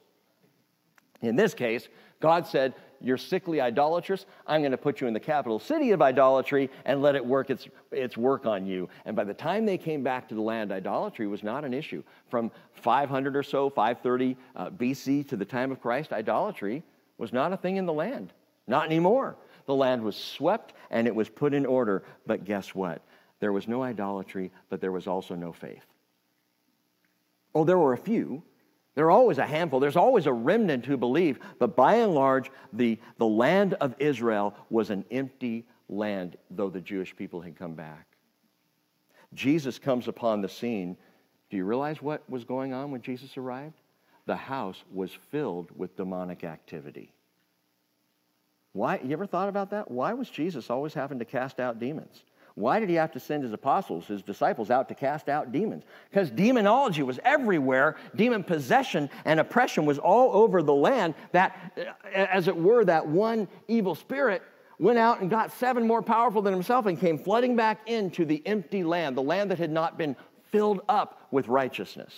In 1.22 1.36
this 1.36 1.53
case, 1.53 1.88
God 2.20 2.47
said, 2.47 2.74
You're 3.01 3.18
sickly 3.18 3.61
idolatrous. 3.61 4.26
I'm 4.45 4.61
going 4.61 4.72
to 4.72 4.78
put 4.78 5.01
you 5.01 5.07
in 5.07 5.13
the 5.13 5.20
capital 5.20 5.59
city 5.59 5.91
of 5.91 6.01
idolatry 6.01 6.70
and 6.86 7.01
let 7.01 7.15
it 7.15 7.26
work 7.26 7.49
its, 7.49 7.68
its 7.91 8.18
work 8.18 8.45
on 8.45 8.65
you. 8.65 8.89
And 9.05 9.15
by 9.15 9.24
the 9.24 9.34
time 9.34 9.65
they 9.65 9.78
came 9.78 10.03
back 10.03 10.30
to 10.30 10.36
the 10.36 10.41
land, 10.41 10.72
idolatry 10.72 11.28
was 11.28 11.43
not 11.43 11.65
an 11.65 11.74
issue. 11.74 12.03
From 12.30 12.51
500 12.74 13.36
or 13.36 13.43
so, 13.43 13.70
530 13.70 14.38
uh, 14.55 14.70
BC 14.72 15.28
to 15.30 15.38
the 15.38 15.45
time 15.45 15.72
of 15.72 15.82
Christ, 15.82 16.13
idolatry 16.13 16.84
was 17.18 17.34
not 17.34 17.53
a 17.53 17.57
thing 17.57 17.78
in 17.78 17.86
the 17.86 17.93
land. 17.93 18.34
Not 18.68 18.86
anymore. 18.86 19.38
The 19.65 19.76
land 19.76 20.03
was 20.03 20.15
swept 20.15 20.74
and 20.89 21.07
it 21.07 21.15
was 21.15 21.30
put 21.30 21.53
in 21.53 21.65
order. 21.65 22.03
But 22.26 22.45
guess 22.45 22.76
what? 22.76 23.01
There 23.39 23.51
was 23.51 23.68
no 23.68 23.84
idolatry, 23.84 24.51
but 24.70 24.82
there 24.82 24.91
was 24.91 25.07
also 25.07 25.36
no 25.36 25.51
faith. 25.51 25.86
Oh, 27.53 27.63
there 27.63 27.78
were 27.78 27.93
a 27.93 27.97
few 27.97 28.43
there 28.98 29.06
are 29.06 29.12
always 29.12 29.38
a 29.38 29.45
handful, 29.45 29.80
there's 29.80 29.95
always 29.95 30.26
a 30.26 30.34
remnant 30.34 30.84
who 30.84 30.98
believe, 30.98 31.38
but 31.60 31.76
by 31.76 31.98
and 31.98 32.16
large, 32.16 32.50
the, 32.74 32.98
the 33.20 33.28
land 33.28 33.76
of 33.76 33.93
Israel 34.00 34.56
was 34.72 34.89
an 34.89 35.06
empty 35.12 35.68
land, 35.88 36.36
though 36.50 36.72
the 36.72 36.82
Jewish 36.82 37.16
people 37.16 37.39
had 37.39 37.56
come 37.56 37.76
back. 37.76 38.08
Jesus 39.36 39.78
comes 39.78 40.08
upon 40.08 40.41
the 40.41 40.50
scene. 40.50 40.98
Do 41.52 41.58
you 41.58 41.66
realize 41.66 42.02
what 42.02 42.28
was 42.28 42.43
going 42.43 42.74
on 42.74 42.89
when 42.89 43.04
Jesus 43.04 43.38
arrived? 43.38 43.80
The 44.26 44.36
house 44.36 44.84
was 44.91 45.12
filled 45.30 45.70
with 45.78 45.95
demonic 45.95 46.43
activity. 46.43 47.14
Why? 48.74 49.00
You 49.04 49.12
ever 49.12 49.28
thought 49.28 49.48
about 49.48 49.70
that? 49.70 49.91
Why 49.91 50.14
was 50.14 50.28
Jesus 50.28 50.72
always 50.72 50.95
having 50.95 51.20
to 51.20 51.26
cast 51.26 51.60
out 51.60 51.80
demons? 51.80 52.24
Why 52.58 52.80
did 52.80 52.89
he 52.89 52.95
have 52.95 53.12
to 53.12 53.20
send 53.20 53.43
his 53.43 53.53
apostles, 53.53 54.08
his 54.08 54.24
disciples, 54.24 54.72
out 54.72 54.89
to 54.89 54.95
cast 54.95 55.30
out 55.30 55.51
demons? 55.51 55.84
Because 56.10 56.32
demonology 56.32 57.03
was 57.03 57.20
everywhere. 57.24 57.97
Demon 58.16 58.43
possession 58.43 59.12
and 59.26 59.39
oppression 59.39 59.86
was 59.86 59.99
all 59.99 60.34
over 60.34 60.64
the 60.64 60.74
land. 60.74 61.14
That, 61.34 61.55
as 62.12 62.47
it 62.47 62.58
were, 62.58 62.84
that 62.86 63.08
one 63.08 63.47
evil 63.68 63.93
spirit 63.93 64.41
went 64.80 64.97
out 64.97 65.22
and 65.22 65.30
got 65.30 65.51
seven 65.51 65.86
more 65.86 66.01
powerful 66.01 66.41
than 66.41 66.51
himself 66.51 66.88
and 66.88 66.99
came 66.99 67.20
flooding 67.20 67.55
back 67.55 67.88
into 67.88 68.26
the 68.26 68.41
empty 68.47 68.84
land, 68.84 69.16
the 69.16 69.22
land 69.22 69.51
that 69.51 69.60
had 69.60 69.72
not 69.72 69.95
been 69.99 70.16
filled 70.51 70.82
up 70.89 71.28
with 71.30 71.47
righteousness. 71.47 72.12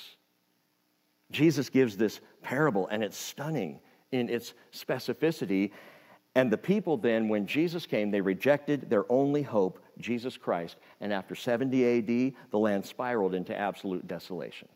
Jesus 1.32 1.68
gives 1.68 1.98
this 1.98 2.22
parable, 2.42 2.88
and 2.88 3.04
it's 3.04 3.18
stunning 3.18 3.82
in 4.14 4.30
its 4.30 4.54
specificity. 4.72 5.72
And 6.36 6.52
the 6.52 6.58
people 6.58 6.98
then, 6.98 7.28
when 7.28 7.48
Jesus 7.48 7.86
came, 7.86 8.12
they 8.12 8.22
rejected 8.22 8.90
their 8.90 9.12
only 9.12 9.42
hope, 9.42 9.84
Jesus 9.98 10.38
Christ. 10.38 10.78
And 11.02 11.12
after 11.12 11.36
70 11.36 11.98
AD, 11.98 12.34
the 12.52 12.58
land 12.58 12.86
spiraled 12.86 13.34
into 13.34 13.58
absolute 13.58 14.08
desolation. 14.08 14.68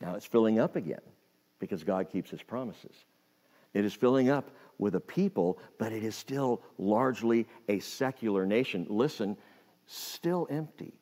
Now 0.00 0.14
it's 0.14 0.26
filling 0.26 0.58
up 0.58 0.76
again 0.76 1.00
because 1.58 1.84
God 1.84 2.10
keeps 2.10 2.30
his 2.30 2.42
promises. 2.42 2.94
It 3.74 3.84
is 3.84 3.94
filling 3.94 4.30
up 4.30 4.50
with 4.78 4.94
a 4.94 5.00
people, 5.00 5.58
but 5.78 5.92
it 5.92 6.02
is 6.02 6.14
still 6.14 6.62
largely 6.78 7.46
a 7.68 7.78
secular 7.78 8.46
nation. 8.46 8.86
Listen, 8.88 9.36
still 9.86 10.46
empty 10.50 10.94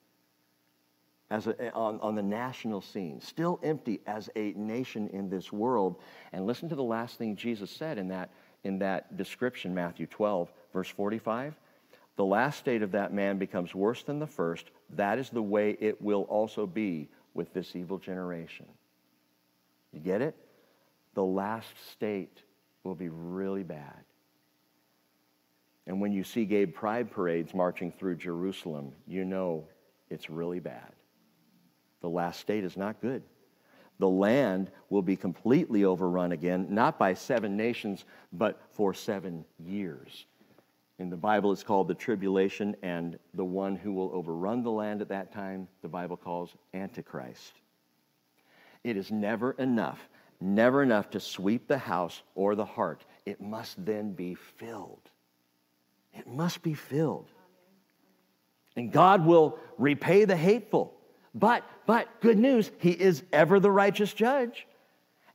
as 1.31 1.47
a, 1.47 1.61
eh, 1.61 1.71
on, 1.75 1.99
on 2.01 2.15
the 2.15 2.23
national 2.23 2.81
scene, 2.81 3.21
still 3.21 3.59
empty 3.63 4.01
as 4.07 4.29
a 4.37 4.53
nation 4.53 5.09
in 5.09 5.29
this 5.29 5.53
world. 5.53 5.97
And 6.33 6.47
listen 6.47 6.69
to 6.69 6.77
the 6.77 6.83
last 6.83 7.19
thing 7.19 7.37
Jesus 7.37 7.71
said 7.71 7.99
in 7.99 8.09
that, 8.09 8.31
in 8.65 8.79
that 8.81 9.17
description, 9.17 9.75
Matthew 9.75 10.07
12, 10.07 10.53
verse 10.73 10.89
45. 10.89 11.55
The 12.17 12.25
last 12.25 12.59
state 12.59 12.83
of 12.83 12.93
that 12.93 13.13
man 13.13 13.39
becomes 13.39 13.75
worse 13.75 14.03
than 14.03 14.19
the 14.19 14.27
first. 14.27 14.67
That 14.91 15.19
is 15.19 15.31
the 15.31 15.43
way 15.43 15.77
it 15.81 16.01
will 16.01 16.23
also 16.23 16.67
be 16.67 17.09
with 17.35 17.53
this 17.53 17.75
evil 17.75 17.99
generation. 17.99 18.67
You 19.93 20.01
get 20.01 20.23
it? 20.23 20.37
The 21.15 21.25
last 21.25 21.69
state 21.91 22.43
will 22.85 22.95
be 22.95 23.09
really 23.09 23.63
bad. 23.65 24.05
And 25.87 26.01
when 26.01 26.13
you 26.13 26.25
see 26.25 26.45
gay 26.45 26.67
pride 26.67 27.11
parades 27.11 27.53
marching 27.53 27.93
through 27.93 28.17
Jerusalem, 28.17 28.93
you 29.07 29.25
know 29.25 29.65
it's 30.09 30.31
really 30.31 30.61
bad. 30.61 30.94
The 32.05 32.11
last 32.11 32.39
state 32.39 32.65
is 32.65 32.77
not 32.77 33.01
good. 33.01 33.23
The 33.99 34.07
land 34.07 34.71
will 34.91 35.01
be 35.01 35.17
completely 35.17 35.87
overrun 35.87 36.33
again, 36.33 36.67
not 36.69 36.99
by 36.99 37.15
seven 37.15 37.57
nations, 37.57 38.05
but 38.31 38.61
for 38.73 38.93
seven 38.93 39.47
years. 39.59 40.27
In 40.99 41.09
the 41.09 41.17
Bible, 41.17 41.51
it's 41.51 41.63
called 41.63 41.89
the 41.89 41.95
tribulation, 41.95 42.77
and 42.83 43.19
the 43.33 43.45
one 43.47 43.75
who 43.75 43.95
will 43.95 44.11
overrun 44.13 44.63
the 44.63 44.71
land 44.71 45.01
at 45.01 45.09
that 45.09 45.33
time, 45.33 45.67
the 45.81 45.89
Bible 45.89 46.19
calls 46.19 46.55
Antichrist. 46.75 47.55
It 48.85 48.99
is 48.99 49.11
never 49.11 49.53
enough, 49.53 50.07
never 50.43 50.83
enough 50.83 51.09
to 51.13 51.21
sweep 51.21 51.67
the 51.67 51.79
house 51.79 52.21
or 52.35 52.55
the 52.55 52.67
heart. 52.67 53.03
It 53.25 53.41
must 53.41 53.83
then 53.83 54.13
be 54.13 54.35
filled. 54.35 55.09
It 56.13 56.27
must 56.27 56.63
be 56.63 56.75
filled. 56.75 57.31
And 58.77 58.93
God 58.93 59.25
will 59.25 59.59
repay 59.79 60.27
the 60.27 60.37
hateful. 60.37 61.01
But, 61.35 61.65
but, 61.87 62.09
good 62.21 62.39
news, 62.39 62.71
he 62.79 62.91
is 62.91 63.23
ever 63.33 63.59
the 63.59 63.71
righteous 63.71 64.13
judge. 64.13 64.67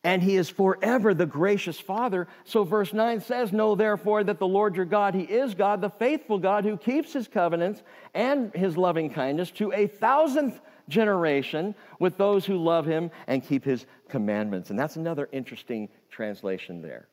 And 0.02 0.24
he 0.24 0.38
is 0.38 0.50
forever 0.50 1.14
the 1.14 1.26
gracious 1.26 1.78
Father. 1.78 2.30
So, 2.46 2.64
verse 2.64 2.94
9 2.94 3.20
says, 3.20 3.52
Know 3.52 3.76
therefore 3.76 4.24
that 4.24 4.40
the 4.40 4.48
Lord 4.48 4.78
your 4.78 4.86
God, 4.86 5.14
he 5.14 5.24
is 5.24 5.56
God, 5.56 5.82
the 5.82 5.90
faithful 5.90 6.40
God 6.40 6.64
who 6.64 6.78
keeps 6.78 7.12
his 7.12 7.28
covenants 7.28 7.84
and 8.14 8.54
his 8.54 8.78
loving 8.78 9.10
kindness 9.10 9.52
to 9.52 9.74
a 9.74 9.88
thousandth 9.88 10.62
generation 10.88 11.76
with 12.00 12.18
those 12.18 12.46
who 12.46 12.58
love 12.58 12.86
him 12.86 13.12
and 13.28 13.46
keep 13.46 13.66
his 13.66 13.86
commandments. 14.08 14.70
And 14.70 14.80
that's 14.80 14.96
another 14.96 15.28
interesting 15.34 15.90
translation 16.10 16.82
there. 16.82 17.10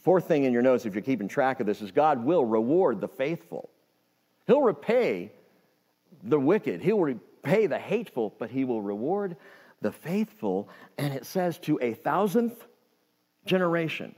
Fourth 0.00 0.26
thing 0.26 0.44
in 0.44 0.52
your 0.52 0.62
notes, 0.62 0.84
if 0.86 0.94
you're 0.94 1.02
keeping 1.02 1.28
track 1.28 1.60
of 1.60 1.66
this, 1.66 1.80
is 1.80 1.92
God 1.92 2.24
will 2.24 2.44
reward 2.44 3.00
the 3.00 3.08
faithful. 3.08 3.70
He'll 4.46 4.62
repay 4.62 5.32
the 6.22 6.38
wicked. 6.38 6.82
He'll 6.82 7.14
repay 7.44 7.66
the 7.66 7.78
hateful, 7.78 8.34
but 8.38 8.50
he 8.50 8.64
will 8.64 8.82
reward 8.82 9.36
the 9.80 9.92
faithful. 9.92 10.68
And 10.98 11.12
it 11.12 11.26
says 11.26 11.58
to 11.60 11.78
a 11.82 11.94
thousandth 11.94 12.66
generation. 13.44 14.14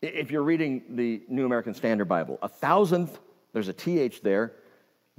If 0.00 0.30
you're 0.30 0.44
reading 0.44 0.84
the 0.90 1.22
New 1.28 1.44
American 1.44 1.74
Standard 1.74 2.06
Bible, 2.06 2.38
a 2.40 2.48
thousandth, 2.48 3.18
there's 3.52 3.68
a 3.68 3.72
TH 3.72 4.22
there, 4.22 4.52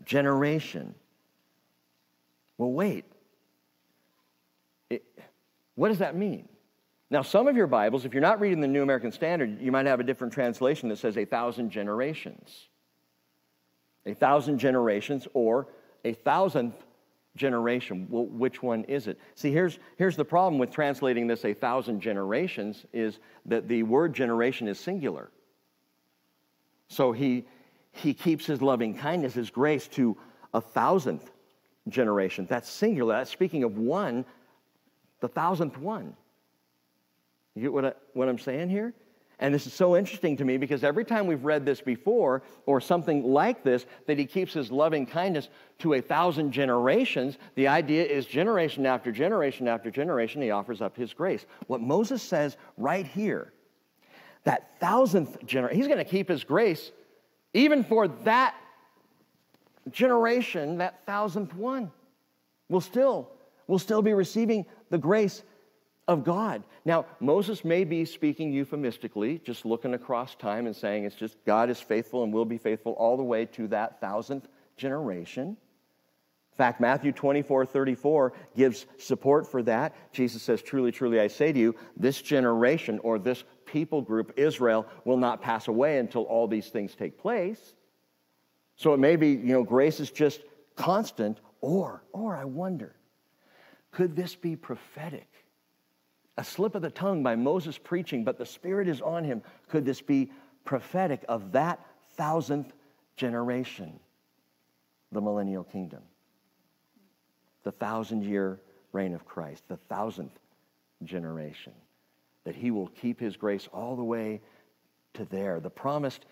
generation. 0.06 0.96
Well, 2.58 2.72
wait. 2.72 3.04
It, 4.90 5.04
what 5.76 5.90
does 5.90 5.98
that 5.98 6.16
mean? 6.16 6.48
Now, 7.12 7.24
some 7.24 7.48
of 7.48 7.58
your 7.58 7.68
Bibles, 7.68 8.06
if 8.06 8.14
you're 8.14 8.22
not 8.22 8.40
reading 8.40 8.62
the 8.62 8.68
New 8.68 8.84
American 8.84 9.12
Standard, 9.12 9.60
you 9.60 9.72
might 9.72 9.88
have 9.88 10.00
a 10.00 10.04
different 10.04 10.32
translation 10.32 10.88
that 10.90 11.00
says 11.00 11.18
a 11.18 11.26
thousand 11.26 11.72
generations. 11.72 12.68
A 14.06 14.14
thousand 14.14 14.60
generations 14.60 15.28
or 15.34 15.68
a 16.06 16.14
thousandth 16.14 16.86
generation. 17.40 18.06
Well, 18.10 18.26
which 18.26 18.62
one 18.62 18.84
is 18.84 19.08
it? 19.08 19.18
See, 19.34 19.52
here's, 19.52 19.80
here's 19.98 20.16
the 20.16 20.26
problem 20.26 20.60
with 20.60 20.70
translating 20.70 21.26
this 21.26 21.46
a 21.46 21.54
thousand 21.54 22.02
generations 22.02 22.86
is 22.94 23.20
that 23.46 23.68
the 23.68 23.82
word 23.84 24.14
generation 24.14 24.68
is 24.68 24.80
singular. 24.80 25.32
So 26.90 27.12
he, 27.12 27.46
he 27.92 28.14
keeps 28.14 28.46
his 28.46 28.62
loving 28.62 28.96
kindness, 28.96 29.34
his 29.34 29.50
grace 29.50 29.88
to 29.90 30.18
a 30.54 30.62
thousandth 30.62 31.32
generation. 31.88 32.46
That's 32.50 32.70
singular. 32.70 33.16
That's 33.16 33.32
speaking 33.32 33.64
of 33.64 33.78
one, 33.78 34.26
the 35.22 35.30
thousandth 35.30 35.78
one. 35.78 36.16
You 37.56 37.64
get 37.64 37.74
what, 37.74 37.86
I, 37.86 37.94
what 38.14 38.30
I'm 38.30 38.40
saying 38.40 38.70
here? 38.70 38.94
And 39.40 39.54
this 39.54 39.66
is 39.66 39.74
so 39.74 39.96
interesting 39.96 40.36
to 40.38 40.46
me 40.46 40.58
because 40.58 40.84
every 40.84 41.06
time 41.06 41.26
we've 41.26 41.46
read 41.46 41.66
this 41.66 41.80
before, 41.80 42.44
or 42.66 42.82
something 42.82 43.24
like 43.24 43.64
this, 43.64 43.86
that 44.06 44.18
he 44.18 44.26
keeps 44.26 44.54
his 44.54 44.70
loving 44.72 45.06
kindness 45.06 45.48
to 45.80 45.94
a 45.94 46.02
thousand 46.02 46.52
generations, 46.52 47.38
the 47.56 47.68
idea 47.68 48.04
is 48.04 48.26
generation 48.26 48.86
after 48.86 49.12
generation 49.12 49.68
after 49.68 49.90
generation, 49.90 50.42
he 50.42 50.52
offers 50.52 50.82
up 50.82 50.98
his 50.98 51.14
grace. 51.14 51.46
What 51.68 51.80
Moses 51.80 52.22
says 52.22 52.58
right 52.78 53.06
here, 53.06 53.54
that 54.44 54.78
thousandth 54.80 55.46
generation, 55.46 55.78
he's 55.78 55.88
going 55.88 56.00
to 56.00 56.10
keep 56.10 56.28
his 56.28 56.44
grace 56.44 56.92
even 57.54 57.84
for 57.84 58.08
that 58.08 58.56
generation, 59.92 60.78
that 60.80 61.06
thousandth 61.06 61.54
one. 61.56 61.92
We'll 62.68 62.82
still, 62.82 63.32
we'll 63.68 63.80
still 63.80 64.02
be 64.02 64.14
receiving 64.14 64.66
the 64.90 64.98
grace 64.98 65.44
of 66.10 66.24
God. 66.24 66.64
Now, 66.86 67.06
Moses 67.20 67.64
may 67.64 67.84
be 67.84 68.04
speaking 68.04 68.52
euphemistically, 68.52 69.38
just 69.46 69.64
looking 69.64 69.94
across 69.94 70.34
time 70.34 70.66
and 70.66 70.76
saying 70.76 71.04
it's 71.04 71.16
just 71.16 71.38
God 71.46 71.70
is 71.70 71.80
faithful 71.80 72.24
and 72.24 72.34
will 72.34 72.46
be 72.46 72.58
faithful 72.58 72.94
all 72.94 73.16
the 73.16 73.24
way 73.24 73.46
to 73.46 73.68
that 73.68 74.02
thousandth 74.02 74.48
generation. 74.76 75.50
In 75.50 76.58
fact, 76.58 76.82
Matthew 76.82 77.12
24, 77.12 77.68
34 77.68 78.34
gives 78.58 78.88
support 78.98 79.50
for 79.50 79.62
that. 79.64 79.96
Jesus 80.12 80.42
says, 80.42 80.64
Truly, 80.64 80.92
truly, 80.92 81.20
I 81.20 81.28
say 81.28 81.54
to 81.54 81.60
you, 81.60 81.76
this 81.96 82.24
generation 82.24 83.00
or 83.04 83.20
this 83.20 83.44
people 83.68 84.02
group, 84.02 84.34
Israel, 84.36 84.88
will 85.06 85.18
not 85.18 85.44
pass 85.44 85.68
away 85.68 86.00
until 86.00 86.24
all 86.24 86.48
these 86.48 86.70
things 86.70 86.96
take 86.96 87.20
place. 87.20 87.76
So 88.78 88.96
it 88.96 89.00
may 89.00 89.16
be, 89.16 89.30
you 89.30 89.54
know, 89.54 89.64
grace 89.64 90.00
is 90.00 90.10
just 90.10 90.42
constant, 90.76 91.40
or, 91.62 92.04
or 92.14 92.36
I 92.36 92.46
wonder, 92.46 92.96
could 93.92 94.16
this 94.16 94.34
be 94.34 94.56
prophetic? 94.56 95.29
A 96.40 96.44
slip 96.44 96.74
of 96.74 96.82
the 96.82 96.90
tongue 96.90 97.22
by 97.22 97.36
Moses 97.36 97.78
preaching, 97.78 98.24
but 98.24 98.38
the 98.38 98.46
Spirit 98.46 98.88
is 98.88 99.02
on 99.02 99.26
him. 99.26 99.44
Could 99.68 99.84
this 99.84 100.00
be 100.00 100.32
prophetic 100.64 101.26
of 101.28 101.52
that 101.52 101.86
thousandth 102.16 102.72
generation, 103.18 104.00
the 105.12 105.20
millennial 105.20 105.66
kingdom? 105.66 106.00
The 107.64 107.74
thousand 107.74 108.24
year 108.24 108.62
reign 108.94 109.14
of 109.14 109.26
Christ, 109.26 109.64
the 109.68 109.76
thousandth 109.90 110.40
generation, 111.04 111.74
that 112.46 112.56
he 112.56 112.72
will 112.72 112.88
keep 112.88 113.20
his 113.20 113.36
grace 113.36 113.68
all 113.74 113.98
the 113.98 114.04
way 114.04 114.40
to 115.16 115.26
there, 115.26 115.60
the 115.60 115.70
promised 115.70 116.26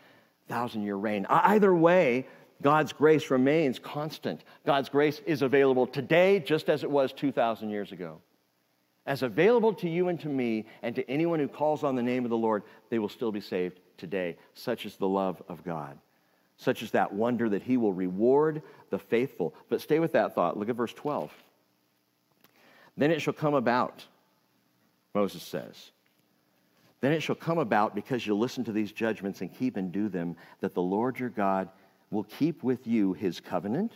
thousand 0.47 0.83
year 0.83 0.95
reign. 0.95 1.25
Either 1.29 1.75
way, 1.75 2.25
God's 2.61 2.93
grace 2.93 3.29
remains 3.29 3.77
constant. 3.77 4.45
God's 4.65 4.87
grace 4.87 5.21
is 5.25 5.41
available 5.41 5.85
today 5.85 6.39
just 6.39 6.69
as 6.69 6.85
it 6.85 6.89
was 6.89 7.11
2,000 7.11 7.69
years 7.69 7.91
ago 7.91 8.21
as 9.07 9.23
available 9.23 9.73
to 9.73 9.89
you 9.89 10.09
and 10.09 10.19
to 10.19 10.27
me 10.27 10.65
and 10.83 10.93
to 10.95 11.09
anyone 11.09 11.39
who 11.39 11.47
calls 11.47 11.83
on 11.83 11.95
the 11.95 12.03
name 12.03 12.25
of 12.25 12.29
the 12.29 12.37
Lord, 12.37 12.63
they 12.89 12.99
will 12.99 13.09
still 13.09 13.31
be 13.31 13.39
saved 13.39 13.79
today. 13.97 14.37
Such 14.53 14.85
is 14.85 14.97
the 14.97 15.07
love 15.07 15.41
of 15.47 15.63
God. 15.63 15.97
Such 16.57 16.83
is 16.83 16.91
that 16.91 17.13
wonder 17.13 17.47
that 17.49 17.63
He 17.63 17.77
will 17.77 17.93
reward 17.93 18.61
the 18.89 18.99
faithful. 18.99 19.55
But 19.69 19.81
stay 19.81 19.99
with 19.99 20.11
that 20.11 20.35
thought. 20.35 20.57
Look 20.57 20.69
at 20.69 20.75
verse 20.75 20.93
12. 20.93 21.31
Then 22.97 23.11
it 23.11 23.21
shall 23.21 23.33
come 23.33 23.53
about, 23.53 24.05
Moses 25.15 25.43
says, 25.43 25.91
Then 26.99 27.13
it 27.13 27.21
shall 27.21 27.35
come 27.35 27.59
about, 27.59 27.95
because 27.95 28.27
you 28.27 28.35
listen 28.35 28.63
to 28.65 28.71
these 28.71 28.91
judgments 28.91 29.39
and 29.41 29.53
keep 29.53 29.77
and 29.77 29.91
do 29.91 30.09
them, 30.09 30.35
that 30.59 30.73
the 30.73 30.81
Lord 30.81 31.19
your 31.19 31.29
God 31.29 31.69
will 32.09 32.23
keep 32.23 32.63
with 32.63 32.87
you 32.87 33.13
his 33.13 33.39
covenant 33.39 33.93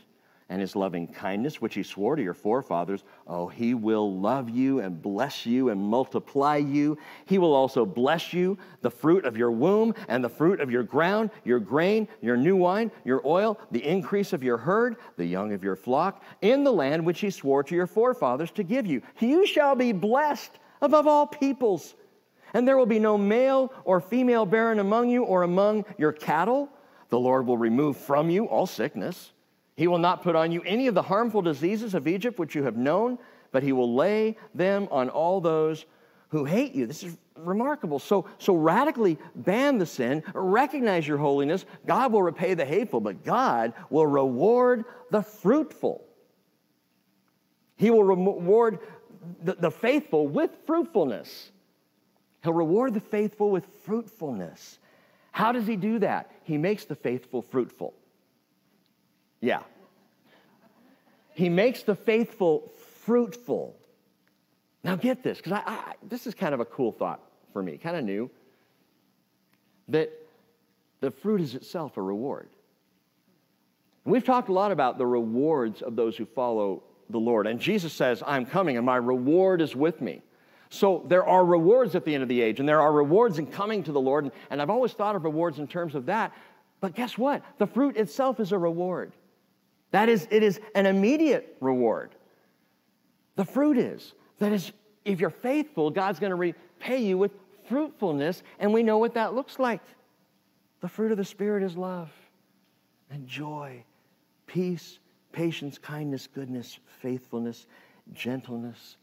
and 0.52 0.60
his 0.60 0.76
loving 0.76 1.08
kindness, 1.08 1.62
which 1.62 1.76
he 1.76 1.82
swore 1.82 2.18
to 2.18 2.22
your 2.22 2.34
forefathers. 2.34 3.06
Oh, 3.26 3.48
he 3.48 3.74
will 3.74 4.20
love 4.20 4.50
you 4.50 4.82
and 4.82 5.02
bless 5.02 5.46
you 5.46 5.70
and 5.70 5.82
multiply 5.82 6.58
you. 6.58 6.98
He 7.26 7.38
will 7.38 7.54
also 7.54 7.86
bless 7.86 8.34
you, 8.34 8.58
the 8.82 8.92
fruit 8.92 9.24
of 9.24 9.38
your 9.38 9.50
womb 9.50 9.96
and 10.10 10.22
the 10.22 10.30
fruit 10.30 10.60
of 10.60 10.70
your 10.70 10.84
ground, 10.84 11.30
your 11.46 11.62
grain, 11.62 12.06
your 12.20 12.36
new 12.36 12.58
wine, 12.58 12.92
your 13.06 13.26
oil, 13.26 13.62
the 13.72 13.82
increase 13.82 14.34
of 14.34 14.44
your 14.44 14.58
herd, 14.58 14.98
the 15.16 15.26
young 15.26 15.54
of 15.54 15.64
your 15.64 15.78
flock, 15.78 16.22
in 16.42 16.66
the 16.66 16.74
land 16.74 17.06
which 17.06 17.22
he 17.22 17.30
swore 17.30 17.64
to 17.64 17.74
your 17.74 17.88
forefathers 17.88 18.52
to 18.52 18.64
give 18.64 18.86
you. 18.86 19.02
You 19.20 19.48
shall 19.48 19.76
be 19.76 19.94
blessed 19.94 20.52
above 20.82 21.08
all 21.08 21.28
peoples. 21.28 21.96
And 22.54 22.68
there 22.68 22.76
will 22.76 22.86
be 22.86 23.00
no 23.00 23.18
male 23.18 23.72
or 23.86 24.02
female 24.02 24.46
barren 24.46 24.80
among 24.80 25.10
you 25.10 25.24
or 25.24 25.44
among 25.44 25.86
your 25.98 26.12
cattle. 26.12 26.68
The 27.08 27.20
Lord 27.20 27.48
will 27.48 27.58
remove 27.58 27.96
from 27.96 28.30
you 28.30 28.48
all 28.48 28.68
sickness 28.68 29.32
he 29.76 29.88
will 29.88 29.98
not 29.98 30.22
put 30.22 30.36
on 30.36 30.52
you 30.52 30.62
any 30.64 30.88
of 30.88 30.96
the 30.96 31.02
harmful 31.02 31.42
diseases 31.42 31.94
of 31.94 32.08
Egypt 32.08 32.38
which 32.40 32.56
you 32.56 32.64
have 32.64 32.78
known, 32.78 33.18
but 33.52 33.64
he 33.64 33.72
will 33.72 33.94
lay 33.94 34.38
them 34.54 34.88
on 34.92 35.10
all 35.10 35.42
those 35.42 35.86
who 36.30 36.46
hate 36.46 36.74
you. 36.74 36.86
This 36.86 37.04
is 37.04 37.18
remarkable. 37.36 38.00
So, 38.00 38.28
so 38.38 38.56
radically 38.56 39.18
ban 39.36 39.78
the 39.78 39.86
sin, 39.86 40.24
recognize 40.34 41.08
your 41.08 41.18
holiness. 41.18 41.66
God 41.86 42.12
will 42.12 42.24
repay 42.24 42.54
the 42.54 42.66
hateful, 42.66 43.00
but 43.00 43.24
God 43.24 43.74
will 43.90 44.08
reward 44.08 44.86
the 45.10 45.22
fruitful. 45.22 46.06
He 47.76 47.90
will 47.90 48.04
reward 48.04 48.80
the, 49.44 49.56
the 49.56 49.72
faithful 49.72 50.28
with 50.28 50.52
fruitfulness. 50.66 51.52
He'll 52.44 52.54
reward 52.54 52.94
the 52.94 53.00
faithful 53.00 53.52
with 53.52 53.68
fruitfulness. 53.84 54.80
How 55.32 55.52
does 55.52 55.68
he 55.68 55.76
do 55.76 56.00
that? 56.00 56.32
He 56.44 56.58
makes 56.58 56.86
the 56.86 56.96
faithful 56.96 57.42
fruitful. 57.42 57.94
Yeah. 59.42 59.64
He 61.34 61.50
makes 61.50 61.84
the 61.84 61.96
faithful 61.96 62.72
fruitful. 63.02 63.76
Now, 64.84 64.96
get 64.96 65.24
this, 65.24 65.38
because 65.38 65.54
I, 65.54 65.64
I, 65.66 65.94
this 66.08 66.28
is 66.28 66.34
kind 66.34 66.54
of 66.54 66.60
a 66.60 66.66
cool 66.66 66.92
thought 66.92 67.20
for 67.54 67.62
me, 67.62 67.78
kind 67.78 67.96
of 67.98 68.04
new, 68.04 68.30
that 69.90 70.12
the 71.02 71.12
fruit 71.12 71.42
is 71.42 71.56
itself 71.56 71.98
a 71.98 72.02
reward. 72.02 72.50
We've 74.06 74.24
talked 74.24 74.50
a 74.50 74.54
lot 74.54 74.72
about 74.72 74.98
the 74.98 75.06
rewards 75.06 75.82
of 75.82 75.96
those 75.96 76.16
who 76.16 76.26
follow 76.26 76.84
the 77.10 77.20
Lord. 77.20 77.46
And 77.46 77.60
Jesus 77.60 77.94
says, 77.94 78.24
I'm 78.26 78.46
coming 78.46 78.78
and 78.78 78.86
my 78.86 78.96
reward 78.96 79.62
is 79.62 79.76
with 79.76 80.02
me. 80.02 80.22
So 80.70 81.04
there 81.08 81.26
are 81.26 81.44
rewards 81.44 81.96
at 81.96 82.06
the 82.06 82.14
end 82.14 82.24
of 82.24 82.30
the 82.30 82.42
age, 82.42 82.60
and 82.60 82.68
there 82.68 82.80
are 82.80 82.94
rewards 82.94 83.38
in 83.38 83.46
coming 83.46 83.84
to 83.84 83.92
the 83.92 84.00
Lord. 84.00 84.24
And, 84.24 84.34
and 84.50 84.62
I've 84.62 84.70
always 84.70 84.94
thought 84.94 85.16
of 85.16 85.26
rewards 85.26 85.60
in 85.60 85.68
terms 85.68 85.96
of 85.96 86.06
that. 86.06 86.32
But 86.80 86.96
guess 86.96 87.18
what? 87.18 87.44
The 87.58 87.68
fruit 87.68 87.98
itself 87.98 88.40
is 88.40 88.52
a 88.54 88.58
reward. 88.58 89.12
That 89.92 90.10
is, 90.10 90.28
it 90.32 90.44
is 90.44 90.60
an 90.74 90.86
immediate 90.86 91.58
reward. 91.60 92.12
The 93.36 93.46
fruit 93.46 93.78
is. 93.78 94.14
That 94.40 94.52
is, 94.52 94.72
if 95.06 95.20
you're 95.20 95.30
faithful, 95.30 95.90
God's 95.92 96.20
going 96.20 96.32
to 96.32 96.36
repay 96.36 96.98
you 96.98 97.18
with 97.18 97.32
fruitfulness, 97.68 98.44
and 98.60 98.74
we 98.74 98.84
know 98.84 98.98
what 98.98 99.14
that 99.14 99.34
looks 99.34 99.60
like. 99.60 99.82
The 100.80 100.88
fruit 100.88 101.12
of 101.12 101.18
the 101.18 101.26
Spirit 101.26 101.64
is 101.64 101.78
love 101.78 102.10
and 103.12 103.28
joy, 103.28 103.84
peace, 104.48 105.00
patience, 105.32 105.78
kindness, 105.78 106.28
goodness, 106.28 106.80
faithfulness, 107.02 107.68
gentleness, 108.14 108.98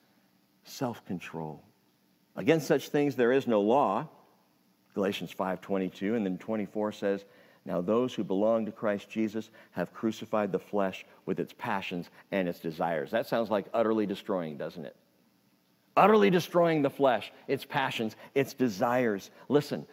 self 0.65 1.05
control. 1.07 1.63
Against 2.37 2.67
such 2.67 2.89
things 2.89 3.17
there 3.17 3.33
is 3.33 3.47
no 3.47 3.61
law. 3.61 4.09
Galatians 4.95 5.33
5:22 5.35 6.17
and 6.17 6.27
then 6.27 6.39
24 6.39 6.93
says, 6.93 7.25
now, 7.69 7.83
those 7.83 8.15
who 8.15 8.25
belong 8.25 8.65
to 8.65 8.73
Christ 8.73 9.11
Jesus 9.11 9.51
have 9.73 9.93
crucified 9.93 10.53
the 10.53 10.59
flesh 10.59 11.05
with 11.27 11.39
its 11.39 11.53
passions 11.59 12.09
and 12.33 12.49
its 12.49 12.61
desires. 12.61 13.11
That 13.11 13.27
sounds 13.27 13.51
like 13.51 13.67
utterly 13.75 14.07
destroying, 14.07 14.57
doesn't 14.57 14.87
it? 14.87 14.97
Utterly 15.95 16.31
destroying 16.31 16.81
the 16.81 16.89
flesh, 16.89 17.31
its 17.47 17.67
passions, 17.67 18.17
its 18.35 18.55
desires. 18.55 19.31
Listen, 19.51 19.87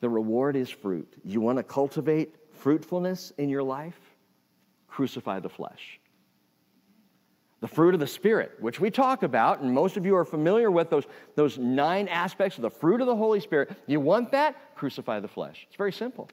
the 0.00 0.08
reward 0.08 0.56
is 0.56 0.68
fruit. 0.68 1.14
You 1.22 1.40
want 1.40 1.58
to 1.58 1.62
cultivate 1.62 2.34
fruitfulness 2.54 3.32
in 3.38 3.50
your 3.50 3.62
life? 3.62 3.98
Crucify 4.88 5.38
the 5.38 5.48
flesh. 5.48 6.00
The 7.60 7.68
fruit 7.68 7.94
of 7.94 8.00
the 8.00 8.06
Spirit, 8.08 8.56
which 8.58 8.80
we 8.80 8.90
talk 8.90 9.22
about, 9.22 9.60
and 9.60 9.72
most 9.72 9.96
of 9.96 10.04
you 10.04 10.16
are 10.16 10.24
familiar 10.24 10.72
with 10.72 10.90
those, 10.90 11.04
those 11.36 11.56
nine 11.56 12.08
aspects 12.08 12.58
of 12.58 12.62
the 12.62 12.70
fruit 12.70 13.00
of 13.00 13.06
the 13.06 13.14
Holy 13.14 13.38
Spirit. 13.38 13.70
You 13.86 14.00
want 14.00 14.32
that? 14.32 14.74
Crucify 14.74 15.20
the 15.20 15.28
flesh. 15.28 15.66
It's 15.68 15.76
very 15.76 15.92
simple. 15.92 16.28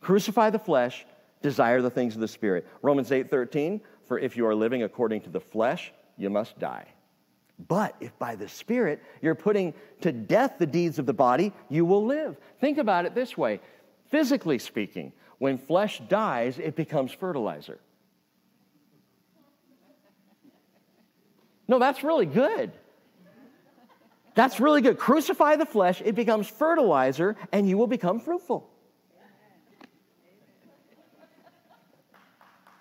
Crucify 0.00 0.50
the 0.50 0.58
flesh, 0.58 1.06
desire 1.42 1.82
the 1.82 1.90
things 1.90 2.14
of 2.14 2.20
the 2.20 2.28
Spirit. 2.28 2.66
Romans 2.82 3.12
8 3.12 3.30
13, 3.30 3.80
for 4.06 4.18
if 4.18 4.36
you 4.36 4.46
are 4.46 4.54
living 4.54 4.82
according 4.82 5.22
to 5.22 5.30
the 5.30 5.40
flesh, 5.40 5.92
you 6.16 6.30
must 6.30 6.58
die. 6.58 6.86
But 7.66 7.96
if 8.00 8.16
by 8.18 8.36
the 8.36 8.48
Spirit 8.48 9.02
you're 9.20 9.34
putting 9.34 9.74
to 10.02 10.12
death 10.12 10.54
the 10.58 10.66
deeds 10.66 10.98
of 10.98 11.06
the 11.06 11.12
body, 11.12 11.52
you 11.68 11.84
will 11.84 12.04
live. 12.04 12.36
Think 12.60 12.78
about 12.78 13.04
it 13.04 13.14
this 13.14 13.36
way 13.36 13.60
physically 14.10 14.58
speaking, 14.58 15.12
when 15.38 15.58
flesh 15.58 16.00
dies, 16.08 16.58
it 16.58 16.74
becomes 16.76 17.12
fertilizer. 17.12 17.78
No, 21.68 21.78
that's 21.78 22.02
really 22.02 22.26
good. 22.26 22.72
That's 24.34 24.58
really 24.58 24.80
good. 24.80 24.98
Crucify 24.98 25.56
the 25.56 25.66
flesh, 25.66 26.00
it 26.04 26.14
becomes 26.14 26.48
fertilizer, 26.48 27.36
and 27.52 27.68
you 27.68 27.76
will 27.76 27.86
become 27.86 28.20
fruitful. 28.20 28.70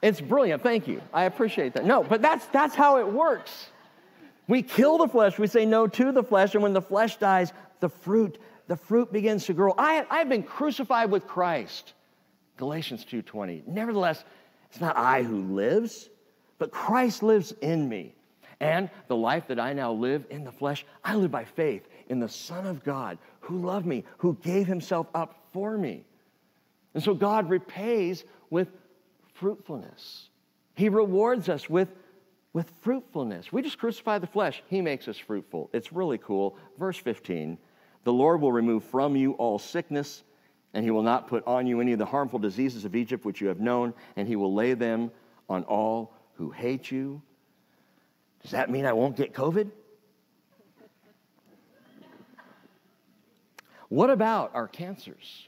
It's 0.02 0.22
brilliant. 0.22 0.62
Thank 0.62 0.88
you. 0.88 1.02
I 1.14 1.24
appreciate 1.24 1.74
that. 1.74 1.86
No, 1.86 2.04
but 2.04 2.22
that's, 2.22 2.46
that's 2.48 2.76
how 2.76 2.98
it 2.98 3.08
works. 3.08 3.68
We 4.48 4.62
kill 4.62 4.98
the 4.98 5.08
flesh. 5.08 5.38
We 5.38 5.48
say 5.48 5.66
no 5.66 5.88
to 5.88 6.12
the 6.12 6.24
flesh. 6.24 6.54
And 6.54 6.64
when 6.64 6.74
the 6.74 6.82
flesh 6.82 7.18
dies, 7.18 7.52
the 7.80 7.90
fruit, 7.90 8.38
the 8.68 8.78
fruit 8.78 9.12
begins 9.12 9.46
to 9.46 9.54
grow. 9.54 9.74
I, 9.78 10.06
I 10.10 10.20
have 10.20 10.30
been 10.30 10.44
crucified 10.44 11.12
with 11.12 11.28
Christ. 11.28 11.94
Galatians 12.58 13.06
2.20. 13.06 13.68
Nevertheless, 13.68 14.24
it's 14.70 14.82
not 14.82 14.98
I 14.98 15.24
who 15.24 15.42
lives, 15.54 16.10
but 16.58 16.72
Christ 16.72 17.24
lives 17.24 17.54
in 17.62 17.88
me. 17.88 18.14
And 18.60 18.90
the 19.08 19.16
life 19.16 19.48
that 19.48 19.60
I 19.60 19.74
now 19.74 19.92
live 19.92 20.26
in 20.30 20.44
the 20.44 20.52
flesh, 20.52 20.86
I 21.04 21.16
live 21.16 21.32
by 21.32 21.46
faith 21.46 21.88
in 22.10 22.20
the 22.20 22.30
Son 22.30 22.66
of 22.66 22.84
God 22.84 23.18
who 23.40 23.60
loved 23.60 23.86
me, 23.86 24.04
who 24.18 24.38
gave 24.42 24.66
himself 24.66 25.08
up 25.14 25.48
for 25.54 25.78
me. 25.78 26.04
And 26.94 27.04
so 27.04 27.14
God 27.14 27.50
repays 27.50 28.24
with 28.50 28.70
fruitfulness. 29.40 30.30
He 30.76 30.90
rewards 30.90 31.50
us 31.50 31.70
with, 31.70 31.90
with 32.54 32.72
fruitfulness. 32.82 33.52
We 33.52 33.62
just 33.62 33.78
crucify 33.78 34.20
the 34.20 34.28
flesh, 34.28 34.62
He 34.68 34.82
makes 34.82 35.08
us 35.08 35.18
fruitful. 35.18 35.70
It's 35.74 35.92
really 35.94 36.18
cool. 36.18 36.58
Verse 36.78 36.98
15 36.98 37.58
The 38.04 38.14
Lord 38.14 38.42
will 38.42 38.52
remove 38.52 38.84
from 38.84 39.16
you 39.16 39.34
all 39.34 39.60
sickness, 39.60 40.24
and 40.74 40.84
He 40.84 40.92
will 40.92 41.04
not 41.04 41.28
put 41.28 41.46
on 41.48 41.68
you 41.68 41.82
any 41.82 41.94
of 41.94 42.00
the 42.00 42.06
harmful 42.06 42.40
diseases 42.40 42.86
of 42.86 42.96
Egypt 42.96 43.26
which 43.26 43.42
you 43.42 43.48
have 43.48 43.60
known, 43.60 43.94
and 44.16 44.28
He 44.28 44.36
will 44.36 44.54
lay 44.54 44.74
them 44.74 45.12
on 45.50 45.64
all 45.64 46.14
who 46.34 46.52
hate 46.52 46.92
you. 46.92 47.22
Does 48.42 48.52
that 48.52 48.70
mean 48.70 48.86
I 48.86 48.94
won't 48.94 49.16
get 49.16 49.34
COVID? 49.34 49.72
What 53.90 54.10
about 54.10 54.52
our 54.54 54.68
cancers, 54.68 55.48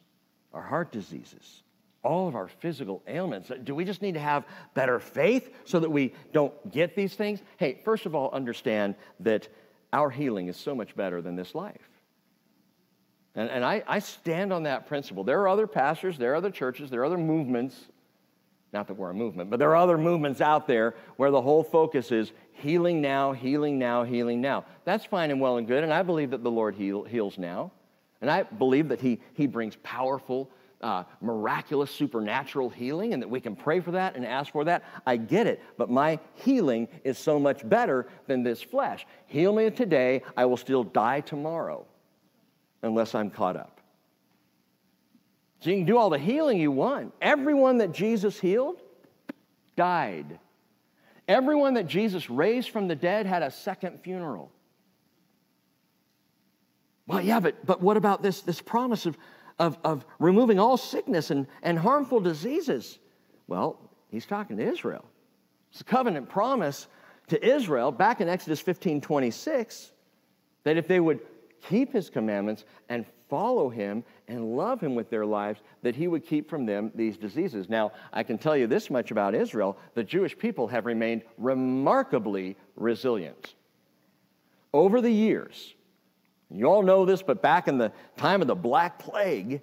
our 0.54 0.62
heart 0.62 0.92
diseases, 0.92 1.64
all 2.04 2.28
of 2.28 2.36
our 2.36 2.48
physical 2.48 3.04
ailments. 3.08 3.52
Do 3.64 3.76
we 3.76 3.86
just 3.86 4.02
need 4.02 4.14
to 4.14 4.20
have 4.20 4.46
better 4.74 5.00
faith 5.00 5.54
so 5.66 5.80
that 5.80 5.90
we 5.90 6.14
don't 6.32 6.72
get 6.72 6.96
these 6.96 7.14
things? 7.14 7.42
Hey, 7.58 7.82
first 7.84 8.06
of 8.06 8.16
all, 8.16 8.30
understand 8.32 8.96
that 9.20 9.48
our 9.92 10.10
healing 10.10 10.48
is 10.48 10.58
so 10.58 10.74
much 10.74 10.96
better 10.96 11.22
than 11.22 11.36
this 11.36 11.56
life. 11.56 11.90
And, 13.36 13.50
and 13.50 13.64
I, 13.64 13.84
I 13.88 14.00
stand 14.00 14.54
on 14.54 14.64
that 14.64 14.88
principle. 14.88 15.24
There 15.24 15.42
are 15.42 15.48
other 15.48 15.68
pastors, 15.68 16.18
there 16.18 16.34
are 16.34 16.36
other 16.36 16.52
churches, 16.52 16.90
there 16.90 17.02
are 17.02 17.06
other 17.06 17.18
movements. 17.18 17.76
Not 18.72 18.88
that 18.88 18.94
we're 18.94 19.10
a 19.10 19.16
movement, 19.16 19.50
but 19.50 19.58
there 19.58 19.72
are 19.72 19.78
other 19.78 19.98
movements 19.98 20.42
out 20.42 20.68
there 20.68 20.96
where 21.18 21.32
the 21.32 21.42
whole 21.42 21.64
focus 21.64 22.12
is 22.12 22.32
healing 22.52 23.02
now, 23.02 23.32
healing 23.32 23.80
now, 23.80 24.04
healing 24.04 24.42
now. 24.42 24.66
That's 24.86 25.06
fine 25.06 25.32
and 25.32 25.42
well 25.42 25.58
and 25.58 25.68
good, 25.68 25.84
and 25.84 25.92
I 25.92 26.04
believe 26.04 26.32
that 26.32 26.44
the 26.44 26.52
Lord 26.52 26.76
heal, 26.76 27.04
heals 27.04 27.38
now. 27.38 27.72
And 28.22 28.30
I 28.30 28.44
believe 28.44 28.90
that 28.90 29.02
he, 29.02 29.22
he 29.34 29.48
brings 29.48 29.76
powerful 29.82 30.52
uh, 30.82 31.04
miraculous 31.22 31.92
supernatural 31.92 32.70
healing 32.70 33.14
and 33.14 33.22
that 33.22 33.30
we 33.30 33.40
can 33.40 33.56
pray 33.56 33.80
for 33.80 33.92
that 33.92 34.16
and 34.16 34.26
ask 34.26 34.52
for 34.52 34.64
that. 34.64 34.84
I 35.06 35.18
get 35.18 35.48
it, 35.48 35.62
but 35.78 35.90
my 35.90 36.20
healing 36.36 36.88
is 37.04 37.18
so 37.18 37.40
much 37.40 37.68
better 37.68 38.08
than 38.28 38.44
this 38.44 38.62
flesh. 38.62 39.06
Heal 39.28 39.54
me 39.54 39.70
today, 39.70 40.24
I 40.38 40.46
will 40.46 40.58
still 40.58 40.84
die 40.84 41.22
tomorrow 41.22 41.86
unless 42.82 43.14
I'm 43.14 43.30
caught 43.30 43.58
up. 43.58 43.82
So 45.62 45.70
you 45.70 45.78
can 45.78 45.86
do 45.86 45.98
all 45.98 46.10
the 46.10 46.20
healing 46.20 46.60
you 46.60 46.72
want. 46.72 47.14
Everyone 47.22 47.80
that 47.80 47.92
Jesus 47.92 48.40
healed 48.40 48.82
died. 49.76 50.40
Everyone 51.28 51.74
that 51.74 51.88
Jesus 51.88 52.30
raised 52.30 52.70
from 52.70 52.88
the 52.88 52.96
dead 52.96 53.26
had 53.26 53.44
a 53.44 53.52
second 53.52 54.00
funeral. 54.02 54.52
Well, 57.06 57.22
yeah, 57.22 57.40
but, 57.40 57.66
but 57.66 57.82
what 57.82 57.98
about 57.98 58.22
this, 58.22 58.42
this 58.42 58.62
promise 58.62 59.06
of, 59.06 59.18
of, 59.60 59.78
of 59.84 60.06
removing 60.18 60.60
all 60.60 60.78
sickness 60.78 61.32
and, 61.32 61.48
and 61.62 61.78
harmful 61.78 62.20
diseases? 62.20 63.00
Well, 63.48 63.80
he's 64.10 64.26
talking 64.26 64.58
to 64.58 64.64
Israel. 64.64 65.06
It's 65.72 65.82
a 65.82 65.86
covenant 65.86 66.30
promise 66.30 66.88
to 67.28 67.46
Israel 67.46 67.92
back 67.92 68.22
in 68.22 68.30
Exodus 68.30 68.60
15 68.60 69.02
26 69.02 69.92
that 70.64 70.78
if 70.78 70.88
they 70.88 71.00
would 71.00 71.20
keep 71.68 71.94
his 71.94 72.10
commandments 72.10 72.66
and 72.90 73.06
follow 73.30 73.70
him 73.70 74.04
and 74.28 74.56
love 74.58 74.82
him 74.82 74.96
with 74.96 75.10
their 75.10 75.26
lives, 75.26 75.62
that 75.84 75.96
he 75.96 76.08
would 76.08 76.26
keep 76.26 76.50
from 76.50 76.66
them 76.66 76.92
these 76.96 77.18
diseases. 77.18 77.70
Now, 77.70 77.92
I 78.12 78.24
can 78.24 78.38
tell 78.38 78.58
you 78.58 78.66
this 78.66 78.90
much 78.90 79.12
about 79.12 79.36
Israel 79.36 79.78
the 79.94 80.04
Jewish 80.04 80.38
people 80.38 80.68
have 80.68 80.86
remained 80.86 81.24
remarkably 81.38 82.58
resilient. 82.76 83.56
Over 84.74 85.02
the 85.02 85.12
years, 85.12 85.76
you 86.52 86.66
all 86.66 86.82
know 86.82 87.06
this, 87.06 87.22
but 87.22 87.42
back 87.42 87.68
in 87.68 87.78
the 87.78 87.92
time 88.18 88.42
of 88.42 88.48
the 88.48 88.56
Black 88.56 89.00
Plague, 89.00 89.62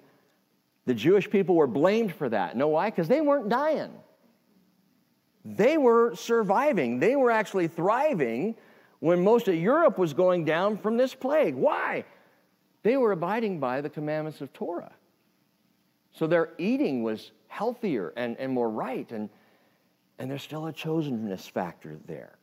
the 0.85 0.93
Jewish 0.93 1.29
people 1.29 1.55
were 1.55 1.67
blamed 1.67 2.13
for 2.13 2.29
that. 2.29 2.55
Know 2.55 2.69
why? 2.69 2.89
Because 2.89 3.07
they 3.07 3.19
weren't 3.19 3.49
dying. 3.49 3.91
They 5.43 5.77
were 5.77 6.15
surviving. 6.15 6.99
They 6.99 7.15
were 7.15 7.31
actually 7.31 7.67
thriving 7.67 8.55
when 8.99 9.23
most 9.23 9.47
of 9.47 9.55
Europe 9.55 9.97
was 9.97 10.13
going 10.13 10.45
down 10.45 10.77
from 10.77 10.97
this 10.97 11.13
plague. 11.13 11.55
Why? 11.55 12.05
They 12.83 12.95
were 12.97 13.11
abiding 13.11 13.59
by 13.59 13.81
the 13.81 13.89
commandments 13.89 14.39
of 14.41 14.53
Torah. 14.53 14.93
So 16.13 16.25
their 16.25 16.51
eating 16.57 17.03
was 17.03 17.31
healthier 17.47 18.13
and, 18.15 18.37
and 18.37 18.51
more 18.51 18.69
right, 18.69 19.09
and, 19.11 19.29
and 20.19 20.31
there's 20.31 20.41
still 20.41 20.67
a 20.67 20.73
chosenness 20.73 21.49
factor 21.49 21.97
there. 22.05 22.37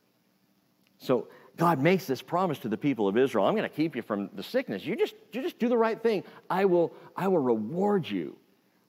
So 0.97 1.27
God 1.57 1.81
makes 1.81 2.05
this 2.05 2.21
promise 2.21 2.59
to 2.59 2.69
the 2.69 2.77
people 2.77 3.07
of 3.07 3.17
Israel 3.17 3.45
I'm 3.45 3.55
going 3.55 3.69
to 3.69 3.75
keep 3.75 3.95
you 3.95 4.01
from 4.01 4.29
the 4.33 4.43
sickness. 4.43 4.85
You 4.85 4.95
just, 4.95 5.15
you 5.31 5.41
just 5.41 5.57
do 5.59 5.69
the 5.69 5.77
right 5.77 6.01
thing. 6.01 6.23
I 6.49 6.65
will, 6.65 6.93
I 7.15 7.27
will 7.27 7.39
reward 7.39 8.09
you 8.09 8.35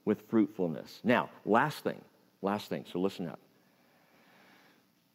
with 0.05 0.23
fruitfulness. 0.29 1.01
Now, 1.05 1.31
last 1.45 1.85
thing, 1.85 2.01
last 2.43 2.69
thing, 2.69 2.85
so 2.91 2.99
listen 2.99 3.29
up. 3.29 3.39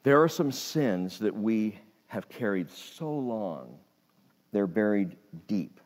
There 0.03 0.21
are 0.23 0.29
some 0.29 0.51
sins 0.51 1.19
that 1.19 1.35
we 1.35 1.77
have 2.07 2.29
carried 2.29 2.69
so 2.69 3.11
long, 3.11 3.77
they're 4.51 4.67
buried 4.67 5.17
deep. 5.47 5.80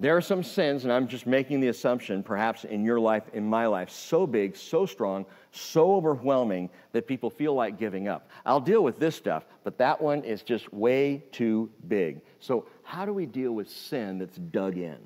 There 0.00 0.16
are 0.16 0.22
some 0.22 0.42
sins, 0.42 0.84
and 0.84 0.92
I'm 0.92 1.06
just 1.06 1.26
making 1.26 1.60
the 1.60 1.68
assumption, 1.68 2.22
perhaps 2.22 2.64
in 2.64 2.86
your 2.86 2.98
life, 2.98 3.24
in 3.34 3.44
my 3.44 3.66
life, 3.66 3.90
so 3.90 4.26
big, 4.26 4.56
so 4.56 4.86
strong, 4.86 5.26
so 5.50 5.94
overwhelming 5.94 6.70
that 6.92 7.06
people 7.06 7.28
feel 7.28 7.52
like 7.52 7.78
giving 7.78 8.08
up. 8.08 8.30
I'll 8.46 8.60
deal 8.60 8.82
with 8.82 8.98
this 8.98 9.14
stuff, 9.14 9.44
but 9.62 9.76
that 9.76 10.00
one 10.00 10.24
is 10.24 10.42
just 10.42 10.72
way 10.72 11.22
too 11.32 11.68
big. 11.86 12.22
So, 12.38 12.64
how 12.82 13.04
do 13.04 13.12
we 13.12 13.26
deal 13.26 13.52
with 13.52 13.68
sin 13.68 14.18
that's 14.18 14.38
dug 14.38 14.78
in? 14.78 14.96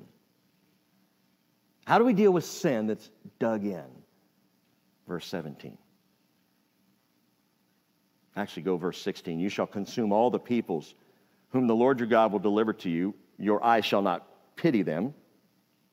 How 1.83 1.99
do 1.99 2.05
we 2.05 2.13
deal 2.13 2.31
with 2.31 2.45
sin 2.45 2.87
that's 2.87 3.11
dug 3.37 3.65
in? 3.65 3.83
Verse 5.09 5.27
17. 5.27 5.77
Actually, 8.37 8.63
go 8.63 8.77
verse 8.77 9.01
16. 9.01 9.41
You 9.41 9.49
shall 9.49 9.67
consume 9.67 10.13
all 10.13 10.29
the 10.29 10.39
peoples 10.39 10.95
whom 11.49 11.67
the 11.67 11.75
Lord 11.75 11.99
your 11.99 12.07
God 12.07 12.31
will 12.31 12.39
deliver 12.39 12.71
to 12.71 12.89
you. 12.89 13.13
Your 13.37 13.61
eyes 13.61 13.83
shall 13.83 14.01
not 14.01 14.25
pity 14.55 14.81
them, 14.81 15.13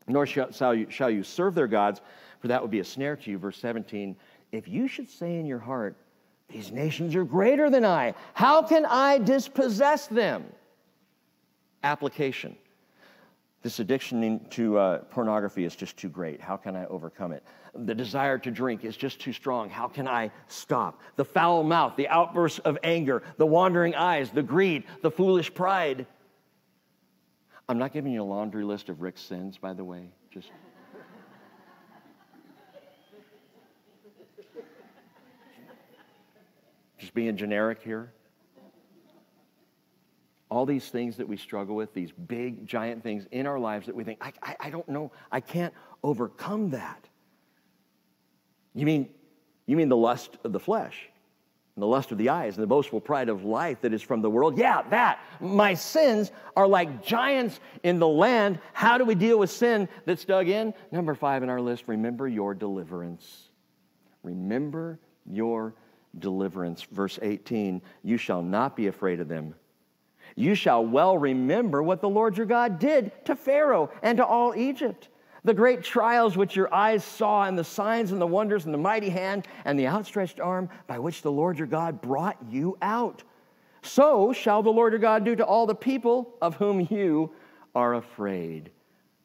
nor 0.06 0.26
shall 0.26 0.74
you, 0.74 0.86
shall 0.90 1.10
you 1.10 1.22
serve 1.22 1.54
their 1.54 1.66
gods, 1.66 2.00
for 2.40 2.48
that 2.48 2.60
would 2.60 2.70
be 2.70 2.80
a 2.80 2.84
snare 2.84 3.16
to 3.16 3.30
you. 3.30 3.38
Verse 3.38 3.58
17. 3.58 4.16
If 4.50 4.68
you 4.68 4.88
should 4.88 5.08
say 5.08 5.38
in 5.38 5.46
your 5.46 5.58
heart, 5.58 5.96
These 6.48 6.70
nations 6.72 7.14
are 7.14 7.24
greater 7.24 7.70
than 7.70 7.84
I, 7.84 8.14
how 8.34 8.62
can 8.62 8.84
I 8.84 9.18
dispossess 9.18 10.06
them? 10.08 10.44
Application. 11.82 12.56
This 13.62 13.78
addiction 13.78 14.40
to 14.50 14.76
uh, 14.76 14.98
pornography 14.98 15.64
is 15.64 15.76
just 15.76 15.96
too 15.96 16.08
great. 16.08 16.40
How 16.40 16.56
can 16.56 16.74
I 16.74 16.84
overcome 16.86 17.32
it? 17.32 17.44
The 17.74 17.94
desire 17.94 18.36
to 18.38 18.50
drink 18.50 18.84
is 18.84 18.96
just 18.96 19.20
too 19.20 19.32
strong. 19.32 19.70
How 19.70 19.86
can 19.86 20.08
I 20.08 20.32
stop? 20.48 21.00
The 21.14 21.24
foul 21.24 21.62
mouth, 21.62 21.94
the 21.96 22.08
outbursts 22.08 22.58
of 22.60 22.76
anger, 22.82 23.22
the 23.38 23.46
wandering 23.46 23.94
eyes, 23.94 24.30
the 24.30 24.42
greed, 24.42 24.84
the 25.00 25.10
foolish 25.10 25.54
pride. 25.54 26.06
I'm 27.68 27.78
not 27.78 27.92
giving 27.92 28.12
you 28.12 28.22
a 28.22 28.24
laundry 28.24 28.64
list 28.64 28.88
of 28.88 29.00
Rick's 29.00 29.22
sins, 29.22 29.58
by 29.58 29.72
the 29.72 29.84
way. 29.84 30.08
Just. 30.30 30.50
Just 36.98 37.14
being 37.14 37.36
generic 37.36 37.82
here 37.82 38.12
all 40.52 40.66
these 40.66 40.90
things 40.90 41.16
that 41.16 41.26
we 41.26 41.38
struggle 41.38 41.74
with, 41.74 41.94
these 41.94 42.12
big, 42.12 42.66
giant 42.66 43.02
things 43.02 43.26
in 43.30 43.46
our 43.46 43.58
lives 43.58 43.86
that 43.86 43.94
we 43.94 44.04
think, 44.04 44.18
I, 44.20 44.34
I, 44.42 44.56
I 44.60 44.70
don't 44.70 44.86
know, 44.86 45.10
I 45.30 45.40
can't 45.40 45.72
overcome 46.02 46.68
that. 46.70 47.08
You 48.74 48.84
mean, 48.84 49.08
you 49.64 49.78
mean 49.78 49.88
the 49.88 49.96
lust 49.96 50.36
of 50.44 50.52
the 50.52 50.60
flesh, 50.60 51.08
and 51.74 51.82
the 51.82 51.86
lust 51.86 52.12
of 52.12 52.18
the 52.18 52.28
eyes, 52.28 52.56
and 52.56 52.62
the 52.62 52.68
boastful 52.68 53.00
pride 53.00 53.28
of 53.28 53.44
life 53.44 53.80
that 53.80 53.94
is 53.94 54.02
from 54.02 54.20
the 54.20 54.30
world? 54.30 54.58
Yeah, 54.58 54.82
that. 54.90 55.20
My 55.40 55.74
sins 55.74 56.30
are 56.54 56.66
like 56.66 57.02
giants 57.02 57.60
in 57.82 57.98
the 57.98 58.08
land. 58.08 58.58
How 58.72 58.98
do 58.98 59.04
we 59.04 59.14
deal 59.14 59.38
with 59.38 59.50
sin 59.50 59.88
that's 60.04 60.24
dug 60.24 60.48
in? 60.48 60.74
Number 60.90 61.14
five 61.14 61.42
in 61.42 61.48
our 61.48 61.60
list 61.60 61.84
remember 61.86 62.28
your 62.28 62.54
deliverance. 62.54 63.48
Remember 64.22 64.98
your 65.24 65.74
deliverance. 66.18 66.82
Verse 66.82 67.18
18 67.22 67.80
You 68.02 68.18
shall 68.18 68.42
not 68.42 68.76
be 68.76 68.88
afraid 68.88 69.20
of 69.20 69.28
them 69.28 69.54
you 70.36 70.54
shall 70.54 70.84
well 70.84 71.18
remember 71.18 71.82
what 71.82 72.00
the 72.00 72.08
Lord 72.08 72.36
your 72.36 72.46
God 72.46 72.78
did 72.78 73.12
to 73.26 73.36
Pharaoh 73.36 73.90
and 74.02 74.18
to 74.18 74.24
all 74.24 74.54
Egypt. 74.56 75.08
The 75.44 75.54
great 75.54 75.82
trials 75.82 76.36
which 76.36 76.54
your 76.54 76.72
eyes 76.72 77.02
saw, 77.02 77.44
and 77.44 77.58
the 77.58 77.64
signs 77.64 78.12
and 78.12 78.20
the 78.20 78.26
wonders, 78.26 78.64
and 78.64 78.72
the 78.72 78.78
mighty 78.78 79.08
hand 79.08 79.48
and 79.64 79.78
the 79.78 79.88
outstretched 79.88 80.38
arm 80.38 80.68
by 80.86 80.98
which 80.98 81.22
the 81.22 81.32
Lord 81.32 81.58
your 81.58 81.66
God 81.66 82.00
brought 82.00 82.36
you 82.48 82.78
out. 82.80 83.24
So 83.82 84.32
shall 84.32 84.62
the 84.62 84.70
Lord 84.70 84.92
your 84.92 85.00
God 85.00 85.24
do 85.24 85.34
to 85.34 85.44
all 85.44 85.66
the 85.66 85.74
people 85.74 86.34
of 86.40 86.54
whom 86.56 86.86
you 86.90 87.32
are 87.74 87.94
afraid. 87.94 88.70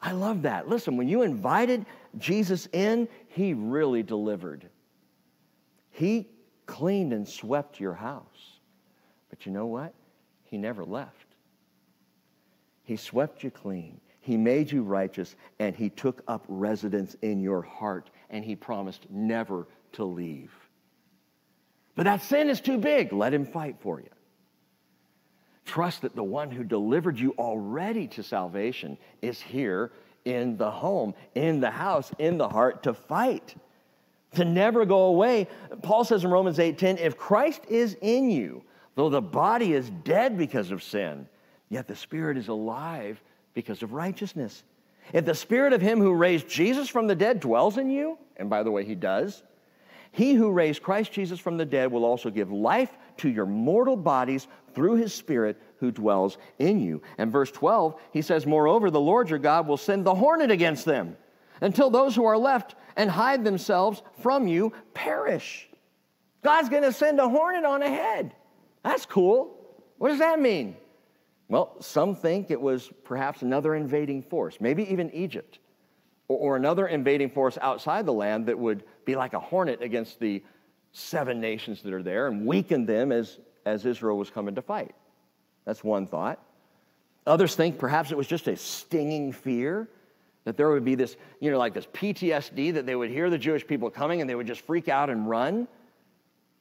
I 0.01 0.11
love 0.13 0.43
that. 0.43 0.68
Listen, 0.68 0.97
when 0.97 1.07
you 1.07 1.22
invited 1.22 1.86
Jesus 2.18 2.68
in, 2.72 3.07
he 3.28 3.53
really 3.53 4.01
delivered. 4.01 4.68
He 5.91 6.28
cleaned 6.65 7.13
and 7.13 7.28
swept 7.28 7.80
your 7.80 7.93
house. 7.93 8.59
But 9.30 9.45
you 9.45 9.51
know 9.51 9.68
what? 9.68 9.93
He 10.45 10.57
never 10.57 10.84
left. 10.84 11.28
He 12.84 12.95
swept 12.95 13.43
you 13.43 13.51
clean. 13.51 13.99
He 14.28 14.38
made 14.38 14.72
you 14.72 14.84
righteous, 14.84 15.36
and 15.58 15.76
He 15.76 15.90
took 15.90 16.22
up 16.28 16.46
residence 16.48 17.16
in 17.22 17.40
your 17.40 17.62
heart, 17.62 18.10
and 18.30 18.44
He 18.44 18.56
promised 18.56 19.08
never 19.10 19.68
to 19.94 20.04
leave. 20.04 20.52
But 21.96 22.04
that 22.04 22.22
sin 22.22 22.50
is 22.50 22.62
too 22.62 22.78
big. 22.78 23.14
Let 23.14 23.34
Him 23.34 23.46
fight 23.46 23.78
for 23.80 24.00
you. 24.00 24.10
Trust 25.66 26.04
that 26.04 26.16
the 26.16 26.24
one 26.24 26.52
who 26.52 26.64
delivered 26.64 27.18
you 27.18 27.34
already 27.38 28.08
to 28.10 28.24
salvation 28.24 28.98
is 29.22 29.42
here 29.42 29.92
in 30.26 30.58
the 30.58 30.72
home, 30.72 31.14
in 31.34 31.60
the 31.60 31.72
house, 31.72 32.12
in 32.20 32.38
the 32.38 32.50
heart 32.50 32.84
to 32.84 32.94
fight, 32.94 33.56
to 34.36 34.44
never 34.46 34.86
go 34.86 35.04
away. 35.06 35.48
Paul 35.82 36.04
says 36.04 36.24
in 36.24 36.30
Romans 36.30 36.60
8:10, 36.60 36.98
if 37.00 37.18
Christ 37.18 37.64
is 37.70 37.98
in 38.02 38.30
you, 38.30 38.64
Though 38.98 39.10
the 39.10 39.22
body 39.22 39.74
is 39.74 39.92
dead 39.92 40.40
because 40.40 40.72
of 40.72 40.82
sin, 40.82 41.30
yet 41.70 41.88
the 41.88 41.96
spirit 41.96 42.36
is 42.36 42.48
alive 42.48 43.22
because 43.58 43.82
of 43.82 43.91
righteousness. 43.91 44.64
If 45.14 45.26
the 45.26 45.34
spirit 45.34 45.74
of 45.74 45.82
him 45.82 45.99
who 45.99 46.14
raised 46.14 46.47
Jesus 46.47 46.88
from 46.88 47.08
the 47.08 47.16
dead 47.16 47.39
dwells 47.39 47.80
in 47.80 47.89
you, 47.89 48.20
and 48.36 48.51
by 48.51 48.62
the 48.62 48.70
way, 48.70 48.86
he 48.86 48.93
does, 48.93 49.41
he 50.12 50.36
who 50.36 50.51
raised 50.51 50.84
Christ 50.84 51.12
Jesus 51.12 51.39
from 51.39 51.58
the 51.58 51.66
dead 51.66 51.91
will 51.91 52.05
also 52.05 52.30
give 52.30 52.51
life 52.51 52.95
to 53.18 53.30
your 53.30 53.47
mortal 53.47 53.95
bodies 53.97 54.47
through 54.76 54.97
his 54.97 55.12
spirit 55.12 55.60
who 55.80 55.89
dwells 55.89 56.38
in 56.60 56.80
you. 56.80 57.01
And 57.18 57.32
verse 57.32 57.49
12, 57.49 57.99
he 58.14 58.22
says, 58.22 58.45
Moreover, 58.45 58.91
the 58.91 58.99
Lord 58.99 59.32
your 59.32 59.39
God 59.39 59.68
will 59.68 59.78
send 59.78 60.05
the 60.05 60.14
hornet 60.14 60.51
against 60.51 60.86
them 60.86 61.18
until 61.60 61.89
those 61.89 62.16
who 62.16 62.26
are 62.26 62.38
left 62.38 62.76
and 62.95 63.10
hide 63.10 63.43
themselves 63.43 64.03
from 64.22 64.47
you 64.47 64.72
perish. 64.93 65.68
God's 66.43 66.70
going 66.70 66.84
to 66.84 66.93
send 66.93 67.20
a 67.20 67.28
hornet 67.28 67.66
on 67.66 67.82
ahead. 67.82 68.36
That's 68.84 69.08
cool. 69.08 69.55
What 69.97 70.10
does 70.10 70.20
that 70.20 70.39
mean? 70.39 70.78
Well, 71.50 71.78
some 71.80 72.16
think 72.16 72.52
it 72.52 72.60
was 72.60 72.91
perhaps 73.04 73.41
another 73.41 73.74
invading 73.76 74.24
force, 74.24 74.58
maybe 74.60 74.91
even 74.91 75.12
Egypt, 75.12 75.60
or, 76.28 76.38
or, 76.38 76.56
another 76.58 76.88
invading 76.88 77.30
force 77.30 77.58
outside 77.62 78.06
the 78.06 78.14
land 78.14 78.48
that 78.48 78.60
would 78.60 78.84
be 79.06 79.16
like 79.16 79.34
a 79.34 79.39
hornet 79.39 79.82
against 79.82 80.20
the 80.20 80.43
seven 80.91 81.39
nations 81.39 81.82
that 81.84 81.93
are 81.93 82.04
there 82.04 82.28
and 82.28 82.45
weaken 82.45 82.86
them 82.86 83.12
as, 83.12 83.39
as 83.66 83.86
Israel 83.86 84.18
was 84.18 84.30
coming 84.30 84.56
to 84.56 84.62
fight. 84.62 84.93
That's 85.64 85.84
one 85.84 86.08
thought. 86.08 86.39
Others 87.26 87.56
think 87.56 87.78
perhaps 87.78 88.12
it 88.12 88.18
was 88.18 88.28
just 88.28 88.48
a 88.48 88.58
stinging 88.58 89.32
fear 89.32 89.88
that 90.43 90.56
there 90.56 90.70
would 90.70 90.86
be 90.86 90.95
this, 90.95 91.18
you 91.41 91.52
know, 91.52 91.58
like 91.58 91.74
this 91.74 91.86
PTSD 91.88 92.74
that 92.76 92.86
they 92.86 92.95
would 92.95 93.10
hear 93.10 93.30
the 93.30 93.38
Jewish 93.38 93.68
people 93.68 93.89
coming 93.89 94.22
and 94.22 94.30
they 94.30 94.36
would 94.36 94.48
just 94.48 94.62
freak 94.62 94.88
out 94.88 95.10
and 95.10 95.30
run. 95.30 95.68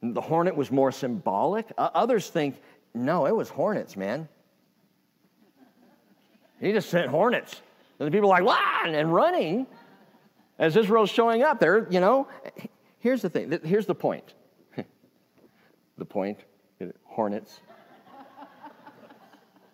The 0.03 0.21
hornet 0.21 0.57
was 0.57 0.71
more 0.71 0.91
symbolic. 0.91 1.67
Uh, 1.79 1.91
others 1.95 2.29
think, 2.29 2.61
no, 2.95 3.27
it 3.27 3.35
was 3.35 3.49
hornets, 3.49 3.97
man. 3.97 4.29
He 6.61 6.73
just 6.73 6.89
sent 6.89 7.09
hornets. 7.09 7.61
And 7.99 8.07
the 8.07 8.11
people 8.11 8.31
are 8.31 8.43
like, 8.43 8.47
wow, 8.47 8.83
and 8.87 9.13
running 9.13 9.67
as 10.59 10.77
Israel's 10.77 11.11
showing 11.11 11.43
up. 11.43 11.61
There, 11.61 11.87
you 11.91 12.01
know, 12.01 12.29
here's 12.99 13.23
the 13.23 13.31
thing. 13.31 13.59
Here's 13.65 13.87
the 13.87 13.95
point. 13.95 14.35
the 15.99 16.05
point, 16.05 16.41
hornets. 17.05 17.61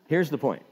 Here's 0.06 0.30
the 0.30 0.38
point. 0.38 0.62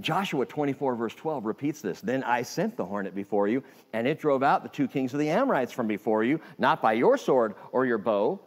Joshua 0.00 0.46
24, 0.46 0.94
verse 0.94 1.14
12 1.14 1.44
repeats 1.44 1.80
this. 1.82 2.00
Then 2.00 2.24
I 2.24 2.42
sent 2.42 2.76
the 2.76 2.84
hornet 2.84 3.14
before 3.14 3.48
you, 3.48 3.62
and 3.92 4.06
it 4.06 4.18
drove 4.18 4.42
out 4.42 4.62
the 4.62 4.68
two 4.68 4.88
kings 4.88 5.12
of 5.12 5.20
the 5.20 5.28
Amorites 5.28 5.72
from 5.72 5.86
before 5.86 6.24
you, 6.24 6.40
not 6.58 6.80
by 6.80 6.94
your 6.94 7.18
sword 7.18 7.54
or 7.72 7.84
your 7.84 7.98
bow. 7.98 8.40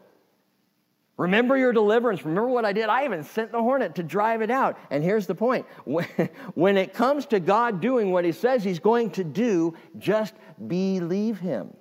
Remember 1.17 1.55
your 1.55 1.71
deliverance. 1.71 2.25
Remember 2.25 2.49
what 2.49 2.65
I 2.65 2.73
did. 2.73 2.89
I 2.89 3.05
even 3.05 3.23
sent 3.23 3.51
the 3.51 3.61
hornet 3.61 3.95
to 3.95 4.03
drive 4.03 4.41
it 4.41 4.49
out. 4.49 4.79
And 4.89 5.03
here's 5.03 5.27
the 5.27 5.35
point 5.35 5.65
when 5.85 6.77
it 6.77 6.93
comes 6.93 7.27
to 7.27 7.39
God 7.39 7.81
doing 7.81 8.11
what 8.11 8.25
he 8.25 8.31
says 8.31 8.63
he's 8.63 8.79
going 8.79 9.11
to 9.11 9.23
do, 9.23 9.75
just 9.99 10.33
believe 10.67 11.39
him. 11.39 11.75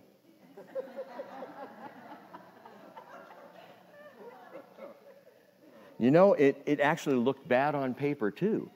You 5.99 6.11
know, 6.11 6.33
it, 6.33 6.61
it 6.67 6.81
actually 6.81 7.15
looked 7.15 7.47
bad 7.47 7.77
on 7.77 7.95
paper 7.95 8.33
too. 8.33 8.69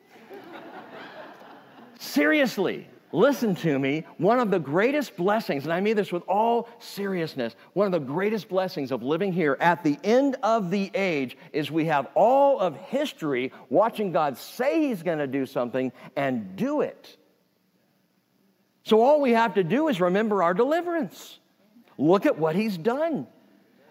Seriously, 1.98 2.88
listen 3.16 3.54
to 3.56 3.78
me. 3.78 4.04
One 4.18 4.38
of 4.38 4.50
the 4.50 4.58
greatest 4.58 5.16
blessings, 5.16 5.64
and 5.64 5.72
I 5.72 5.80
mean 5.80 5.96
this 5.96 6.12
with 6.12 6.22
all 6.28 6.68
seriousness, 6.78 7.56
one 7.72 7.86
of 7.86 7.92
the 7.92 8.06
greatest 8.06 8.48
blessings 8.48 8.92
of 8.92 9.02
living 9.02 9.32
here 9.32 9.56
at 9.58 9.82
the 9.82 9.98
end 10.04 10.36
of 10.42 10.70
the 10.70 10.90
age 10.94 11.36
is 11.52 11.70
we 11.70 11.86
have 11.86 12.08
all 12.14 12.60
of 12.60 12.76
history 12.76 13.52
watching 13.70 14.12
God 14.12 14.36
say 14.36 14.86
He's 14.86 15.02
going 15.02 15.18
to 15.18 15.26
do 15.26 15.46
something 15.46 15.92
and 16.14 16.54
do 16.56 16.82
it. 16.82 17.16
So 18.84 19.00
all 19.00 19.20
we 19.20 19.32
have 19.32 19.54
to 19.54 19.64
do 19.64 19.88
is 19.88 20.00
remember 20.00 20.42
our 20.42 20.54
deliverance. 20.54 21.38
Look 21.98 22.26
at 22.26 22.38
what 22.38 22.54
He's 22.54 22.76
done. 22.76 23.26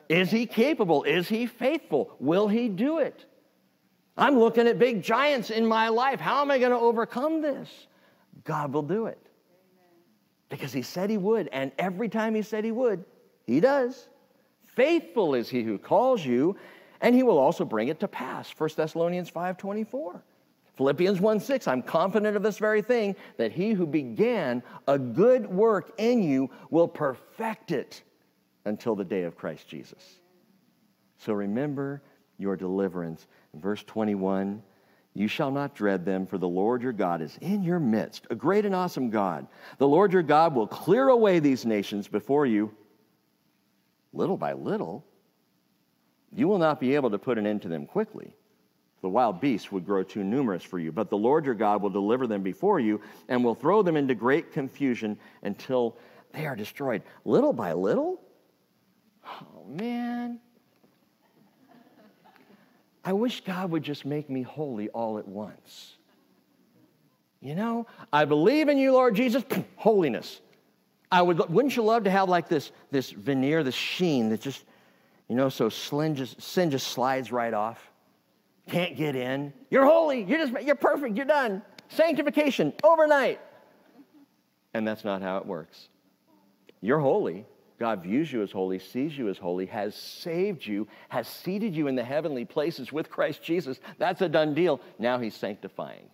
Is 0.08 0.30
He 0.30 0.46
capable? 0.46 1.04
Is 1.04 1.28
He 1.28 1.48
faithful? 1.48 2.16
Will 2.20 2.48
He 2.48 2.70
do 2.70 3.00
it? 3.00 3.26
I'm 4.16 4.40
looking 4.40 4.68
at 4.68 4.80
big 4.80 5.02
giants 5.02 5.50
in 5.50 5.66
my 5.66 5.90
life. 5.90 6.20
How 6.20 6.42
am 6.42 6.52
I 6.52 6.60
going 6.60 6.72
to 6.72 6.78
overcome 6.78 7.42
this? 7.42 7.70
God 8.46 8.74
will 8.74 8.84
do 8.84 9.08
it. 9.08 9.20
Because 10.50 10.72
he 10.72 10.84
said 10.84 11.10
he 11.10 11.18
would, 11.18 11.50
and 11.52 11.72
every 11.78 12.08
time 12.08 12.36
he 12.36 12.42
said 12.42 12.64
he 12.64 12.72
would, 12.72 13.04
he 13.46 13.60
does. 13.60 14.08
Faithful 14.66 15.36
is 15.36 15.50
he 15.50 15.64
who 15.64 15.78
calls 15.78 16.26
you, 16.26 16.56
and 17.02 17.14
he 17.14 17.24
will 17.24 17.38
also 17.38 17.66
bring 17.66 17.90
it 17.90 18.00
to 18.00 18.08
pass. 18.08 18.50
1 18.58 18.70
Thessalonians 18.78 19.30
5:24. 19.30 20.22
Philippians 20.76 21.22
1 21.22 21.40
6, 21.40 21.68
I'm 21.68 21.82
confident 21.82 22.36
of 22.36 22.44
this 22.44 22.58
very 22.58 22.82
thing, 22.82 23.16
that 23.38 23.52
he 23.52 23.72
who 23.72 23.88
began 23.88 24.62
a 24.88 25.00
good 25.00 25.48
work 25.48 25.94
in 25.98 26.22
you 26.22 26.50
will 26.70 26.88
perfect 26.88 27.72
it 27.72 28.04
until 28.66 28.96
the 28.96 29.06
day 29.06 29.24
of 29.24 29.38
Christ 29.38 29.68
Jesus. 29.68 30.20
So 31.18 31.34
remember 31.34 32.02
your 32.38 32.58
deliverance. 32.58 33.28
Verse 33.54 33.84
21 33.84 34.62
you 35.16 35.30
shall 35.30 35.50
not 35.50 35.74
dread 35.74 36.04
them, 36.04 36.28
for 36.28 36.38
the 36.38 36.48
Lord 36.48 36.84
your 36.84 36.92
God 36.92 37.22
is 37.22 37.38
in 37.40 37.64
your 37.64 37.80
midst, 37.80 38.28
a 38.30 38.36
great 38.36 38.66
and 38.66 38.76
awesome 38.76 39.10
God. 39.10 39.48
The 39.78 39.88
Lord 39.88 40.12
your 40.12 40.22
God 40.22 40.54
will 40.54 40.68
clear 40.68 41.08
away 41.08 41.40
these 41.40 41.66
nations 41.66 42.10
before 42.10 42.46
you, 42.46 42.76
little 44.12 44.36
by 44.36 44.52
little. 44.54 45.06
You 46.36 46.50
will 46.50 46.58
not 46.58 46.82
be 46.82 46.96
able 46.96 47.12
to 47.12 47.18
put 47.18 47.38
an 47.38 47.48
end 47.48 47.62
to 47.62 47.70
them 47.70 47.86
quickly. 47.86 48.36
The 49.02 49.10
wild 49.10 49.40
beasts 49.40 49.72
would 49.72 49.86
grow 49.86 50.04
too 50.04 50.24
numerous 50.24 50.64
for 50.64 50.80
you, 50.80 50.92
but 50.92 51.10
the 51.10 51.18
Lord 51.18 51.46
your 51.46 51.56
God 51.56 51.82
will 51.82 51.90
deliver 51.90 52.28
them 52.28 52.44
before 52.44 52.82
you 52.82 53.00
and 53.30 53.42
will 53.42 53.56
throw 53.56 53.84
them 53.84 53.96
into 53.96 54.16
great 54.16 54.52
confusion 54.52 55.18
until 55.44 55.98
they 56.34 56.46
are 56.46 56.58
destroyed. 56.58 57.04
Little 57.24 57.54
by 57.54 57.72
little? 57.72 58.20
Oh, 59.26 59.66
man. 59.66 60.42
I 63.06 63.14
wish 63.14 63.42
God 63.42 63.70
would 63.70 63.84
just 63.84 64.04
make 64.04 64.30
me 64.30 64.42
holy 64.42 64.90
all 64.90 65.20
at 65.20 65.28
once. 65.28 65.94
You 67.40 67.54
know, 67.54 67.86
I 68.12 68.26
believe 68.26 68.68
in 68.68 68.80
you, 68.80 68.94
Lord 68.94 69.16
Jesus, 69.16 69.44
holiness. 69.76 70.42
I 71.12 71.22
would, 71.22 71.38
wouldn't 71.48 71.76
you 71.76 71.84
love 71.84 72.06
to 72.06 72.10
have 72.10 72.28
like 72.28 72.50
this, 72.50 72.72
this 72.90 73.12
veneer, 73.12 73.64
this 73.64 73.76
sheen 73.76 74.30
that 74.30 74.42
just, 74.42 74.66
you 75.30 75.36
know, 75.36 75.50
so 75.50 75.70
sin 75.70 76.16
just, 76.16 76.42
sin 76.42 76.72
just 76.72 76.88
slides 76.88 77.32
right 77.32 77.54
off. 77.54 77.92
Can't 78.68 78.98
get 78.98 79.16
in. 79.16 79.54
You're 79.70 79.86
holy. 79.86 80.24
You're 80.24 80.48
just, 80.48 80.66
you're 80.66 80.76
perfect. 80.76 81.16
You're 81.16 81.28
done. 81.28 81.62
Sanctification 81.90 82.74
overnight. 82.84 83.40
And 84.74 84.88
that's 84.88 85.04
not 85.04 85.22
how 85.22 85.38
it 85.38 85.46
works. 85.46 85.90
You're 86.82 87.00
holy, 87.00 87.46
God 87.78 88.04
views 88.04 88.32
you 88.32 88.42
as 88.42 88.52
holy, 88.52 88.80
sees 88.80 89.18
you 89.18 89.28
as 89.30 89.38
holy, 89.38 89.66
has 89.66 89.96
saved 89.96 90.66
you, 90.66 90.88
has 91.10 91.28
seated 91.28 91.76
you 91.76 91.88
in 91.88 91.96
the 91.96 92.04
heavenly 92.04 92.46
places 92.46 92.92
with 92.92 93.10
Christ 93.10 93.44
Jesus. 93.44 93.80
That's 93.98 94.22
a 94.22 94.30
done 94.30 94.54
deal. 94.54 94.80
Now 94.98 95.20
He's 95.20 95.36
sanctifying 95.36 96.10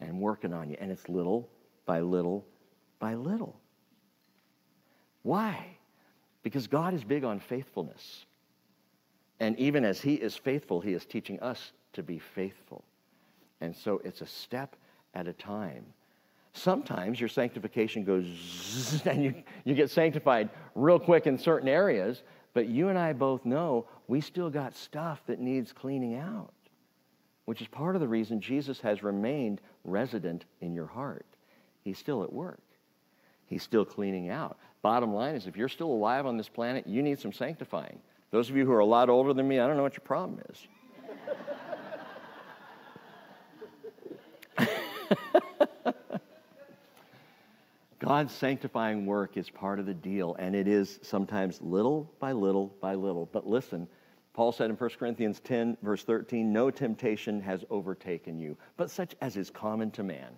and 0.00 0.20
working 0.20 0.52
on 0.52 0.70
you. 0.70 0.76
And 0.78 0.90
it's 0.92 1.08
little 1.08 1.48
by 1.84 2.00
little 2.00 2.46
by 2.98 3.14
little. 3.14 3.58
Why? 5.22 5.76
Because 6.42 6.68
God 6.68 6.94
is 6.94 7.02
big 7.02 7.24
on 7.24 7.40
faithfulness. 7.40 8.24
And 9.40 9.58
even 9.58 9.84
as 9.84 10.00
He 10.00 10.14
is 10.14 10.36
faithful, 10.36 10.80
He 10.80 10.92
is 10.92 11.04
teaching 11.04 11.40
us 11.40 11.72
to 11.94 12.02
be 12.02 12.18
faithful. 12.18 12.84
And 13.60 13.74
so 13.74 14.00
it's 14.04 14.20
a 14.20 14.26
step 14.26 14.76
at 15.14 15.26
a 15.26 15.32
time. 15.32 15.84
Sometimes 16.56 17.20
your 17.20 17.28
sanctification 17.28 18.02
goes 18.02 19.02
and 19.06 19.22
you, 19.22 19.34
you 19.64 19.74
get 19.74 19.90
sanctified 19.90 20.48
real 20.74 20.98
quick 20.98 21.26
in 21.26 21.36
certain 21.38 21.68
areas, 21.68 22.22
but 22.54 22.66
you 22.66 22.88
and 22.88 22.98
I 22.98 23.12
both 23.12 23.44
know 23.44 23.86
we 24.08 24.22
still 24.22 24.48
got 24.48 24.74
stuff 24.74 25.20
that 25.26 25.38
needs 25.38 25.72
cleaning 25.72 26.16
out, 26.16 26.54
which 27.44 27.60
is 27.60 27.68
part 27.68 27.94
of 27.94 28.00
the 28.00 28.08
reason 28.08 28.40
Jesus 28.40 28.80
has 28.80 29.02
remained 29.02 29.60
resident 29.84 30.46
in 30.62 30.72
your 30.72 30.86
heart. 30.86 31.26
He's 31.84 31.98
still 31.98 32.22
at 32.22 32.32
work, 32.32 32.62
He's 33.46 33.62
still 33.62 33.84
cleaning 33.84 34.30
out. 34.30 34.58
Bottom 34.80 35.12
line 35.12 35.34
is, 35.34 35.46
if 35.46 35.56
you're 35.56 35.68
still 35.68 35.92
alive 35.92 36.26
on 36.26 36.36
this 36.36 36.48
planet, 36.48 36.86
you 36.86 37.02
need 37.02 37.18
some 37.18 37.32
sanctifying. 37.32 37.98
Those 38.30 38.48
of 38.48 38.56
you 38.56 38.64
who 38.64 38.72
are 38.72 38.80
a 38.80 38.86
lot 38.86 39.08
older 39.08 39.32
than 39.32 39.46
me, 39.46 39.60
I 39.60 39.66
don't 39.66 39.76
know 39.76 39.82
what 39.82 39.94
your 39.94 40.04
problem 40.04 40.40
is. 40.50 40.66
God's 48.06 48.32
sanctifying 48.32 49.04
work 49.04 49.36
is 49.36 49.50
part 49.50 49.80
of 49.80 49.86
the 49.86 49.92
deal, 49.92 50.36
and 50.38 50.54
it 50.54 50.68
is 50.68 51.00
sometimes 51.02 51.60
little 51.60 52.08
by 52.20 52.30
little 52.30 52.72
by 52.80 52.94
little. 52.94 53.28
But 53.32 53.48
listen, 53.48 53.88
Paul 54.32 54.52
said 54.52 54.70
in 54.70 54.76
1 54.76 54.90
Corinthians 54.96 55.40
10, 55.40 55.76
verse 55.82 56.04
13, 56.04 56.52
No 56.52 56.70
temptation 56.70 57.40
has 57.40 57.64
overtaken 57.68 58.38
you, 58.38 58.56
but 58.76 58.92
such 58.92 59.16
as 59.20 59.36
is 59.36 59.50
common 59.50 59.90
to 59.90 60.04
man. 60.04 60.28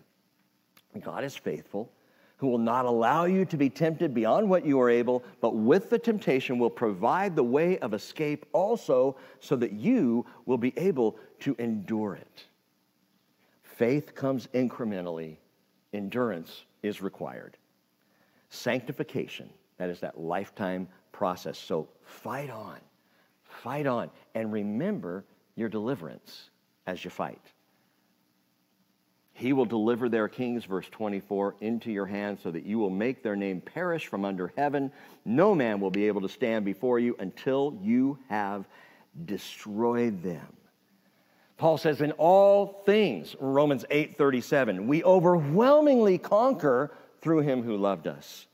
God 1.03 1.25
is 1.25 1.37
faithful, 1.37 1.93
who 2.39 2.47
will 2.47 2.57
not 2.57 2.87
allow 2.87 3.27
you 3.27 3.45
to 3.45 3.59
be 3.59 3.69
tempted 3.69 4.15
beyond 4.15 4.49
what 4.49 4.65
you 4.65 4.81
are 4.81 4.89
able, 4.89 5.23
but 5.43 5.55
with 5.55 5.91
the 5.91 5.99
temptation 5.99 6.59
will 6.59 6.71
provide 6.71 7.37
the 7.37 7.45
way 7.45 7.77
of 7.81 7.93
escape 7.93 8.47
also, 8.55 9.15
so 9.41 9.57
that 9.57 9.73
you 9.73 10.25
will 10.47 10.57
be 10.57 10.73
able 10.79 11.19
to 11.41 11.55
endure 11.59 12.15
it. 12.15 12.47
Faith 13.63 14.15
comes 14.15 14.47
incrementally, 14.55 15.37
endurance 15.93 16.65
is 16.83 17.03
required. 17.03 17.58
Sanctification, 18.51 19.51
that 19.79 19.91
is 19.91 20.01
that 20.01 20.19
lifetime 20.19 20.89
process. 21.13 21.59
So 21.59 21.89
fight 22.05 22.51
on, 22.51 22.79
fight 23.43 23.87
on, 23.87 24.11
and 24.35 24.53
remember 24.53 25.25
your 25.55 25.69
deliverance 25.69 26.51
as 26.87 27.05
you 27.05 27.11
fight. 27.11 27.43
He 29.39 29.53
will 29.53 29.67
deliver 29.67 30.09
their 30.09 30.27
kings, 30.27 30.65
verse 30.65 30.89
24, 30.91 31.55
into 31.61 31.93
your 31.93 32.07
hand 32.07 32.39
so 32.43 32.51
that 32.51 32.65
you 32.65 32.79
will 32.79 32.91
make 32.91 33.23
their 33.23 33.37
name 33.37 33.61
perish 33.61 34.09
from 34.09 34.25
under 34.25 34.53
heaven. 34.57 34.91
No 35.25 35.55
man 35.55 35.79
will 35.79 35.93
be 35.93 36.09
able 36.09 36.23
to 36.23 36.29
stand 36.29 36.65
before 36.65 36.99
you 36.99 37.15
until 37.21 37.79
you 37.81 38.19
have 38.29 38.67
destroyed 39.25 40.25
them. 40.25 40.47
Paul 41.57 41.79
says, 41.79 42.01
in 42.01 42.13
all 42.13 42.83
things, 42.85 43.37
Romans 43.39 43.85
8 43.91 44.17
37, 44.17 44.89
we 44.89 45.05
overwhelmingly 45.05 46.19
conquer 46.19 46.93
through 47.21 47.41
him 47.41 47.63
who 47.63 47.77
loved 47.77 48.07
us. 48.07 48.47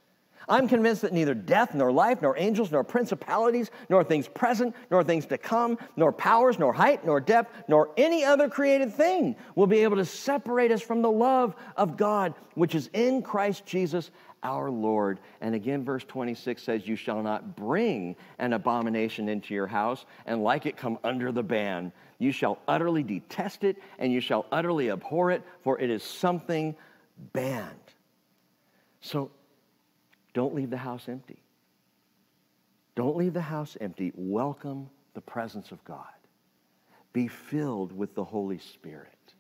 I'm 0.48 0.68
convinced 0.68 1.02
that 1.02 1.12
neither 1.12 1.34
death, 1.34 1.74
nor 1.74 1.90
life, 1.90 2.20
nor 2.20 2.36
angels, 2.36 2.70
nor 2.70 2.84
principalities, 2.84 3.70
nor 3.88 4.04
things 4.04 4.28
present, 4.28 4.74
nor 4.90 5.02
things 5.02 5.26
to 5.26 5.38
come, 5.38 5.78
nor 5.96 6.12
powers, 6.12 6.58
nor 6.58 6.72
height, 6.72 7.04
nor 7.04 7.20
depth, 7.20 7.64
nor 7.68 7.90
any 7.96 8.24
other 8.24 8.48
created 8.48 8.92
thing 8.92 9.36
will 9.54 9.66
be 9.66 9.78
able 9.78 9.96
to 9.96 10.04
separate 10.04 10.70
us 10.70 10.82
from 10.82 11.02
the 11.02 11.10
love 11.10 11.54
of 11.76 11.96
God, 11.96 12.34
which 12.54 12.74
is 12.74 12.90
in 12.92 13.22
Christ 13.22 13.64
Jesus 13.64 14.10
our 14.42 14.70
Lord. 14.70 15.18
And 15.40 15.54
again, 15.54 15.84
verse 15.84 16.04
26 16.04 16.62
says, 16.62 16.86
You 16.86 16.96
shall 16.96 17.22
not 17.22 17.56
bring 17.56 18.14
an 18.38 18.52
abomination 18.52 19.28
into 19.28 19.54
your 19.54 19.66
house, 19.66 20.04
and 20.26 20.44
like 20.44 20.66
it 20.66 20.76
come 20.76 20.98
under 21.02 21.32
the 21.32 21.42
ban. 21.42 21.92
You 22.18 22.30
shall 22.30 22.58
utterly 22.68 23.02
detest 23.02 23.64
it, 23.64 23.78
and 23.98 24.12
you 24.12 24.20
shall 24.20 24.44
utterly 24.52 24.90
abhor 24.90 25.30
it, 25.30 25.42
for 25.62 25.80
it 25.80 25.90
is 25.90 26.02
something 26.02 26.76
banned. 27.32 27.83
So, 29.04 29.30
don't 30.32 30.54
leave 30.54 30.70
the 30.70 30.78
house 30.78 31.10
empty. 31.10 31.42
Don't 32.96 33.18
leave 33.18 33.34
the 33.34 33.42
house 33.42 33.76
empty. 33.78 34.12
Welcome 34.14 34.88
the 35.12 35.20
presence 35.20 35.72
of 35.72 35.84
God. 35.84 36.06
Be 37.12 37.28
filled 37.28 37.92
with 37.92 38.14
the 38.14 38.24
Holy 38.24 38.58
Spirit. 38.58 39.34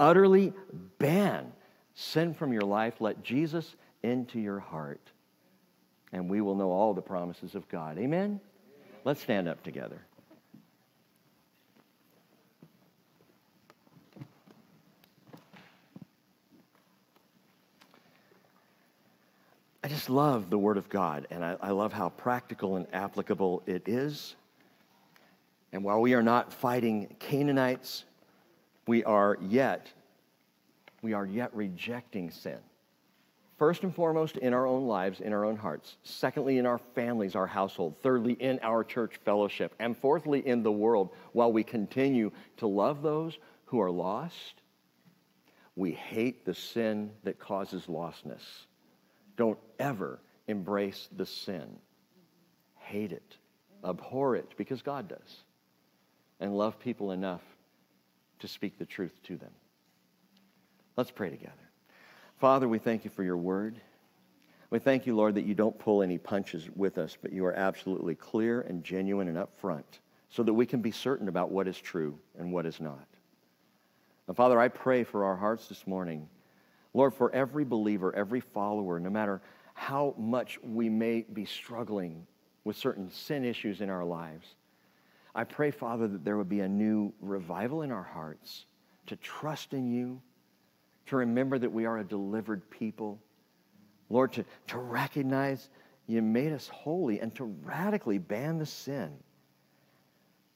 Utterly 0.00 0.54
ban 0.98 1.52
sin 1.92 2.32
from 2.32 2.54
your 2.54 2.62
life. 2.62 3.02
Let 3.02 3.22
Jesus 3.22 3.76
into 4.02 4.40
your 4.40 4.60
heart, 4.60 5.10
and 6.10 6.30
we 6.30 6.40
will 6.40 6.54
know 6.54 6.70
all 6.70 6.94
the 6.94 7.02
promises 7.02 7.54
of 7.54 7.68
God. 7.68 7.98
Amen? 7.98 8.40
Let's 9.04 9.20
stand 9.20 9.46
up 9.46 9.62
together. 9.62 10.00
Just 19.90 20.08
love 20.08 20.50
the 20.50 20.58
Word 20.58 20.76
of 20.76 20.88
God, 20.88 21.26
and 21.32 21.44
I, 21.44 21.56
I, 21.60 21.70
love 21.72 21.92
how 21.92 22.10
practical 22.10 22.76
and 22.76 22.86
applicable 22.92 23.64
it 23.66 23.88
is. 23.88 24.36
And 25.72 25.82
while 25.82 26.00
we 26.00 26.14
are 26.14 26.22
not 26.22 26.52
fighting 26.52 27.16
Canaanites, 27.18 28.04
we 28.86 29.02
are 29.02 29.36
yet, 29.40 29.92
we 31.02 31.12
are 31.12 31.26
yet 31.26 31.52
rejecting 31.56 32.30
sin. 32.30 32.58
First 33.58 33.82
and 33.82 33.92
foremost, 33.92 34.36
in 34.36 34.54
our 34.54 34.64
own 34.64 34.86
lives, 34.86 35.20
in 35.20 35.32
our 35.32 35.44
own 35.44 35.56
hearts. 35.56 35.96
Secondly, 36.04 36.58
in 36.58 36.66
our 36.66 36.78
families, 36.94 37.34
our 37.34 37.48
household. 37.48 37.96
Thirdly, 38.00 38.34
in 38.34 38.60
our 38.62 38.84
church 38.84 39.18
fellowship. 39.24 39.74
And 39.80 39.96
fourthly, 39.96 40.46
in 40.46 40.62
the 40.62 40.70
world, 40.70 41.10
while 41.32 41.52
we 41.52 41.64
continue 41.64 42.30
to 42.58 42.68
love 42.68 43.02
those 43.02 43.38
who 43.64 43.80
are 43.80 43.90
lost, 43.90 44.62
we 45.74 45.90
hate 45.90 46.44
the 46.44 46.54
sin 46.54 47.10
that 47.24 47.40
causes 47.40 47.86
lostness. 47.86 48.66
Don't 49.40 49.58
ever 49.78 50.20
embrace 50.48 51.08
the 51.16 51.24
sin. 51.24 51.78
Hate 52.76 53.10
it, 53.10 53.38
abhor 53.82 54.36
it, 54.36 54.52
because 54.58 54.82
God 54.82 55.08
does. 55.08 55.44
And 56.40 56.58
love 56.58 56.78
people 56.78 57.10
enough 57.10 57.40
to 58.40 58.48
speak 58.48 58.78
the 58.78 58.84
truth 58.84 59.18
to 59.22 59.38
them. 59.38 59.52
Let's 60.94 61.10
pray 61.10 61.30
together. 61.30 61.54
Father, 62.36 62.68
we 62.68 62.78
thank 62.78 63.02
you 63.06 63.10
for 63.10 63.24
your 63.24 63.38
word. 63.38 63.80
We 64.68 64.78
thank 64.78 65.06
you, 65.06 65.16
Lord, 65.16 65.36
that 65.36 65.46
you 65.46 65.54
don't 65.54 65.78
pull 65.78 66.02
any 66.02 66.18
punches 66.18 66.68
with 66.76 66.98
us, 66.98 67.16
but 67.22 67.32
you 67.32 67.46
are 67.46 67.54
absolutely 67.54 68.16
clear 68.16 68.60
and 68.60 68.84
genuine 68.84 69.28
and 69.28 69.38
upfront 69.38 70.00
so 70.28 70.42
that 70.42 70.52
we 70.52 70.66
can 70.66 70.82
be 70.82 70.90
certain 70.90 71.28
about 71.28 71.50
what 71.50 71.66
is 71.66 71.78
true 71.78 72.18
and 72.38 72.52
what 72.52 72.66
is 72.66 72.78
not. 72.78 73.06
And 74.28 74.36
Father, 74.36 74.60
I 74.60 74.68
pray 74.68 75.02
for 75.02 75.24
our 75.24 75.36
hearts 75.36 75.66
this 75.66 75.86
morning 75.86 76.28
Lord, 76.92 77.14
for 77.14 77.32
every 77.34 77.64
believer, 77.64 78.14
every 78.14 78.40
follower, 78.40 78.98
no 78.98 79.10
matter 79.10 79.40
how 79.74 80.14
much 80.18 80.58
we 80.62 80.88
may 80.88 81.22
be 81.22 81.44
struggling 81.44 82.26
with 82.64 82.76
certain 82.76 83.10
sin 83.10 83.44
issues 83.44 83.80
in 83.80 83.88
our 83.88 84.04
lives, 84.04 84.54
I 85.34 85.44
pray, 85.44 85.70
Father, 85.70 86.08
that 86.08 86.24
there 86.24 86.36
would 86.36 86.48
be 86.48 86.60
a 86.60 86.68
new 86.68 87.12
revival 87.20 87.82
in 87.82 87.92
our 87.92 88.02
hearts 88.02 88.66
to 89.06 89.16
trust 89.16 89.72
in 89.72 89.90
you, 89.90 90.20
to 91.06 91.16
remember 91.16 91.58
that 91.58 91.70
we 91.70 91.86
are 91.86 91.98
a 91.98 92.04
delivered 92.04 92.68
people. 92.70 93.18
Lord, 94.08 94.32
to, 94.32 94.44
to 94.68 94.78
recognize 94.78 95.70
you 96.06 96.20
made 96.20 96.52
us 96.52 96.68
holy 96.68 97.20
and 97.20 97.32
to 97.36 97.44
radically 97.62 98.18
ban 98.18 98.58
the 98.58 98.66
sin. 98.66 99.12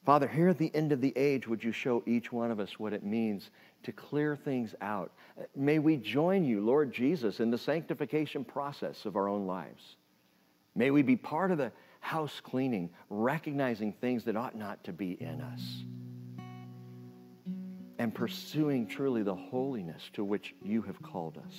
Father, 0.05 0.27
here 0.27 0.49
at 0.49 0.57
the 0.57 0.73
end 0.75 0.91
of 0.91 1.01
the 1.01 1.13
age, 1.15 1.47
would 1.47 1.63
you 1.63 1.71
show 1.71 2.03
each 2.05 2.31
one 2.31 2.51
of 2.51 2.59
us 2.59 2.77
what 2.77 2.93
it 2.93 3.03
means 3.03 3.49
to 3.85 3.91
clear 3.91 4.35
things 4.35 4.75
out. 4.81 5.11
May 5.55 5.79
we 5.79 5.97
join 5.97 6.43
you, 6.43 6.61
Lord 6.61 6.91
Jesus, 6.91 7.39
in 7.39 7.51
the 7.51 7.57
sanctification 7.57 8.43
process 8.43 9.05
of 9.05 9.15
our 9.15 9.27
own 9.27 9.47
lives. 9.47 9.95
May 10.75 10.91
we 10.91 11.01
be 11.01 11.15
part 11.15 11.51
of 11.51 11.57
the 11.57 11.71
house 11.99 12.41
cleaning, 12.43 12.89
recognizing 13.09 13.93
things 13.93 14.25
that 14.25 14.35
ought 14.35 14.55
not 14.55 14.83
to 14.83 14.93
be 14.93 15.11
in 15.11 15.41
us, 15.41 15.61
and 17.97 18.13
pursuing 18.13 18.87
truly 18.87 19.23
the 19.23 19.35
holiness 19.35 20.09
to 20.13 20.23
which 20.23 20.53
you 20.63 20.81
have 20.83 21.01
called 21.01 21.37
us. 21.47 21.55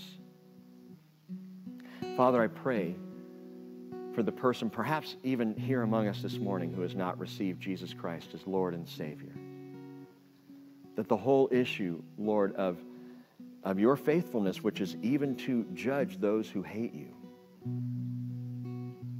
Father, 2.16 2.42
I 2.42 2.48
pray 2.48 2.94
for 4.14 4.22
the 4.22 4.32
person, 4.32 4.70
perhaps 4.70 5.16
even 5.22 5.54
here 5.54 5.82
among 5.82 6.08
us 6.08 6.22
this 6.22 6.38
morning, 6.38 6.72
who 6.72 6.82
has 6.82 6.94
not 6.94 7.18
received 7.18 7.60
Jesus 7.60 7.92
Christ 7.92 8.30
as 8.34 8.46
Lord 8.46 8.74
and 8.74 8.88
Savior 8.88 9.32
that 10.96 11.08
the 11.08 11.16
whole 11.16 11.48
issue, 11.52 12.02
Lord, 12.18 12.54
of, 12.56 12.78
of 13.62 13.78
your 13.78 13.96
faithfulness, 13.96 14.62
which 14.62 14.80
is 14.80 14.96
even 15.02 15.36
to 15.36 15.64
judge 15.74 16.18
those 16.18 16.48
who 16.48 16.62
hate 16.62 16.94
you, 16.94 17.14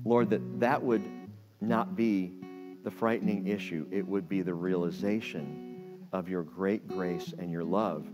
Lord, 0.05 0.31
that 0.31 0.61
that 0.61 0.83
would 0.83 1.05
not 1.61 1.97
be 1.97 2.33
the 2.83 2.91
frightening 2.91 3.47
issue. 3.47 3.87
It 3.91 4.07
would 4.07 4.29
be 4.29 4.43
the 4.43 4.55
realization 4.55 6.07
of 6.13 6.29
your 6.29 6.43
great 6.43 6.87
grace 6.89 7.35
and 7.39 7.51
your 7.51 7.65
love, 7.65 8.07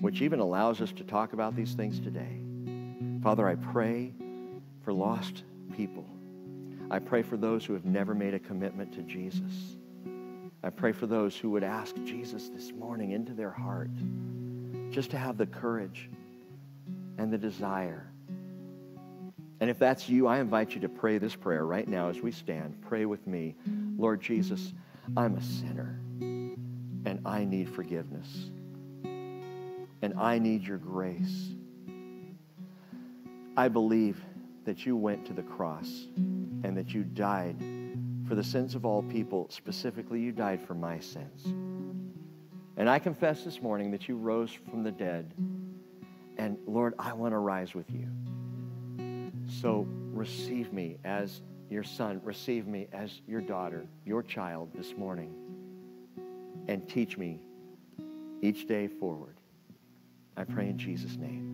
which 0.00 0.22
even 0.22 0.40
allows 0.40 0.80
us 0.80 0.92
to 0.92 1.04
talk 1.04 1.32
about 1.32 1.56
these 1.56 1.74
things 1.74 2.00
today. 2.00 2.40
Father, 3.22 3.48
I 3.48 3.56
pray 3.56 4.12
for 4.82 4.92
lost 4.92 5.42
people. 5.76 6.06
I 6.90 6.98
pray 7.00 7.22
for 7.22 7.36
those 7.36 7.64
who 7.64 7.72
have 7.72 7.84
never 7.84 8.14
made 8.14 8.34
a 8.34 8.38
commitment 8.38 8.92
to 8.92 9.02
Jesus. 9.02 9.76
I 10.64 10.70
pray 10.70 10.92
for 10.92 11.06
those 11.06 11.36
who 11.36 11.50
would 11.50 11.62
ask 11.62 11.94
Jesus 12.04 12.48
this 12.48 12.72
morning 12.72 13.10
into 13.10 13.34
their 13.34 13.50
heart 13.50 13.90
just 14.90 15.10
to 15.10 15.18
have 15.18 15.36
the 15.36 15.44
courage 15.44 16.08
and 17.18 17.30
the 17.30 17.36
desire. 17.36 18.10
And 19.60 19.68
if 19.68 19.78
that's 19.78 20.08
you, 20.08 20.26
I 20.26 20.38
invite 20.38 20.74
you 20.74 20.80
to 20.80 20.88
pray 20.88 21.18
this 21.18 21.36
prayer 21.36 21.66
right 21.66 21.86
now 21.86 22.08
as 22.08 22.20
we 22.20 22.32
stand. 22.32 22.80
Pray 22.80 23.04
with 23.04 23.26
me. 23.26 23.56
Lord 23.98 24.22
Jesus, 24.22 24.72
I'm 25.18 25.36
a 25.36 25.42
sinner 25.42 26.00
and 26.20 27.20
I 27.26 27.44
need 27.44 27.68
forgiveness. 27.68 28.28
And 29.04 30.14
I 30.18 30.38
need 30.38 30.62
your 30.62 30.78
grace. 30.78 31.50
I 33.54 33.68
believe 33.68 34.24
that 34.64 34.86
you 34.86 34.96
went 34.96 35.26
to 35.26 35.34
the 35.34 35.42
cross 35.42 36.06
and 36.16 36.74
that 36.78 36.94
you 36.94 37.04
died 37.04 37.56
for 38.26 38.34
the 38.34 38.44
sins 38.44 38.74
of 38.74 38.84
all 38.84 39.02
people. 39.02 39.48
Specifically, 39.50 40.20
you 40.20 40.32
died 40.32 40.60
for 40.66 40.74
my 40.74 40.98
sins. 40.98 41.44
And 42.76 42.88
I 42.88 42.98
confess 42.98 43.44
this 43.44 43.62
morning 43.62 43.90
that 43.92 44.08
you 44.08 44.16
rose 44.16 44.50
from 44.70 44.82
the 44.82 44.90
dead. 44.90 45.32
And 46.36 46.58
Lord, 46.66 46.94
I 46.98 47.12
want 47.12 47.32
to 47.32 47.38
rise 47.38 47.74
with 47.74 47.86
you. 47.90 48.08
So 49.60 49.86
receive 50.12 50.72
me 50.72 50.98
as 51.04 51.42
your 51.70 51.84
son, 51.84 52.20
receive 52.24 52.66
me 52.66 52.88
as 52.92 53.20
your 53.26 53.40
daughter, 53.40 53.86
your 54.04 54.22
child 54.22 54.70
this 54.74 54.96
morning, 54.96 55.34
and 56.68 56.88
teach 56.88 57.16
me 57.16 57.40
each 58.42 58.66
day 58.66 58.88
forward. 58.88 59.36
I 60.36 60.44
pray 60.44 60.68
in 60.68 60.78
Jesus' 60.78 61.16
name. 61.16 61.53